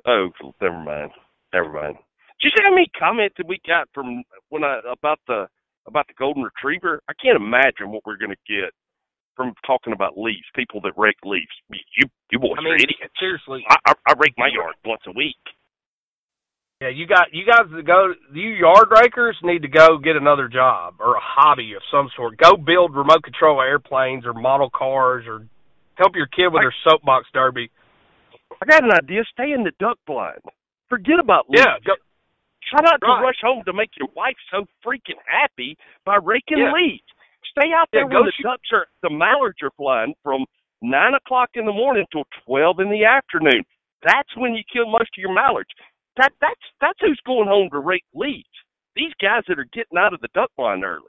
Oh, 0.06 0.30
never 0.62 0.80
mind. 0.80 1.12
Never 1.54 1.72
mind. 1.72 1.96
Did 2.42 2.50
you 2.50 2.52
see 2.58 2.64
how 2.64 2.72
many 2.74 2.90
comments 2.98 3.36
that 3.38 3.48
we 3.48 3.60
got 3.68 3.88
from 3.94 4.24
when 4.50 4.64
I 4.64 4.80
about 4.92 5.20
the 5.28 5.48
about 5.86 6.08
the 6.08 6.14
golden 6.18 6.44
retriever? 6.44 7.02
I 7.08 7.14
can't 7.22 7.36
imagine 7.36 7.92
what 7.92 8.02
we're 8.06 8.18
going 8.18 8.32
to 8.32 8.48
get 8.48 8.74
from 9.36 9.54
talking 9.66 9.94
about 9.94 10.18
leaves, 10.18 10.46
people 10.56 10.82
that 10.82 10.94
rake 10.98 11.22
leaves. 11.24 11.54
You 11.70 12.08
you 12.32 12.40
boys 12.40 12.58
I 12.58 12.64
mean, 12.64 12.74
are 12.74 12.76
idiots. 12.76 13.14
Seriously, 13.20 13.64
I, 13.70 13.76
I, 13.88 13.94
I 14.10 14.14
rake 14.18 14.34
my 14.38 14.50
yard 14.52 14.76
once 14.86 15.02
a 15.08 15.12
week. 15.12 15.38
Yeah, 16.82 16.90
you 16.90 17.06
got 17.06 17.28
you 17.32 17.46
guys 17.46 17.70
that 17.76 17.86
go. 17.86 18.14
You 18.34 18.50
yard 18.50 18.90
rakers 18.90 19.38
need 19.44 19.62
to 19.62 19.68
go 19.68 20.00
get 20.00 20.16
another 20.16 20.48
job 20.48 20.96
or 21.00 21.16
a 21.16 21.22
hobby 21.22 21.74
of 21.76 21.84
some 21.92 22.10
sort. 22.18 22.38
Go 22.38 22.58
build 22.58 22.96
remote 22.96 23.22
control 23.24 23.62
airplanes 23.62 24.26
or 24.26 24.34
model 24.34 24.72
cars 24.74 25.26
or 25.28 25.46
help 25.94 26.16
your 26.16 26.26
kid 26.26 26.50
with 26.50 26.62
I, 26.62 26.64
their 26.66 26.76
soapbox 26.84 27.28
derby. 27.34 27.70
I 28.60 28.66
got 28.66 28.84
an 28.84 28.92
idea. 28.92 29.22
Stay 29.32 29.52
in 29.52 29.64
the 29.64 29.72
duck 29.80 30.00
blind. 30.08 30.42
Forget 30.90 31.20
about 31.20 31.46
leaves. 31.50 31.62
Yeah, 31.64 31.78
go, 31.86 31.94
Try 32.70 32.82
not 32.82 32.98
right. 33.02 33.20
to 33.20 33.24
rush 33.24 33.42
home 33.44 33.62
to 33.66 33.74
make 33.74 33.92
your 34.00 34.10
wife 34.16 34.38
so 34.50 34.66
freaking 34.86 35.22
happy 35.26 35.78
by 36.06 36.18
raking 36.18 36.60
yeah. 36.60 36.74
leaves. 36.74 37.06
Stay 37.52 37.70
out 37.76 37.90
there 37.92 38.10
yeah, 38.10 38.16
when 38.18 38.26
the 38.26 38.34
shoot. 38.36 38.44
ducks 38.44 38.70
are 38.74 38.88
the 39.04 39.10
mallards 39.14 39.58
are 39.62 39.72
flying 39.78 40.14
from 40.24 40.46
nine 40.82 41.14
o'clock 41.14 41.50
in 41.54 41.66
the 41.66 41.74
morning 41.74 42.06
till 42.12 42.24
twelve 42.46 42.80
in 42.80 42.90
the 42.90 43.06
afternoon. 43.06 43.62
That's 44.02 44.30
when 44.38 44.56
you 44.56 44.64
kill 44.72 44.90
most 44.90 45.14
of 45.14 45.22
your 45.22 45.34
mallards. 45.34 45.70
That 46.18 46.32
that's 46.42 46.66
that's 46.80 47.00
who's 47.00 47.20
going 47.26 47.48
home 47.48 47.70
to 47.72 47.80
rake 47.80 48.06
leaves. 48.14 48.46
These 48.96 49.14
guys 49.22 49.44
that 49.48 49.60
are 49.60 49.70
getting 49.72 49.98
out 49.98 50.14
of 50.14 50.22
the 50.22 50.28
duck 50.34 50.52
blind 50.58 50.84
early. 50.84 51.06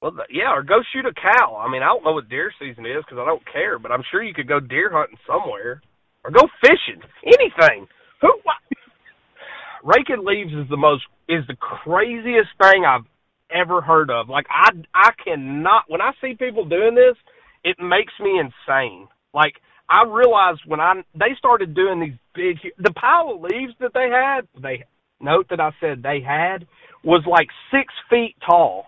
Well, 0.00 0.14
yeah, 0.30 0.54
or 0.54 0.62
go 0.62 0.80
shoot 0.92 1.04
a 1.06 1.12
cow. 1.12 1.56
I 1.56 1.70
mean, 1.70 1.82
I 1.82 1.86
don't 1.86 2.04
know 2.04 2.12
what 2.12 2.28
deer 2.28 2.52
season 2.58 2.86
is 2.86 3.02
because 3.04 3.18
I 3.18 3.26
don't 3.26 3.42
care, 3.52 3.78
but 3.78 3.90
I'm 3.90 4.04
sure 4.10 4.22
you 4.22 4.32
could 4.32 4.48
go 4.48 4.60
deer 4.60 4.90
hunting 4.92 5.18
somewhere, 5.26 5.82
or 6.24 6.30
go 6.30 6.46
fishing. 6.62 7.02
Anything. 7.26 7.88
Who? 8.22 8.32
What? 8.44 8.62
Raking 9.84 10.24
leaves 10.24 10.52
is 10.52 10.68
the 10.70 10.76
most 10.76 11.02
is 11.28 11.44
the 11.48 11.56
craziest 11.56 12.50
thing 12.62 12.84
I've 12.86 13.06
ever 13.50 13.80
heard 13.80 14.10
of. 14.10 14.28
Like 14.28 14.46
I 14.50 14.70
I 14.94 15.10
cannot 15.22 15.84
when 15.88 16.00
I 16.00 16.12
see 16.20 16.34
people 16.38 16.64
doing 16.64 16.94
this, 16.94 17.16
it 17.64 17.76
makes 17.80 18.12
me 18.20 18.40
insane. 18.40 19.08
Like 19.34 19.54
I 19.88 20.04
realized 20.04 20.60
when 20.66 20.80
I 20.80 21.02
they 21.14 21.34
started 21.38 21.74
doing 21.74 22.00
these 22.00 22.18
big 22.34 22.58
the 22.78 22.92
pile 22.92 23.30
of 23.34 23.40
leaves 23.40 23.74
that 23.80 23.92
they 23.94 24.08
had, 24.10 24.46
they 24.60 24.84
note 25.20 25.46
that 25.50 25.60
I 25.60 25.70
said 25.80 26.02
they 26.02 26.20
had 26.20 26.66
was 27.02 27.22
like 27.28 27.48
six 27.70 27.92
feet 28.10 28.36
tall. 28.44 28.86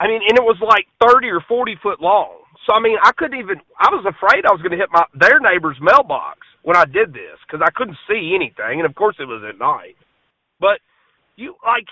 I 0.00 0.08
mean, 0.08 0.20
and 0.28 0.36
it 0.36 0.44
was 0.44 0.58
like 0.60 0.86
thirty 1.00 1.28
or 1.28 1.40
forty 1.48 1.76
foot 1.82 2.00
long. 2.00 2.40
So 2.66 2.74
I 2.74 2.80
mean, 2.80 2.96
I 3.02 3.12
couldn't 3.16 3.38
even. 3.38 3.56
I 3.78 3.88
was 3.90 4.04
afraid 4.04 4.44
I 4.44 4.52
was 4.52 4.60
going 4.60 4.72
to 4.72 4.78
hit 4.78 4.88
my 4.92 5.04
their 5.14 5.40
neighbor's 5.40 5.78
mailbox 5.80 6.40
when 6.62 6.76
I 6.76 6.84
did 6.84 7.12
this 7.12 7.38
because 7.46 7.64
I 7.64 7.70
couldn't 7.70 7.98
see 8.08 8.34
anything, 8.34 8.80
and 8.80 8.86
of 8.86 8.94
course 8.94 9.16
it 9.18 9.28
was 9.28 9.42
at 9.48 9.58
night. 9.58 9.96
But 10.60 10.80
you 11.36 11.56
like 11.64 11.86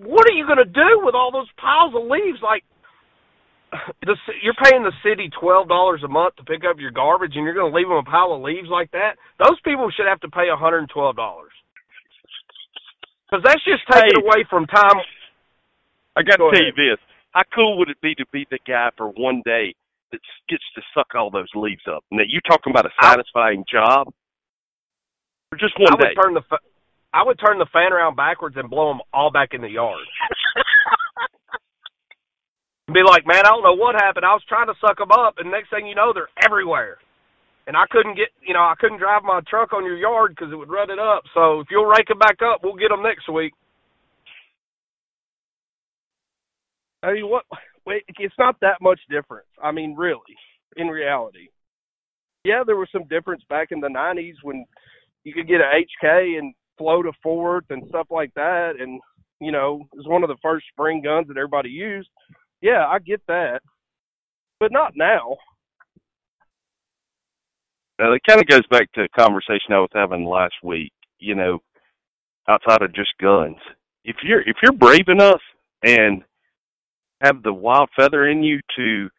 what 0.00 0.28
are 0.28 0.32
you 0.32 0.46
going 0.46 0.58
to 0.58 0.64
do 0.64 1.04
with 1.04 1.14
all 1.14 1.30
those 1.30 1.50
piles 1.60 1.92
of 1.94 2.08
leaves? 2.08 2.40
Like, 2.42 2.64
the, 4.02 4.16
you're 4.42 4.58
paying 4.64 4.82
the 4.82 4.92
city 5.04 5.30
twelve 5.40 5.68
dollars 5.68 6.02
a 6.04 6.08
month 6.08 6.36
to 6.36 6.44
pick 6.44 6.62
up 6.68 6.78
your 6.78 6.90
garbage, 6.90 7.32
and 7.34 7.44
you're 7.44 7.54
going 7.54 7.70
to 7.70 7.76
leave 7.76 7.88
them 7.88 7.98
a 7.98 8.02
pile 8.02 8.32
of 8.32 8.42
leaves 8.42 8.68
like 8.68 8.90
that. 8.92 9.16
Those 9.38 9.58
people 9.64 9.90
should 9.94 10.06
have 10.06 10.20
to 10.20 10.28
pay 10.28 10.48
a 10.52 10.56
hundred 10.56 10.78
and 10.78 10.90
twelve 10.90 11.16
dollars 11.16 11.52
because 13.30 13.42
that's 13.44 13.62
just 13.64 13.86
taking 13.90 14.18
hey, 14.18 14.26
away 14.26 14.44
from 14.50 14.66
time. 14.66 14.98
I 16.16 16.22
got 16.22 16.38
Go 16.38 16.50
to 16.50 16.56
tell 16.56 16.62
ahead. 16.66 16.74
you 16.76 16.90
this: 16.90 16.98
how 17.30 17.42
cool 17.54 17.78
would 17.78 17.88
it 17.88 18.00
be 18.02 18.14
to 18.16 18.26
be 18.32 18.46
the 18.50 18.58
guy 18.66 18.90
for 18.96 19.08
one 19.08 19.42
day 19.44 19.74
that 20.10 20.20
gets 20.48 20.64
to 20.74 20.82
suck 20.94 21.14
all 21.14 21.30
those 21.30 21.50
leaves 21.54 21.86
up? 21.86 22.02
Now 22.10 22.24
you 22.26 22.40
talking 22.48 22.72
about 22.72 22.86
a 22.86 22.94
satisfying 23.00 23.64
I, 23.68 23.70
job 23.70 24.12
for 25.50 25.58
just 25.58 25.78
one 25.78 25.94
I 25.94 25.96
day? 25.96 26.10
would 26.14 26.22
turn 26.22 26.34
the 26.34 26.42
I 27.12 27.22
would 27.24 27.38
turn 27.44 27.58
the 27.58 27.66
fan 27.72 27.92
around 27.92 28.14
backwards 28.16 28.56
and 28.56 28.70
blow 28.70 28.88
them 28.88 29.00
all 29.12 29.30
back 29.30 29.50
in 29.52 29.62
the 29.62 29.70
yard. 29.70 30.06
Be 32.92 33.02
like, 33.06 33.26
man, 33.26 33.46
I 33.46 33.50
don't 33.50 33.62
know 33.62 33.74
what 33.74 33.94
happened. 33.94 34.24
I 34.24 34.32
was 34.32 34.42
trying 34.48 34.66
to 34.66 34.74
suck 34.80 34.98
them 34.98 35.12
up, 35.12 35.34
and 35.38 35.50
next 35.50 35.70
thing 35.70 35.86
you 35.86 35.94
know, 35.94 36.12
they're 36.12 36.28
everywhere. 36.44 36.98
And 37.66 37.76
I 37.76 37.84
couldn't 37.90 38.16
get, 38.16 38.28
you 38.42 38.54
know, 38.54 38.60
I 38.60 38.74
couldn't 38.80 38.98
drive 38.98 39.22
my 39.22 39.40
truck 39.48 39.72
on 39.72 39.84
your 39.84 39.96
yard 39.96 40.34
because 40.34 40.52
it 40.52 40.56
would 40.56 40.70
rut 40.70 40.90
it 40.90 40.98
up. 40.98 41.22
So 41.34 41.60
if 41.60 41.68
you'll 41.70 41.86
rake 41.86 42.08
them 42.08 42.18
back 42.18 42.42
up, 42.42 42.60
we'll 42.62 42.74
get 42.74 42.88
them 42.88 43.02
next 43.02 43.28
week. 43.28 43.52
I 47.02 47.12
mean, 47.12 47.28
what? 47.28 47.44
Wait, 47.86 48.02
it's 48.18 48.34
not 48.38 48.56
that 48.60 48.82
much 48.82 49.00
difference. 49.08 49.48
I 49.62 49.72
mean, 49.72 49.94
really, 49.96 50.36
in 50.76 50.88
reality. 50.88 51.48
Yeah, 52.44 52.62
there 52.66 52.76
was 52.76 52.88
some 52.92 53.04
difference 53.08 53.42
back 53.48 53.68
in 53.70 53.80
the 53.80 53.88
'90s 53.88 54.34
when 54.42 54.64
you 55.24 55.32
could 55.32 55.48
get 55.48 55.60
an 55.60 55.84
HK 56.04 56.38
and 56.38 56.54
float 56.78 57.06
a 57.06 57.12
fourth 57.22 57.64
and 57.70 57.82
stuff 57.88 58.06
like 58.10 58.32
that 58.34 58.72
and 58.80 59.00
you 59.38 59.52
know 59.52 59.86
it 59.92 59.96
was 59.98 60.08
one 60.08 60.22
of 60.22 60.28
the 60.28 60.36
first 60.40 60.64
spring 60.72 61.02
guns 61.02 61.28
that 61.28 61.36
everybody 61.36 61.68
used 61.68 62.08
yeah 62.62 62.86
i 62.86 62.98
get 62.98 63.22
that 63.28 63.60
but 64.60 64.72
not 64.72 64.92
now 64.96 65.36
Now 68.00 68.12
it 68.12 68.22
kind 68.28 68.40
of 68.40 68.46
goes 68.48 68.66
back 68.70 68.90
to 68.94 69.02
a 69.02 69.08
conversation 69.10 69.72
I 69.72 69.80
was 69.80 69.90
having 69.94 70.24
last 70.24 70.54
week. 70.64 70.92
You 71.18 71.34
know, 71.34 71.60
outside 72.48 72.82
of 72.82 72.94
just 72.94 73.12
guns, 73.20 73.56
if 74.04 74.16
you're 74.24 74.40
if 74.40 74.56
you're 74.62 74.72
brave 74.72 75.08
enough 75.08 75.42
and 75.84 76.22
have 77.22 77.42
the 77.42 77.52
wild 77.52 77.90
feather 77.96 78.26
in 78.28 78.42
you 78.42 78.60
to 78.76 79.10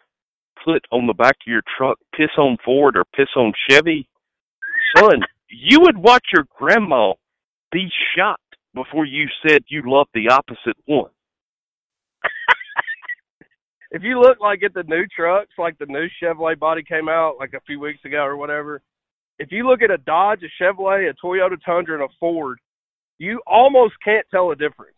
put 0.65 0.85
on 0.91 1.07
the 1.07 1.13
back 1.13 1.35
of 1.45 1.51
your 1.51 1.61
truck, 1.77 1.99
piss 2.15 2.31
on 2.37 2.57
Ford 2.65 2.97
or 2.97 3.05
piss 3.15 3.29
on 3.37 3.53
Chevy, 3.69 4.09
son, 4.97 5.21
you 5.49 5.79
would 5.81 5.97
watch 5.97 6.25
your 6.33 6.45
grandma 6.57 7.13
be 7.71 7.87
shot 8.17 8.39
before 8.73 9.05
you 9.05 9.27
said 9.47 9.63
you 9.69 9.83
loved 9.85 10.09
the 10.15 10.29
opposite 10.29 10.77
one. 10.85 11.11
If 13.91 14.03
you 14.03 14.19
look 14.19 14.39
like 14.39 14.63
at 14.63 14.73
the 14.73 14.83
new 14.83 15.05
trucks, 15.07 15.51
like 15.57 15.77
the 15.77 15.85
new 15.85 16.07
Chevrolet 16.21 16.57
body 16.57 16.81
came 16.81 17.09
out 17.09 17.35
like 17.39 17.53
a 17.53 17.61
few 17.67 17.79
weeks 17.79 17.99
ago 18.05 18.23
or 18.23 18.37
whatever, 18.37 18.81
if 19.37 19.51
you 19.51 19.67
look 19.67 19.81
at 19.81 19.91
a 19.91 19.97
Dodge, 19.97 20.41
a 20.43 20.63
Chevrolet, 20.63 21.09
a 21.09 21.25
Toyota 21.25 21.57
Tundra, 21.65 21.95
and 21.95 22.03
a 22.03 22.13
Ford, 22.19 22.59
you 23.17 23.41
almost 23.45 23.95
can't 24.03 24.25
tell 24.31 24.51
a 24.51 24.55
difference. 24.55 24.95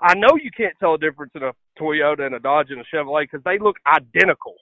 I 0.00 0.14
know 0.14 0.38
you 0.40 0.50
can't 0.56 0.74
tell 0.78 0.94
a 0.94 0.98
difference 0.98 1.32
in 1.34 1.42
a 1.42 1.52
Toyota 1.80 2.26
and 2.26 2.34
a 2.36 2.38
Dodge 2.38 2.68
and 2.70 2.80
a 2.80 2.84
Chevrolet 2.94 3.24
because 3.24 3.42
they 3.44 3.58
look 3.58 3.76
identical. 3.86 4.54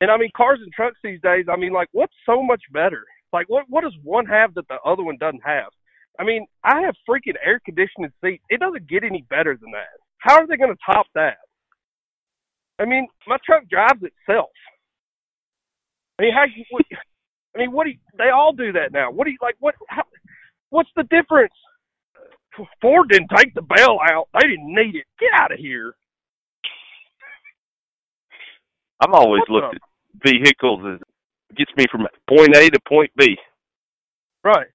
And 0.00 0.10
I 0.10 0.16
mean, 0.16 0.30
cars 0.36 0.58
and 0.62 0.72
trucks 0.72 0.96
these 1.04 1.20
days. 1.20 1.46
I 1.48 1.56
mean, 1.56 1.72
like, 1.72 1.88
what's 1.92 2.14
so 2.26 2.42
much 2.42 2.62
better? 2.72 3.04
Like, 3.32 3.48
what 3.48 3.66
what 3.68 3.82
does 3.82 3.94
one 4.02 4.26
have 4.26 4.54
that 4.54 4.66
the 4.68 4.78
other 4.84 5.04
one 5.04 5.18
doesn't 5.20 5.42
have? 5.44 5.68
I 6.18 6.24
mean, 6.24 6.46
I 6.64 6.80
have 6.80 6.94
freaking 7.08 7.36
air 7.44 7.60
conditioning 7.64 8.10
seats. 8.22 8.42
It 8.48 8.58
doesn't 8.58 8.88
get 8.88 9.04
any 9.04 9.24
better 9.30 9.56
than 9.60 9.70
that. 9.72 10.00
How 10.18 10.34
are 10.34 10.46
they 10.46 10.56
going 10.56 10.74
to 10.74 10.92
top 10.92 11.06
that? 11.14 11.36
I 12.80 12.86
mean, 12.86 13.06
my 13.26 13.36
truck 13.44 13.68
drives 13.68 14.02
itself. 14.02 14.50
I 16.18 16.22
mean, 16.22 16.32
how? 16.34 16.44
What, 16.70 16.82
I 17.54 17.58
mean, 17.58 17.72
what 17.72 17.84
do 17.84 17.90
you, 17.90 17.98
they 18.16 18.30
all 18.30 18.52
do 18.52 18.72
that 18.72 18.92
now? 18.92 19.10
What 19.10 19.24
do 19.24 19.30
you 19.30 19.38
like? 19.42 19.56
What? 19.60 19.74
How, 19.88 20.02
what's 20.70 20.90
the 20.96 21.04
difference? 21.04 21.54
Ford 22.80 23.08
didn't 23.10 23.30
take 23.36 23.54
the 23.54 23.62
bell 23.62 23.98
out. 24.10 24.28
They 24.34 24.48
didn't 24.48 24.74
need 24.74 24.96
it. 24.96 25.06
Get 25.18 25.30
out 25.34 25.52
of 25.52 25.58
here. 25.58 25.94
I've 29.00 29.14
always 29.14 29.40
What's 29.48 29.50
looked 29.50 29.74
at 29.76 29.82
vehicles 30.24 30.80
as 30.94 31.56
gets 31.56 31.70
me 31.76 31.84
from 31.90 32.06
point 32.28 32.54
A 32.54 32.68
to 32.68 32.80
point 32.88 33.10
B. 33.16 33.36
Right. 34.44 34.66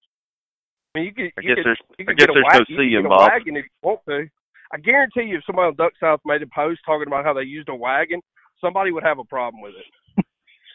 I 0.96 1.00
mean, 1.00 1.06
you 1.06 1.14
could, 1.14 1.32
I 1.38 1.42
you 1.42 1.50
guess 1.50 1.58
could, 1.58 1.66
there's 1.66 1.82
you 2.00 2.06
I 2.08 2.14
guess 2.14 2.28
there's 2.34 2.46
wagon, 2.46 2.66
no 2.70 2.84
you 2.84 2.90
C 2.90 2.96
could 2.96 3.06
involved. 3.06 3.32
wagon 3.34 3.58
if 3.58 3.66
you 3.66 3.72
want 3.82 4.00
to. 4.08 4.30
I 4.74 4.78
guarantee 4.78 5.24
you, 5.24 5.38
if 5.38 5.44
somebody 5.46 5.68
on 5.68 5.76
Duck 5.76 5.94
South 6.00 6.20
made 6.26 6.42
a 6.42 6.48
post 6.54 6.82
talking 6.86 7.08
about 7.08 7.26
how 7.26 7.34
they 7.34 7.44
used 7.44 7.70
a 7.70 7.76
wagon, 7.76 8.22
somebody 8.62 8.92
would 8.92 9.04
have 9.04 9.20
a 9.20 9.24
problem 9.24 9.62
with 9.62 9.74
it. 9.76 10.26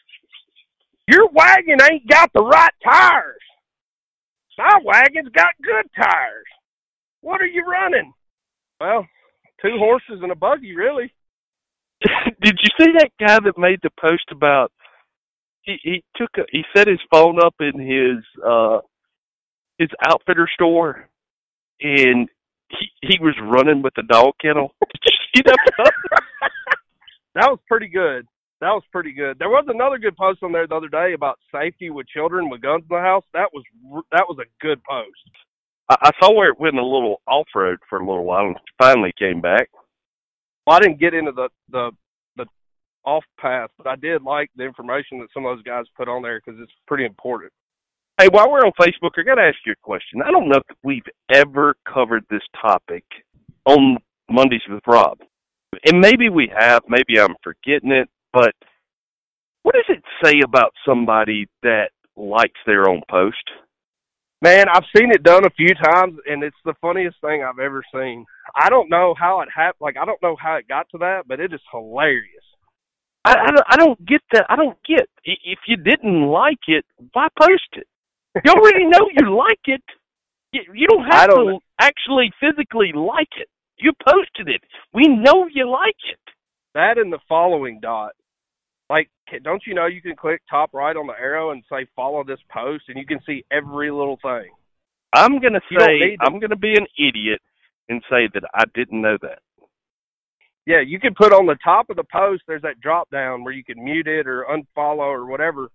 Your 1.08 1.28
wagon 1.32 1.78
ain't 1.90 2.08
got 2.08 2.30
the 2.32 2.42
right 2.42 2.72
tires. 2.84 3.42
My 4.58 4.78
wagon's 4.84 5.30
got 5.34 5.54
good 5.62 5.86
tires. 5.96 6.44
What 7.22 7.40
are 7.40 7.46
you 7.46 7.64
running? 7.64 8.12
Well, 8.78 9.06
two 9.62 9.76
horses 9.78 10.20
and 10.22 10.30
a 10.30 10.34
buggy, 10.34 10.74
really. 10.76 11.12
Did 12.42 12.58
you 12.62 12.70
see 12.78 12.92
that 12.98 13.10
guy 13.18 13.38
that 13.40 13.58
made 13.58 13.80
the 13.82 13.90
post 14.00 14.24
about 14.30 14.70
he 15.62 15.76
he 15.82 16.04
took 16.16 16.30
a, 16.38 16.42
he 16.50 16.62
set 16.74 16.88
his 16.88 17.00
phone 17.12 17.38
up 17.42 17.54
in 17.60 17.78
his 17.78 18.24
uh 18.44 18.78
his 19.78 19.88
outfitter 20.06 20.48
store 20.52 21.08
and 21.80 22.28
he 22.70 22.90
he 23.02 23.18
was 23.20 23.34
running 23.42 23.82
with 23.82 23.94
the 23.96 24.02
dog 24.02 24.34
kennel. 24.40 24.74
Did 25.02 25.12
you 25.34 25.42
see 25.42 25.42
that? 25.46 25.92
That 27.34 27.46
was 27.48 27.60
pretty 27.68 27.86
good. 27.86 28.26
That 28.60 28.70
was 28.70 28.82
pretty 28.92 29.12
good. 29.12 29.38
There 29.38 29.48
was 29.48 29.64
another 29.68 29.98
good 29.98 30.16
post 30.16 30.42
on 30.42 30.52
there 30.52 30.66
the 30.66 30.74
other 30.74 30.88
day 30.88 31.14
about 31.14 31.38
safety 31.52 31.90
with 31.90 32.06
children 32.08 32.50
with 32.50 32.60
guns 32.60 32.82
in 32.82 32.94
the 32.94 33.00
house. 33.00 33.24
That 33.32 33.48
was 33.52 33.64
that 34.12 34.26
was 34.28 34.38
a 34.38 34.50
good 34.64 34.82
post. 34.84 35.08
I, 35.88 35.96
I 36.02 36.10
saw 36.20 36.34
where 36.34 36.50
it 36.50 36.60
went 36.60 36.76
a 36.76 36.84
little 36.84 37.22
off 37.26 37.46
road 37.54 37.78
for 37.88 37.98
a 37.98 38.06
little 38.06 38.24
while 38.24 38.46
and 38.46 38.56
finally 38.78 39.12
came 39.18 39.40
back. 39.40 39.70
Well, 40.66 40.76
I 40.76 40.80
didn't 40.80 41.00
get 41.00 41.14
into 41.14 41.32
the 41.32 41.48
the 41.70 41.92
the 42.36 42.46
off 43.04 43.24
path, 43.38 43.70
but 43.78 43.86
I 43.86 43.96
did 43.96 44.22
like 44.22 44.50
the 44.56 44.64
information 44.64 45.20
that 45.20 45.28
some 45.32 45.46
of 45.46 45.56
those 45.56 45.64
guys 45.64 45.84
put 45.96 46.08
on 46.08 46.22
there 46.22 46.42
because 46.44 46.60
it's 46.60 46.72
pretty 46.86 47.06
important. 47.06 47.52
Hey, 48.20 48.28
while 48.30 48.50
we're 48.50 48.66
on 48.66 48.72
Facebook, 48.78 49.12
I 49.16 49.22
got 49.22 49.36
to 49.36 49.48
ask 49.48 49.56
you 49.64 49.72
a 49.72 49.82
question. 49.82 50.20
I 50.22 50.30
don't 50.30 50.50
know 50.50 50.58
if 50.58 50.76
we've 50.84 51.08
ever 51.32 51.74
covered 51.90 52.22
this 52.28 52.42
topic 52.60 53.02
on 53.64 53.96
Mondays 54.30 54.60
with 54.68 54.82
Rob. 54.86 55.20
And 55.86 56.02
maybe 56.02 56.28
we 56.28 56.52
have, 56.54 56.82
maybe 56.86 57.18
I'm 57.18 57.34
forgetting 57.42 57.92
it, 57.92 58.10
but 58.34 58.52
what 59.62 59.74
does 59.74 59.96
it 59.96 60.04
say 60.22 60.40
about 60.44 60.74
somebody 60.86 61.46
that 61.62 61.92
likes 62.14 62.60
their 62.66 62.90
own 62.90 63.00
post? 63.10 63.36
Man, 64.42 64.66
I've 64.68 64.84
seen 64.94 65.10
it 65.12 65.22
done 65.22 65.46
a 65.46 65.56
few 65.56 65.74
times, 65.82 66.18
and 66.26 66.42
it's 66.42 66.56
the 66.66 66.74
funniest 66.82 67.16
thing 67.22 67.42
I've 67.42 67.58
ever 67.58 67.82
seen. 67.90 68.26
I 68.54 68.68
don't 68.68 68.90
know 68.90 69.14
how 69.18 69.40
it 69.40 69.48
happened. 69.54 69.80
Like, 69.80 69.96
I 69.96 70.04
don't 70.04 70.22
know 70.22 70.36
how 70.38 70.56
it 70.56 70.68
got 70.68 70.90
to 70.90 70.98
that, 70.98 71.22
but 71.26 71.40
it 71.40 71.54
is 71.54 71.60
hilarious. 71.72 72.44
I, 73.24 73.32
I, 73.32 73.46
don't, 73.46 73.66
I 73.66 73.76
don't 73.76 74.06
get 74.06 74.20
that. 74.32 74.44
I 74.50 74.56
don't 74.56 74.76
get. 74.86 75.08
If 75.24 75.60
you 75.66 75.78
didn't 75.78 76.26
like 76.26 76.68
it, 76.68 76.84
why 77.14 77.28
post 77.40 77.68
it? 77.72 77.86
You 78.34 78.52
already 78.52 78.84
know 78.86 79.08
you 79.16 79.36
like 79.36 79.60
it. 79.64 79.82
You, 80.52 80.62
you 80.74 80.86
don't 80.86 81.06
have 81.10 81.30
don't 81.30 81.46
to 81.46 81.58
actually 81.80 82.30
physically 82.40 82.92
like 82.94 83.28
it. 83.38 83.48
You 83.78 83.92
posted 84.06 84.48
it. 84.48 84.60
We 84.92 85.08
know 85.08 85.48
you 85.52 85.70
like 85.70 85.96
it. 86.10 86.18
That 86.74 86.98
and 86.98 87.12
the 87.12 87.18
following 87.28 87.80
dot. 87.80 88.12
Like, 88.88 89.08
don't 89.44 89.62
you 89.66 89.74
know 89.74 89.86
you 89.86 90.02
can 90.02 90.16
click 90.16 90.42
top 90.50 90.70
right 90.72 90.96
on 90.96 91.06
the 91.06 91.12
arrow 91.12 91.50
and 91.50 91.62
say 91.70 91.86
follow 91.94 92.24
this 92.24 92.40
post, 92.52 92.84
and 92.88 92.98
you 92.98 93.06
can 93.06 93.20
see 93.24 93.44
every 93.50 93.90
little 93.90 94.18
thing. 94.22 94.50
I'm 95.12 95.40
gonna 95.40 95.60
say 95.76 96.16
I'm 96.20 96.38
gonna 96.38 96.56
be 96.56 96.74
an 96.74 96.86
idiot 96.98 97.40
and 97.88 98.02
say 98.10 98.28
that 98.34 98.42
I 98.54 98.64
didn't 98.74 99.00
know 99.00 99.16
that. 99.22 99.40
Yeah, 100.66 100.80
you 100.86 101.00
can 101.00 101.14
put 101.14 101.32
on 101.32 101.46
the 101.46 101.56
top 101.64 101.90
of 101.90 101.96
the 101.96 102.04
post. 102.12 102.42
There's 102.46 102.62
that 102.62 102.80
drop 102.80 103.10
down 103.10 103.42
where 103.42 103.52
you 103.52 103.64
can 103.64 103.82
mute 103.82 104.06
it 104.06 104.26
or 104.26 104.44
unfollow 104.44 104.98
or 104.98 105.26
whatever, 105.26 105.68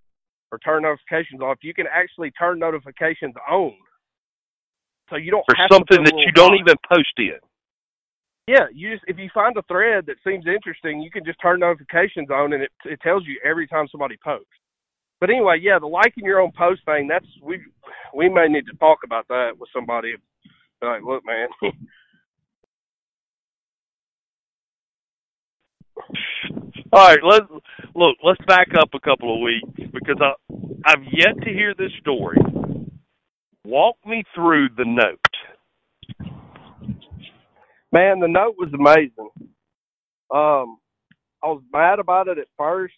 or 0.52 0.60
turn 0.60 0.84
notifications 0.84 1.42
off. 1.42 1.58
You 1.62 1.74
can 1.74 1.86
actually 1.92 2.32
turn 2.32 2.60
notifications 2.60 3.34
on, 3.50 3.74
so 5.10 5.16
you 5.16 5.32
don't 5.32 5.44
For 5.50 5.56
have 5.56 5.70
something 5.72 6.04
that 6.04 6.18
you 6.18 6.32
don't 6.32 6.56
even 6.56 6.76
post 6.92 7.14
in. 7.18 7.40
Yeah, 8.48 8.66
you 8.74 8.94
just 8.94 9.04
if 9.08 9.18
you 9.18 9.30
find 9.34 9.58
a 9.58 9.64
thread 9.64 10.06
that 10.06 10.18
seems 10.26 10.46
interesting, 10.46 11.02
you 11.02 11.10
can 11.10 11.26
just 11.26 11.42
turn 11.42 11.60
notifications 11.60 12.30
on, 12.30 12.54
and 12.54 12.62
it 12.62 12.72
it 12.86 13.00
tells 13.02 13.26
you 13.26 13.40
every 13.44 13.68
time 13.68 13.88
somebody 13.92 14.18
posts. 14.24 14.48
But 15.20 15.30
anyway, 15.30 15.60
yeah, 15.62 15.80
the 15.80 15.88
liking 15.88 16.26
your 16.26 16.42
own 16.42 16.52
post 16.56 16.82
thing. 16.86 17.08
That's 17.08 17.26
we 17.42 17.60
we 18.14 18.30
may 18.30 18.48
need 18.48 18.68
to 18.68 18.78
talk 18.78 19.00
about 19.04 19.28
that 19.30 19.52
with 19.58 19.70
somebody. 19.74 20.14
Like, 20.82 21.02
look, 21.04 21.24
man, 21.26 21.48
All 26.94 27.08
right, 27.08 27.20
let's 27.24 27.46
look. 27.96 28.18
Let's 28.24 28.44
back 28.48 28.68
up 28.80 28.90
a 28.94 29.00
couple 29.00 29.36
of 29.36 29.42
weeks 29.42 29.92
because 29.94 30.18
I 30.22 30.34
I've 30.86 31.04
yet 31.12 31.36
to 31.44 31.50
hear 31.52 31.74
this 31.78 31.92
story. 32.00 32.38
Walk 33.66 33.98
me 34.06 34.24
through 34.34 34.70
the 34.78 34.86
note. 34.86 35.20
man, 37.92 38.20
the 38.20 38.28
note 38.28 38.56
was 38.58 38.72
amazing. 38.74 39.30
Um, 40.32 40.78
I 41.44 41.48
was 41.48 41.64
mad 41.72 42.00
about 42.00 42.28
it 42.28 42.38
at 42.38 42.48
first, 42.58 42.94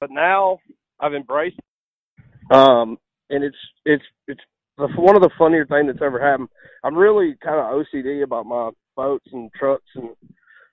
but 0.00 0.10
now 0.10 0.58
I've 1.00 1.14
embraced. 1.14 1.58
It. 1.58 2.54
Um, 2.54 2.98
and 3.30 3.44
it's 3.44 3.56
it's 3.84 4.04
it's 4.26 4.40
one 4.78 5.16
of 5.16 5.22
the 5.22 5.30
funnier 5.38 5.66
things 5.66 5.86
that's 5.86 6.02
ever 6.02 6.20
happened. 6.20 6.48
I'm 6.82 6.96
really 6.96 7.36
kind 7.42 7.58
of 7.58 7.84
OCD 7.86 8.22
about 8.22 8.46
my 8.46 8.70
boats 8.96 9.26
and 9.32 9.50
trucks 9.52 9.84
and 9.94 10.10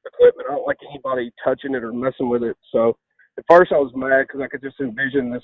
equipment. 0.06 0.48
I 0.50 0.56
don't 0.56 0.68
like 0.68 0.78
anybody 0.90 1.32
touching 1.44 1.76
it 1.76 1.84
or 1.84 1.94
messing 1.94 2.30
with 2.30 2.44
it. 2.44 2.58
So 2.72 2.98
at 3.38 3.46
first 3.50 3.72
I 3.72 3.78
was 3.78 3.92
mad 3.96 4.28
because 4.28 4.42
I 4.42 4.48
could 4.48 4.62
just 4.62 4.80
envision 4.80 5.32
this 5.32 5.44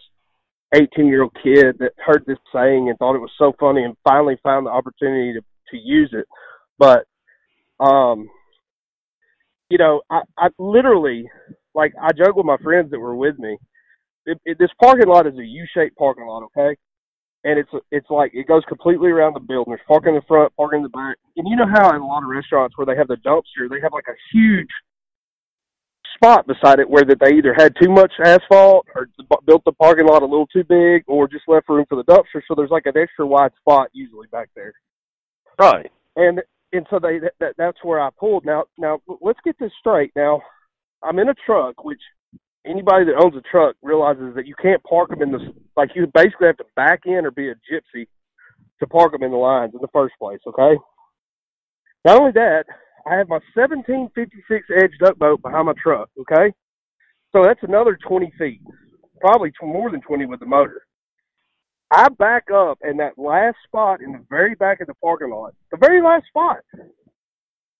18 0.74 1.08
year 1.08 1.24
old 1.24 1.36
kid 1.42 1.78
that 1.80 1.94
heard 2.04 2.24
this 2.26 2.38
saying 2.54 2.90
and 2.90 2.98
thought 2.98 3.16
it 3.16 3.20
was 3.20 3.32
so 3.38 3.54
funny 3.60 3.84
and 3.84 3.96
finally 4.04 4.38
found 4.44 4.66
the 4.66 4.72
opportunity 4.72 5.34
to 5.34 5.42
to 5.72 5.78
use 5.78 6.12
it. 6.14 6.26
But 6.78 7.06
um, 7.80 8.30
you 9.70 9.78
know, 9.78 10.02
I, 10.10 10.22
I 10.38 10.48
literally 10.60 11.30
like 11.74 11.94
I 12.02 12.12
joke 12.12 12.36
with 12.36 12.46
my 12.46 12.58
friends 12.58 12.92
that 12.92 13.00
were 13.00 13.16
with 13.16 13.38
me. 13.40 13.58
It, 14.26 14.40
it, 14.46 14.58
this 14.58 14.72
parking 14.82 15.08
lot 15.08 15.28
is 15.28 15.38
a 15.38 15.46
U-shaped 15.46 15.98
parking 15.98 16.26
lot, 16.26 16.44
okay? 16.44 16.76
And 17.46 17.60
it's 17.60 17.70
it's 17.92 18.10
like 18.10 18.32
it 18.34 18.48
goes 18.48 18.64
completely 18.68 19.10
around 19.12 19.36
the 19.36 19.40
building. 19.40 19.72
There's 19.72 19.88
parking 19.88 20.10
in 20.10 20.16
the 20.16 20.26
front, 20.28 20.54
parking 20.58 20.80
in 20.80 20.84
the 20.84 20.90
back, 20.90 21.16
and 21.38 21.48
you 21.48 21.56
know 21.56 21.68
how 21.72 21.96
in 21.96 22.02
a 22.02 22.06
lot 22.06 22.24
of 22.24 22.30
restaurants 22.30 22.76
where 22.78 22.86
they 22.88 22.98
have 22.98 23.08
the 23.08 23.18
dumpster, 23.18 23.70
they 23.70 23.80
have 23.82 23.94
like 23.94 24.10
a 24.10 24.18
huge 24.34 24.70
spot 26.16 26.48
beside 26.48 26.80
it 26.80 26.90
where 26.90 27.04
that 27.06 27.20
they 27.24 27.36
either 27.36 27.54
had 27.56 27.74
too 27.82 27.90
much 27.90 28.12
asphalt 28.24 28.88
or 28.96 29.08
built 29.46 29.64
the 29.66 29.72
parking 29.74 30.08
lot 30.08 30.24
a 30.24 30.26
little 30.26 30.48
too 30.48 30.64
big, 30.64 31.04
or 31.08 31.28
just 31.28 31.44
left 31.48 31.70
room 31.70 31.86
for 31.88 31.96
the 31.98 32.04
dumpster. 32.12 32.42
So 32.48 32.56
there's 32.56 32.72
like 32.72 32.86
an 32.86 32.98
extra 32.98 33.28
wide 33.28 33.52
spot 33.60 33.90
usually 33.94 34.28
back 34.32 34.50
there 34.56 34.74
Right. 35.60 35.92
and 36.16 36.42
and 36.74 36.86
so 36.90 37.00
they 37.00 37.20
that, 37.40 37.54
that's 37.58 37.78
where 37.84 38.00
I 38.02 38.10
pulled. 38.20 38.46
Now 38.46 38.66
now 38.78 39.00
let's 39.22 39.40
get 39.44 39.58
this 39.60 39.72
straight. 39.80 40.12
Now 40.16 40.42
I'm 41.04 41.20
in 41.20 41.30
a 41.30 41.36
truck, 41.46 41.84
which 41.84 42.02
anybody 42.66 43.06
that 43.06 43.22
owns 43.24 43.36
a 43.36 43.42
truck 43.42 43.76
realizes 43.82 44.36
that 44.36 44.48
you 44.48 44.56
can't 44.62 44.84
park 44.84 45.10
them 45.10 45.22
in 45.22 45.32
the 45.32 45.54
like 45.76 45.90
you 45.96 46.08
basically 46.14 46.48
have 46.48 46.58
to 46.58 46.66
back 46.76 47.02
in 47.06 47.26
or 47.26 47.32
be 47.32 47.50
a 47.50 47.56
gypsy 47.56 48.08
to 48.80 48.88
park 48.88 49.12
them 49.12 49.24
in 49.24 49.32
the 49.32 49.38
lines 49.38 49.74
in 49.74 49.80
the 49.82 49.88
first 49.94 50.14
place. 50.20 50.40
Okay. 50.48 50.78
Not 52.06 52.20
only 52.20 52.32
that, 52.34 52.66
I 53.08 53.16
have 53.16 53.30
my 53.30 53.40
1756 53.54 54.68
Edge 54.76 54.92
duck 55.00 55.18
boat 55.18 55.42
behind 55.42 55.68
my 55.68 55.74
truck. 55.82 56.10
Okay, 56.20 56.54
so 57.32 57.44
that's 57.44 57.62
another 57.64 57.98
20 58.08 58.32
feet, 58.38 58.62
probably 59.20 59.52
more 59.62 59.92
than 59.92 60.02
20 60.02 60.26
with 60.26 60.40
the 60.40 60.46
motor. 60.46 60.86
I 61.92 62.10
back 62.10 62.46
up 62.52 62.80
in 62.84 62.98
that 62.98 63.18
last 63.18 63.58
spot 63.66 64.02
in 64.02 64.12
the 64.12 64.26
very 64.30 64.56
back 64.56 64.82
of 64.82 64.88
the 64.88 64.96
parking 64.96 65.30
lot, 65.30 65.54
the 65.72 65.78
very 65.78 66.02
last 66.02 66.26
spot. 66.28 66.58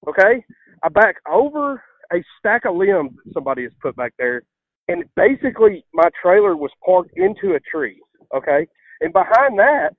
Okay, 0.08 0.44
I 0.84 0.90
back 0.90 1.16
over 1.32 1.82
a 2.14 2.24
stack 2.40 2.66
of 2.66 2.76
limbs 2.76 3.12
that 3.26 3.34
somebody 3.34 3.64
has 3.64 3.72
put 3.82 3.96
back 3.96 4.14
there, 4.20 4.44
and 4.88 5.04
basically 5.16 5.86
my 5.94 6.10
trailer 6.22 6.56
was 6.56 6.72
parked 6.86 7.12
into 7.16 7.56
a 7.56 7.60
tree. 7.60 8.02
Okay, 8.36 8.68
and 9.02 9.14
behind 9.14 9.58
that 9.60 9.92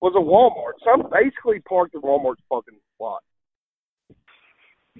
was 0.00 0.14
a 0.16 0.20
Walmart. 0.20 0.82
So 0.84 0.90
I'm 0.92 1.10
basically 1.10 1.60
parked 1.60 1.94
in 1.94 2.00
Walmart's 2.00 2.42
parking 2.48 2.78
lot 3.00 3.22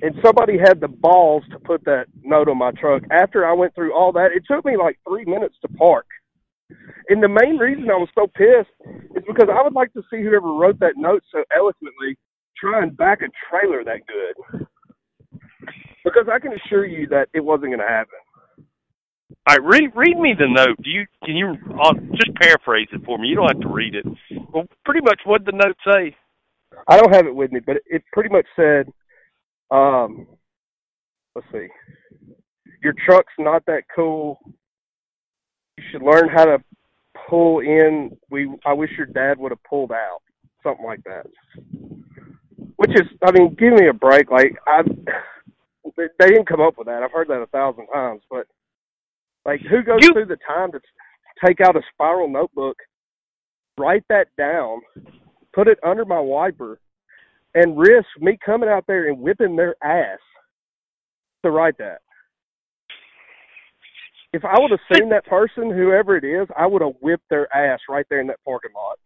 and 0.00 0.14
somebody 0.24 0.56
had 0.58 0.80
the 0.80 0.88
balls 0.88 1.42
to 1.50 1.58
put 1.58 1.84
that 1.84 2.06
note 2.22 2.48
on 2.48 2.58
my 2.58 2.70
truck. 2.72 3.02
After 3.10 3.46
I 3.46 3.52
went 3.52 3.74
through 3.74 3.94
all 3.94 4.12
that, 4.12 4.30
it 4.34 4.44
took 4.48 4.64
me 4.64 4.76
like 4.76 4.98
three 5.06 5.24
minutes 5.24 5.56
to 5.62 5.68
park. 5.68 6.06
And 7.10 7.22
the 7.22 7.28
main 7.28 7.58
reason 7.58 7.90
I 7.90 7.96
was 7.96 8.08
so 8.14 8.26
pissed 8.26 8.72
is 9.14 9.22
because 9.26 9.48
I 9.52 9.62
would 9.62 9.74
like 9.74 9.92
to 9.92 10.02
see 10.10 10.22
whoever 10.22 10.54
wrote 10.54 10.80
that 10.80 10.94
note 10.96 11.22
so 11.30 11.44
eloquently 11.54 12.16
try 12.56 12.82
and 12.82 12.96
back 12.96 13.20
a 13.20 13.28
trailer 13.50 13.84
that 13.84 14.00
good. 14.06 14.66
Because 16.04 16.26
I 16.32 16.38
can 16.38 16.52
assure 16.54 16.86
you 16.86 17.06
that 17.08 17.28
it 17.34 17.40
wasn't 17.44 17.68
going 17.68 17.78
to 17.78 17.86
happen. 17.86 18.18
All 19.44 19.56
right, 19.56 19.64
read 19.64 19.90
read 19.96 20.18
me 20.18 20.34
the 20.38 20.46
note. 20.48 20.76
Do 20.82 20.90
you 20.90 21.04
can 21.24 21.34
you 21.36 21.56
I'll 21.82 21.94
just 21.94 22.34
paraphrase 22.40 22.88
it 22.92 23.04
for 23.04 23.18
me? 23.18 23.28
You 23.28 23.36
don't 23.36 23.48
have 23.48 23.60
to 23.60 23.68
read 23.68 23.94
it. 23.96 24.06
Well, 24.52 24.66
pretty 24.84 25.00
much 25.00 25.20
what 25.24 25.44
the 25.44 25.52
note 25.52 25.76
say? 25.84 26.16
I 26.86 26.96
don't 26.96 27.12
have 27.12 27.26
it 27.26 27.34
with 27.34 27.50
me, 27.50 27.60
but 27.60 27.78
it 27.86 28.04
pretty 28.12 28.30
much 28.30 28.46
said 28.54 28.86
um, 29.72 30.28
let's 31.34 31.46
see. 31.50 31.66
Your 32.84 32.94
truck's 33.04 33.32
not 33.38 33.64
that 33.66 33.82
cool. 33.94 34.38
You 35.76 35.84
should 35.90 36.02
learn 36.02 36.28
how 36.28 36.44
to 36.44 36.58
pull 37.28 37.60
in. 37.60 38.16
We 38.30 38.48
I 38.64 38.74
wish 38.74 38.90
your 38.96 39.06
dad 39.06 39.38
would 39.38 39.50
have 39.50 39.62
pulled 39.64 39.92
out. 39.92 40.20
Something 40.62 40.86
like 40.86 41.02
that. 41.04 41.26
Which 42.76 42.92
is, 42.92 43.08
I 43.24 43.32
mean, 43.32 43.56
give 43.58 43.72
me 43.72 43.88
a 43.88 43.92
break. 43.92 44.30
Like 44.30 44.56
I, 44.66 44.82
they 45.96 46.26
didn't 46.28 46.48
come 46.48 46.60
up 46.60 46.78
with 46.78 46.86
that. 46.86 47.02
I've 47.02 47.12
heard 47.12 47.28
that 47.28 47.42
a 47.42 47.46
thousand 47.46 47.86
times. 47.92 48.22
But 48.30 48.46
like, 49.44 49.60
who 49.60 49.82
goes 49.82 50.00
you, 50.02 50.12
through 50.12 50.26
the 50.26 50.38
time 50.46 50.72
to 50.72 50.80
take 51.44 51.60
out 51.60 51.76
a 51.76 51.82
spiral 51.92 52.28
notebook, 52.28 52.76
write 53.78 54.04
that 54.08 54.28
down, 54.38 54.80
put 55.52 55.68
it 55.68 55.78
under 55.84 56.04
my 56.04 56.20
wiper, 56.20 56.78
and 57.54 57.78
risk 57.78 58.06
me 58.20 58.38
coming 58.44 58.68
out 58.68 58.84
there 58.86 59.08
and 59.08 59.18
whipping 59.18 59.56
their 59.56 59.74
ass 59.82 60.18
to 61.44 61.50
write 61.50 61.76
that. 61.78 61.98
If 64.32 64.44
I 64.44 64.58
would 64.58 64.70
have 64.70 64.80
seen 64.98 65.10
that 65.10 65.26
person, 65.26 65.70
whoever 65.70 66.16
it 66.16 66.24
is, 66.24 66.48
I 66.56 66.66
would 66.66 66.80
have 66.80 66.94
whipped 67.02 67.28
their 67.28 67.54
ass 67.54 67.80
right 67.88 68.06
there 68.08 68.20
in 68.20 68.28
that 68.28 68.40
parking 68.44 68.70
lot. 68.74 68.98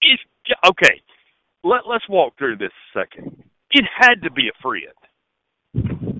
It's, 0.00 0.22
okay, 0.64 1.00
let 1.64 1.80
let's 1.88 2.08
walk 2.08 2.34
through 2.38 2.58
this 2.58 2.70
a 2.94 3.00
second. 3.00 3.42
It 3.72 3.84
had 3.98 4.22
to 4.22 4.30
be 4.30 4.48
a 4.48 4.62
friend. 4.62 4.94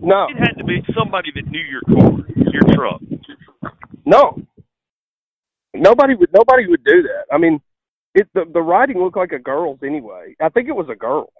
No, 0.01 0.27
it 0.31 0.39
had 0.39 0.59
to 0.59 0.65
be 0.65 0.83
somebody 0.97 1.31
that 1.35 1.47
knew 1.47 1.61
your 1.61 1.83
car, 1.83 2.25
your 2.53 2.63
truck. 2.75 3.01
No, 4.05 4.41
nobody 5.75 6.15
would. 6.15 6.31
Nobody 6.33 6.67
would 6.67 6.85
do 6.85 7.03
that. 7.03 7.33
I 7.33 7.39
mean, 7.39 7.61
it 8.15 8.29
the 8.35 8.45
the 8.53 8.61
writing 8.61 8.99
looked 8.99 9.17
like 9.17 9.33
a 9.33 9.39
girl's 9.39 9.79
anyway. 9.85 10.35
I 10.41 10.49
think 10.49 10.69
it 10.69 10.77
was 10.77 10.89
a 10.91 10.97
girl. 10.97 11.33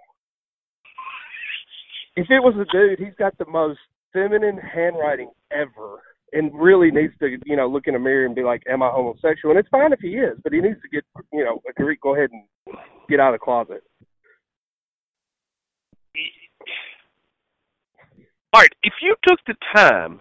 If 2.15 2.27
it 2.29 2.41
was 2.41 2.55
a 2.55 2.65
dude, 2.71 2.99
he's 2.99 3.15
got 3.17 3.37
the 3.37 3.45
most 3.47 3.79
feminine 4.11 4.57
handwriting 4.57 5.29
ever, 5.51 6.01
and 6.33 6.51
really 6.53 6.91
needs 6.91 7.13
to 7.19 7.37
you 7.45 7.55
know 7.55 7.67
look 7.67 7.87
in 7.87 7.95
a 7.95 7.99
mirror 7.99 8.25
and 8.25 8.35
be 8.35 8.43
like, 8.43 8.63
"Am 8.69 8.83
I 8.83 8.89
homosexual?" 8.89 9.51
And 9.51 9.59
it's 9.59 9.69
fine 9.69 9.93
if 9.93 9.99
he 9.99 10.15
is, 10.15 10.37
but 10.43 10.53
he 10.53 10.61
needs 10.61 10.81
to 10.81 10.89
get 10.89 11.03
you 11.31 11.45
know 11.45 11.61
agree. 11.69 11.97
Go 12.01 12.15
ahead 12.15 12.29
and 12.31 12.77
get 13.09 13.19
out 13.19 13.33
of 13.33 13.39
the 13.39 13.43
closet. 13.43 13.83
All 18.57 18.61
right, 18.61 18.73
if 18.81 18.93
you 19.03 19.15
took 19.21 19.37
the 19.45 19.53
time 19.75 20.19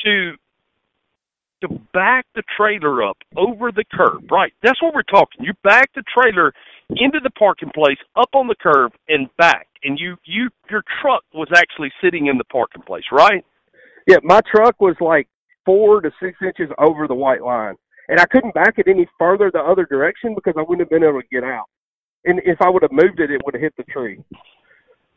to 0.00 0.32
to 1.62 1.68
back 1.92 2.26
the 2.34 2.42
trailer 2.56 3.04
up 3.04 3.18
over 3.36 3.70
the 3.70 3.84
curb. 3.92 4.32
Right. 4.32 4.52
That's 4.64 4.82
what 4.82 4.94
we're 4.96 5.04
talking. 5.04 5.44
You 5.44 5.52
back 5.62 5.90
the 5.94 6.02
trailer 6.12 6.52
into 6.90 7.20
the 7.22 7.30
parking 7.30 7.70
place, 7.72 7.98
up 8.16 8.30
on 8.34 8.48
the 8.48 8.56
curb, 8.60 8.94
and 9.08 9.28
back. 9.36 9.68
And 9.84 9.96
you, 9.96 10.16
you, 10.24 10.50
your 10.68 10.82
truck 11.00 11.22
was 11.32 11.46
actually 11.54 11.92
sitting 12.02 12.26
in 12.26 12.36
the 12.36 12.44
parking 12.44 12.82
place, 12.82 13.04
right? 13.12 13.44
Yeah, 14.08 14.16
my 14.24 14.40
truck 14.52 14.80
was 14.80 14.96
like 15.00 15.28
four 15.64 16.00
to 16.00 16.10
six 16.20 16.36
inches 16.42 16.74
over 16.78 17.06
the 17.06 17.14
white 17.14 17.42
line, 17.42 17.76
and 18.08 18.18
I 18.18 18.26
couldn't 18.26 18.54
back 18.54 18.74
it 18.78 18.88
any 18.88 19.06
further 19.20 19.52
the 19.52 19.60
other 19.60 19.86
direction 19.86 20.34
because 20.34 20.54
I 20.58 20.62
wouldn't 20.62 20.80
have 20.80 20.90
been 20.90 21.08
able 21.08 21.22
to 21.22 21.28
get 21.30 21.44
out. 21.44 21.66
And 22.24 22.40
if 22.44 22.60
I 22.60 22.68
would 22.68 22.82
have 22.82 22.90
moved 22.90 23.20
it, 23.20 23.30
it 23.30 23.40
would 23.44 23.54
have 23.54 23.62
hit 23.62 23.74
the 23.76 23.84
tree. 23.84 24.20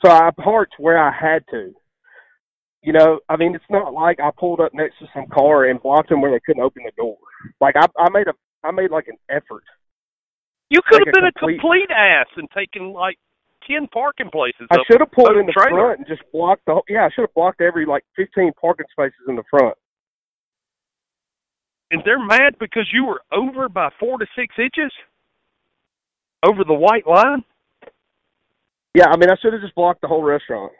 So 0.05 0.11
I 0.11 0.29
parked 0.37 0.75
where 0.77 1.03
I 1.03 1.11
had 1.11 1.43
to. 1.49 1.73
You 2.83 2.93
know, 2.93 3.19
I 3.27 3.35
mean, 3.37 3.55
it's 3.55 3.65
not 3.69 3.93
like 3.93 4.19
I 4.19 4.29
pulled 4.37 4.59
up 4.59 4.73
next 4.73 4.99
to 4.99 5.07
some 5.13 5.25
car 5.27 5.65
and 5.65 5.81
blocked 5.81 6.09
them 6.09 6.21
where 6.21 6.31
they 6.31 6.39
couldn't 6.45 6.63
open 6.63 6.83
the 6.85 6.91
door. 6.95 7.17
Like 7.59 7.75
I, 7.75 7.85
I 7.99 8.09
made 8.09 8.27
a, 8.27 8.33
I 8.63 8.71
made 8.71 8.91
like 8.91 9.07
an 9.07 9.17
effort. 9.29 9.63
You 10.69 10.81
could 10.87 11.01
have 11.05 11.13
been 11.13 11.25
a 11.25 11.31
complete, 11.31 11.55
a 11.55 11.59
complete 11.59 11.91
ass 11.91 12.27
and 12.35 12.47
taken 12.51 12.93
like 12.93 13.17
ten 13.67 13.87
parking 13.87 14.29
places. 14.31 14.67
I 14.71 14.77
should 14.89 15.01
have 15.01 15.11
pulled 15.11 15.35
in 15.37 15.45
the 15.45 15.53
trailer. 15.53 15.95
front 15.95 15.99
and 15.99 16.07
just 16.07 16.21
blocked 16.31 16.65
the. 16.65 16.81
Yeah, 16.87 17.05
I 17.05 17.09
should 17.13 17.23
have 17.23 17.33
blocked 17.33 17.61
every 17.61 17.85
like 17.85 18.03
fifteen 18.15 18.51
parking 18.59 18.85
spaces 18.91 19.19
in 19.27 19.35
the 19.35 19.43
front. 19.49 19.75
And 21.89 22.01
they're 22.05 22.23
mad 22.23 22.55
because 22.59 22.87
you 22.91 23.05
were 23.05 23.21
over 23.31 23.69
by 23.69 23.89
four 23.99 24.17
to 24.17 24.25
six 24.35 24.53
inches 24.59 24.91
over 26.43 26.63
the 26.63 26.73
white 26.73 27.07
line. 27.07 27.43
Yeah, 28.93 29.07
I 29.09 29.17
mean, 29.17 29.29
I 29.29 29.35
should 29.41 29.53
have 29.53 29.61
just 29.61 29.75
blocked 29.75 30.01
the 30.01 30.07
whole 30.07 30.23
restaurant. 30.23 30.73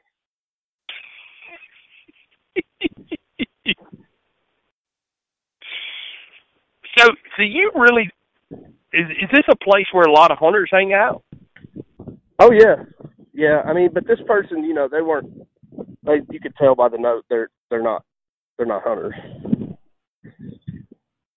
so, 6.98 7.08
so 7.36 7.44
you 7.44 7.72
really 7.76 8.10
is 8.94 9.06
is 9.22 9.30
this 9.32 9.46
a 9.50 9.56
place 9.56 9.86
where 9.92 10.06
a 10.06 10.12
lot 10.12 10.32
of 10.32 10.38
hunters 10.38 10.70
hang 10.72 10.94
out? 10.94 11.24
Oh 12.40 12.52
yeah, 12.52 12.84
yeah. 13.34 13.62
I 13.66 13.74
mean, 13.74 13.90
but 13.94 14.08
this 14.08 14.20
person, 14.28 14.64
you 14.64 14.74
know, 14.74 14.88
they 14.92 15.02
weren't. 15.02 15.30
They 16.04 16.22
you 16.32 16.40
could 16.40 16.56
tell 16.56 16.76
by 16.76 16.90
the 16.90 16.98
note 16.98 17.26
they're 17.30 17.50
they're 17.70 17.84
not 17.84 18.04
they're 18.58 18.66
not 18.66 18.84
hunters. 18.84 19.14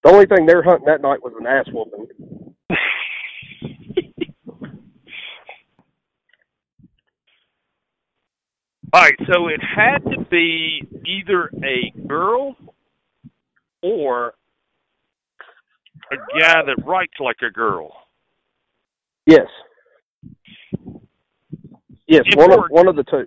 The 0.03 0.11
only 0.11 0.27
thing 0.27 0.47
they're 0.47 0.63
hunting 0.63 0.87
that 0.87 1.03
night 1.03 1.23
was 1.23 1.35
an 1.39 1.47
ass 1.47 1.67
whooping. 1.73 2.50
All 8.93 9.03
right, 9.03 9.15
so 9.33 9.47
it 9.47 9.61
had 9.63 9.99
to 10.11 10.25
be 10.31 10.83
either 11.07 11.49
a 11.65 11.93
girl 12.09 12.57
or 13.83 14.35
a 16.11 16.17
guy 16.39 16.63
that 16.67 16.85
writes 16.85 17.13
like 17.21 17.37
a 17.47 17.53
girl. 17.53 17.93
Yes. 19.27 19.47
Yes, 22.09 22.23
one 22.35 22.53
of, 22.53 22.59
one 22.71 22.89
of 22.89 22.97
the 22.97 23.05
two. 23.05 23.27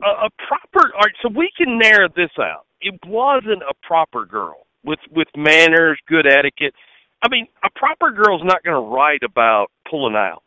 A, 0.00 0.26
a 0.26 0.30
proper. 0.46 0.94
All 0.94 1.00
right, 1.00 1.14
so 1.22 1.28
we 1.36 1.50
can 1.56 1.76
narrow 1.76 2.08
this 2.14 2.30
out. 2.38 2.66
It 2.80 2.94
wasn't 3.04 3.62
a 3.62 3.74
proper 3.82 4.24
girl 4.24 4.66
with 4.84 5.00
with 5.10 5.26
manners, 5.36 5.98
good 6.06 6.26
etiquette. 6.26 6.74
I 7.20 7.28
mean, 7.28 7.48
a 7.64 7.70
proper 7.74 8.12
girl's 8.12 8.42
not 8.44 8.62
going 8.62 8.76
to 8.76 8.94
write 8.94 9.24
about 9.24 9.72
pulling 9.90 10.14
out 10.14 10.43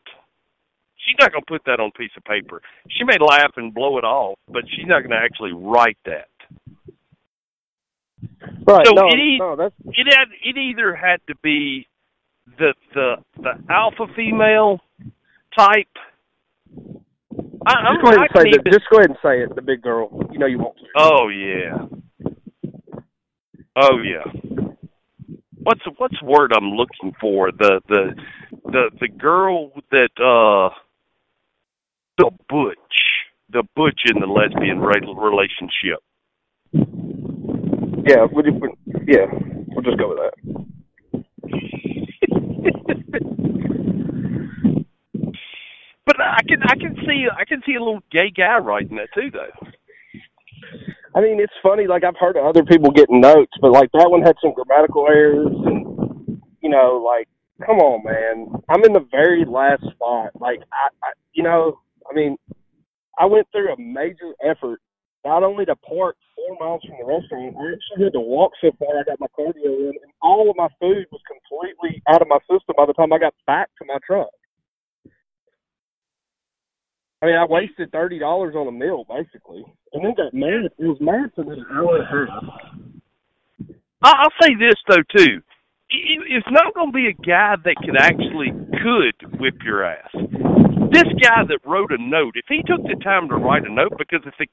she's 1.07 1.15
not 1.19 1.31
going 1.31 1.41
to 1.41 1.47
put 1.47 1.63
that 1.65 1.79
on 1.79 1.91
a 1.95 1.97
piece 1.97 2.11
of 2.17 2.23
paper. 2.25 2.61
She 2.89 3.03
may 3.03 3.17
laugh 3.19 3.53
and 3.55 3.73
blow 3.73 3.97
it 3.97 4.03
off, 4.03 4.37
but 4.47 4.63
she's 4.69 4.85
not 4.85 4.99
going 4.99 5.11
to 5.11 5.17
actually 5.17 5.53
write 5.53 5.97
that. 6.05 6.27
Right. 8.67 8.85
So 8.85 8.93
no, 8.93 9.07
it, 9.07 9.39
no, 9.39 9.55
that's... 9.55 9.75
it 9.85 10.07
had 10.09 10.27
it 10.43 10.57
either 10.57 10.95
had 10.95 11.17
to 11.27 11.35
be 11.41 11.87
the 12.57 12.73
the 12.93 13.15
the 13.37 13.51
alpha 13.69 14.07
female 14.15 14.79
type. 15.57 15.87
I, 17.65 17.93
just 17.93 18.03
go 18.03 18.09
ahead 18.09 18.19
and 18.19 18.29
say 18.35 18.49
even... 18.49 18.71
Just 18.71 18.85
go 18.91 18.97
ahead 18.97 19.09
and 19.09 19.19
say 19.23 19.43
it. 19.43 19.55
The 19.55 19.61
big 19.61 19.81
girl. 19.81 20.09
You 20.31 20.39
know 20.39 20.45
you 20.45 20.57
want 20.57 20.77
to. 20.77 20.85
Oh 20.97 21.27
yeah. 21.29 21.87
Oh 23.75 23.97
yeah. 24.03 24.31
What's 25.61 25.81
what's 25.97 26.15
the 26.19 26.25
word 26.25 26.51
I'm 26.55 26.71
looking 26.71 27.13
for? 27.21 27.51
The 27.51 27.81
the 27.87 28.15
the 28.65 28.89
the 28.99 29.07
girl 29.07 29.71
that 29.91 30.09
uh 30.17 30.73
the 32.17 32.29
butch 32.49 32.77
the 33.51 33.63
butch 33.75 34.01
in 34.13 34.19
the 34.19 34.27
lesbian 34.27 34.79
relationship 34.79 35.99
Yeah, 38.07 38.25
yeah, 39.07 39.25
we'll 39.67 39.83
just 39.83 39.97
go 39.97 40.09
with 40.09 40.19
that. 40.19 40.33
but 46.05 46.19
I 46.19 46.41
can 46.47 46.61
I 46.63 46.75
can 46.75 46.95
see 47.05 47.27
I 47.31 47.45
can 47.45 47.61
see 47.65 47.75
a 47.75 47.79
little 47.79 48.01
gay 48.11 48.29
guy 48.35 48.57
writing 48.57 48.97
that 48.97 49.09
too 49.13 49.29
though. 49.31 49.67
I 51.17 51.21
mean, 51.21 51.39
it's 51.39 51.53
funny. 51.63 51.87
Like 51.87 52.03
I've 52.03 52.17
heard 52.19 52.37
of 52.37 52.45
other 52.45 52.63
people 52.63 52.91
getting 52.91 53.19
notes, 53.19 53.51
but 53.59 53.71
like 53.71 53.91
that 53.93 54.09
one 54.09 54.21
had 54.21 54.35
some 54.41 54.53
grammatical 54.53 55.07
errors, 55.07 55.47
and 55.65 56.39
you 56.61 56.69
know, 56.69 57.01
like, 57.03 57.27
come 57.65 57.77
on, 57.77 58.03
man. 58.03 58.61
I'm 58.69 58.83
in 58.83 58.93
the 58.93 59.05
very 59.09 59.43
last 59.43 59.81
spot. 59.81 60.39
Like, 60.39 60.59
I, 60.71 60.89
I 61.03 61.11
you 61.33 61.41
know, 61.41 61.79
I 62.09 62.15
mean, 62.15 62.37
I 63.19 63.25
went 63.25 63.47
through 63.51 63.73
a 63.73 63.79
major 63.79 64.33
effort 64.43 64.79
not 65.25 65.43
only 65.43 65.65
to 65.65 65.75
park 65.75 66.15
four 66.35 66.57
miles 66.59 66.81
from 66.87 66.95
the 66.99 67.05
restaurant, 67.05 67.55
I 67.59 67.73
actually 67.73 68.05
had 68.05 68.13
to 68.13 68.19
walk 68.19 68.53
so 68.61 68.71
far 68.79 68.99
I 68.99 69.03
got 69.03 69.19
my 69.19 69.27
cardio 69.37 69.89
in, 69.89 69.93
and 70.01 70.11
all 70.21 70.49
of 70.49 70.55
my 70.55 70.69
food 70.79 71.05
was 71.11 71.21
completely 71.27 72.01
out 72.07 72.21
of 72.21 72.27
my 72.29 72.39
system 72.49 72.75
by 72.77 72.85
the 72.85 72.93
time 72.93 73.11
I 73.11 73.19
got 73.19 73.33
back 73.45 73.69
to 73.79 73.85
my 73.85 73.97
truck. 74.05 74.29
I 77.21 77.25
mean, 77.25 77.35
I 77.35 77.45
wasted 77.45 77.91
thirty 77.91 78.19
dollars 78.19 78.55
on 78.55 78.67
a 78.67 78.71
meal 78.71 79.05
basically, 79.09 79.65
and 79.93 80.05
then 80.05 80.13
got 80.15 80.33
mad. 80.33 80.69
It 80.77 80.85
was 80.85 81.01
mad 81.01 81.31
for 81.35 81.43
half. 81.43 82.43
I'll 84.03 84.33
say 84.41 84.53
this 84.59 84.75
though 84.87 85.03
too. 85.17 85.41
It's 85.89 86.47
not 86.51 86.73
going 86.75 86.91
to 86.91 86.95
be 86.95 87.07
a 87.07 87.13
guy 87.13 87.55
that 87.63 87.75
can 87.79 87.95
actually 87.95 88.51
could 88.83 89.39
whip 89.39 89.55
your 89.63 89.85
ass. 89.85 90.11
This 90.91 91.07
guy 91.21 91.43
that 91.47 91.59
wrote 91.65 91.91
a 91.91 91.97
note, 91.99 92.35
if 92.35 92.45
he 92.47 92.61
took 92.63 92.83
the 92.83 92.99
time 93.03 93.29
to 93.29 93.35
write 93.35 93.63
a 93.63 93.73
note, 93.73 93.93
because 93.97 94.21
if 94.25 94.35
it 94.39 94.49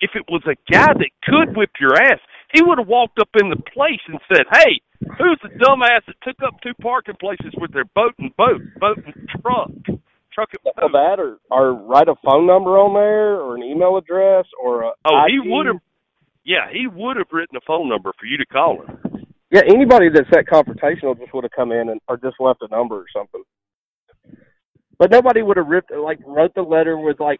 if 0.00 0.10
it 0.14 0.22
was 0.28 0.42
a 0.46 0.54
guy 0.70 0.94
that 0.94 1.10
could 1.24 1.56
whip 1.56 1.70
your 1.80 1.96
ass, 1.96 2.20
he 2.54 2.62
would 2.62 2.78
have 2.78 2.86
walked 2.86 3.18
up 3.18 3.30
in 3.40 3.50
the 3.50 3.60
place 3.74 4.00
and 4.06 4.20
said, 4.32 4.46
"Hey, 4.52 4.80
who's 5.18 5.38
the 5.42 5.48
dumbass 5.48 6.06
that 6.06 6.16
took 6.22 6.40
up 6.42 6.60
two 6.62 6.74
parking 6.80 7.16
places 7.16 7.52
with 7.58 7.72
their 7.72 7.84
boat 7.84 8.14
and 8.18 8.34
boat, 8.36 8.62
boat 8.78 8.98
and 9.04 9.28
truck?" 9.42 10.00
truck 10.32 10.50
it 10.54 10.60
well, 10.64 10.88
that 10.92 11.18
or 11.18 11.38
or 11.50 11.74
write 11.74 12.08
a 12.08 12.14
phone 12.24 12.46
number 12.46 12.78
on 12.78 12.94
there 12.94 13.40
or 13.40 13.56
an 13.56 13.62
email 13.62 13.96
address 13.96 14.46
or 14.62 14.82
a 14.82 14.92
oh 15.04 15.16
ID. 15.16 15.32
he 15.32 15.40
would 15.50 15.66
have 15.66 15.80
yeah 16.44 16.70
he 16.70 16.86
would 16.86 17.16
have 17.16 17.26
written 17.32 17.56
a 17.56 17.60
phone 17.66 17.88
number 17.88 18.12
for 18.20 18.26
you 18.26 18.36
to 18.36 18.46
call 18.46 18.82
him 18.82 19.07
yeah 19.50 19.62
anybody 19.66 20.08
that's 20.08 20.28
that 20.32 20.46
confrontational 20.46 21.18
just 21.18 21.32
would 21.34 21.44
have 21.44 21.52
come 21.52 21.72
in 21.72 21.88
and 21.90 22.00
or 22.08 22.16
just 22.16 22.36
left 22.40 22.62
a 22.62 22.68
number 22.68 22.96
or 22.96 23.06
something. 23.14 23.42
But 24.98 25.10
nobody 25.10 25.42
would 25.42 25.56
have 25.56 25.68
ripped 25.68 25.92
like 25.92 26.18
wrote 26.26 26.54
the 26.54 26.62
letter 26.62 26.98
with 26.98 27.20
like 27.20 27.38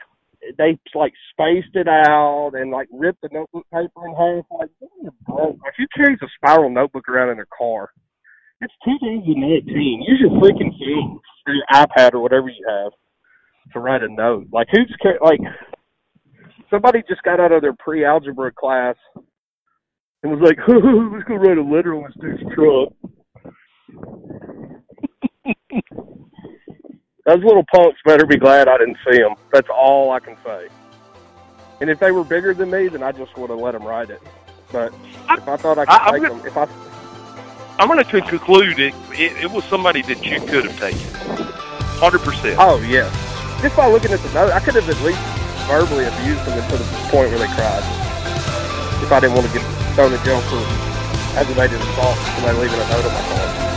they 0.57 0.79
like 0.95 1.13
spaced 1.33 1.75
it 1.75 1.89
out 1.89 2.53
and 2.55 2.71
like 2.71 2.89
ripped 2.93 3.21
the 3.23 3.29
notebook 3.33 3.67
paper 3.73 4.07
in 4.07 4.15
half 4.15 4.45
like 4.59 4.71
if 4.81 5.75
you 5.79 5.87
carry 5.95 6.15
a 6.15 6.27
spiral 6.37 6.71
notebook 6.71 7.09
around 7.09 7.31
in 7.31 7.37
your 7.37 7.49
car 7.57 7.91
it's 8.61 8.73
2019 8.85 10.05
use 10.07 10.21
your 10.21 10.31
freaking 10.41 10.71
phone 10.79 11.21
or 11.47 11.55
your 11.55 11.65
iPad 11.73 12.15
or 12.15 12.21
whatever 12.21 12.49
you 12.49 12.65
have 12.69 12.93
to 13.73 13.81
write 13.81 14.03
a 14.03 14.09
note. 14.09 14.47
Like 14.53 14.69
who's 14.73 14.93
like 15.23 15.41
somebody 16.71 17.03
just 17.09 17.23
got 17.23 17.41
out 17.41 17.53
of 17.53 17.63
their 17.63 17.75
pre-algebra 17.79 18.53
class 18.53 18.97
and 20.23 20.33
was 20.33 20.41
like, 20.41 20.59
"Let's 20.69 21.25
go 21.25 21.35
write 21.37 21.59
a 21.59 21.63
letter 21.63 21.95
on 21.95 22.05
this 22.05 22.15
dude's 22.21 22.55
truck." 22.55 22.93
Those 27.27 27.45
little 27.45 27.65
punks 27.75 28.01
better 28.07 28.25
be 28.25 28.39
glad 28.39 28.69
I 28.69 28.79
didn't 28.79 28.97
see 29.11 29.19
them. 29.19 29.35
That's 29.53 29.69
all 29.69 30.11
I 30.13 30.21
can 30.21 30.37
say. 30.45 30.69
And 31.81 31.91
if 31.91 31.99
they 32.01 32.11
were 32.11 32.25
bigger 32.25 32.55
than 32.55 32.71
me, 32.71 32.89
then 32.89 33.03
I 33.03 33.13
just 33.13 33.37
would 33.37 33.51
have 33.51 33.59
let 33.59 33.73
them 33.73 33.83
ride 33.83 34.09
it. 34.11 34.23
But 34.73 34.95
if 35.31 35.47
I 35.47 35.57
thought 35.57 35.79
I 35.79 35.85
could 35.85 35.95
I, 35.95 36.11
take 36.13 36.23
gonna, 36.23 36.41
them, 36.41 36.47
if 36.47 36.57
I 36.57 36.67
I'm 37.79 37.87
going 37.87 38.03
to 38.03 38.23
conclude 38.23 38.81
it, 38.81 38.93
it, 39.13 39.45
it 39.45 39.51
was 39.51 39.65
somebody 39.65 40.03
that 40.03 40.27
you 40.27 40.41
could 40.41 40.65
have 40.65 40.79
taken. 40.81 40.99
100%. 40.99 42.57
Oh, 42.59 42.81
yeah. 42.83 43.07
Just 43.63 43.77
by 43.77 43.87
looking 43.87 44.11
at 44.11 44.19
the 44.19 44.33
note, 44.35 44.51
I 44.51 44.59
could 44.59 44.75
have 44.75 44.89
at 44.89 45.01
least 45.03 45.21
verbally 45.69 46.05
abused 46.05 46.45
them 46.45 46.59
to 46.71 46.77
the 46.77 46.85
point 47.07 47.31
where 47.31 47.39
they 47.39 47.47
cried. 47.55 47.85
If 49.03 49.13
I 49.13 49.21
didn't 49.21 49.37
want 49.37 49.47
to 49.47 49.53
get 49.53 49.63
thrown 49.99 50.13
in 50.13 50.23
jail 50.23 50.41
for 50.43 50.63
aggravated 51.37 51.81
assault, 51.81 52.17
somebody 52.37 52.57
leaving 52.59 52.79
a 52.79 52.89
note 52.89 53.05
on 53.05 53.13
my 53.13 53.21
car. 53.21 53.68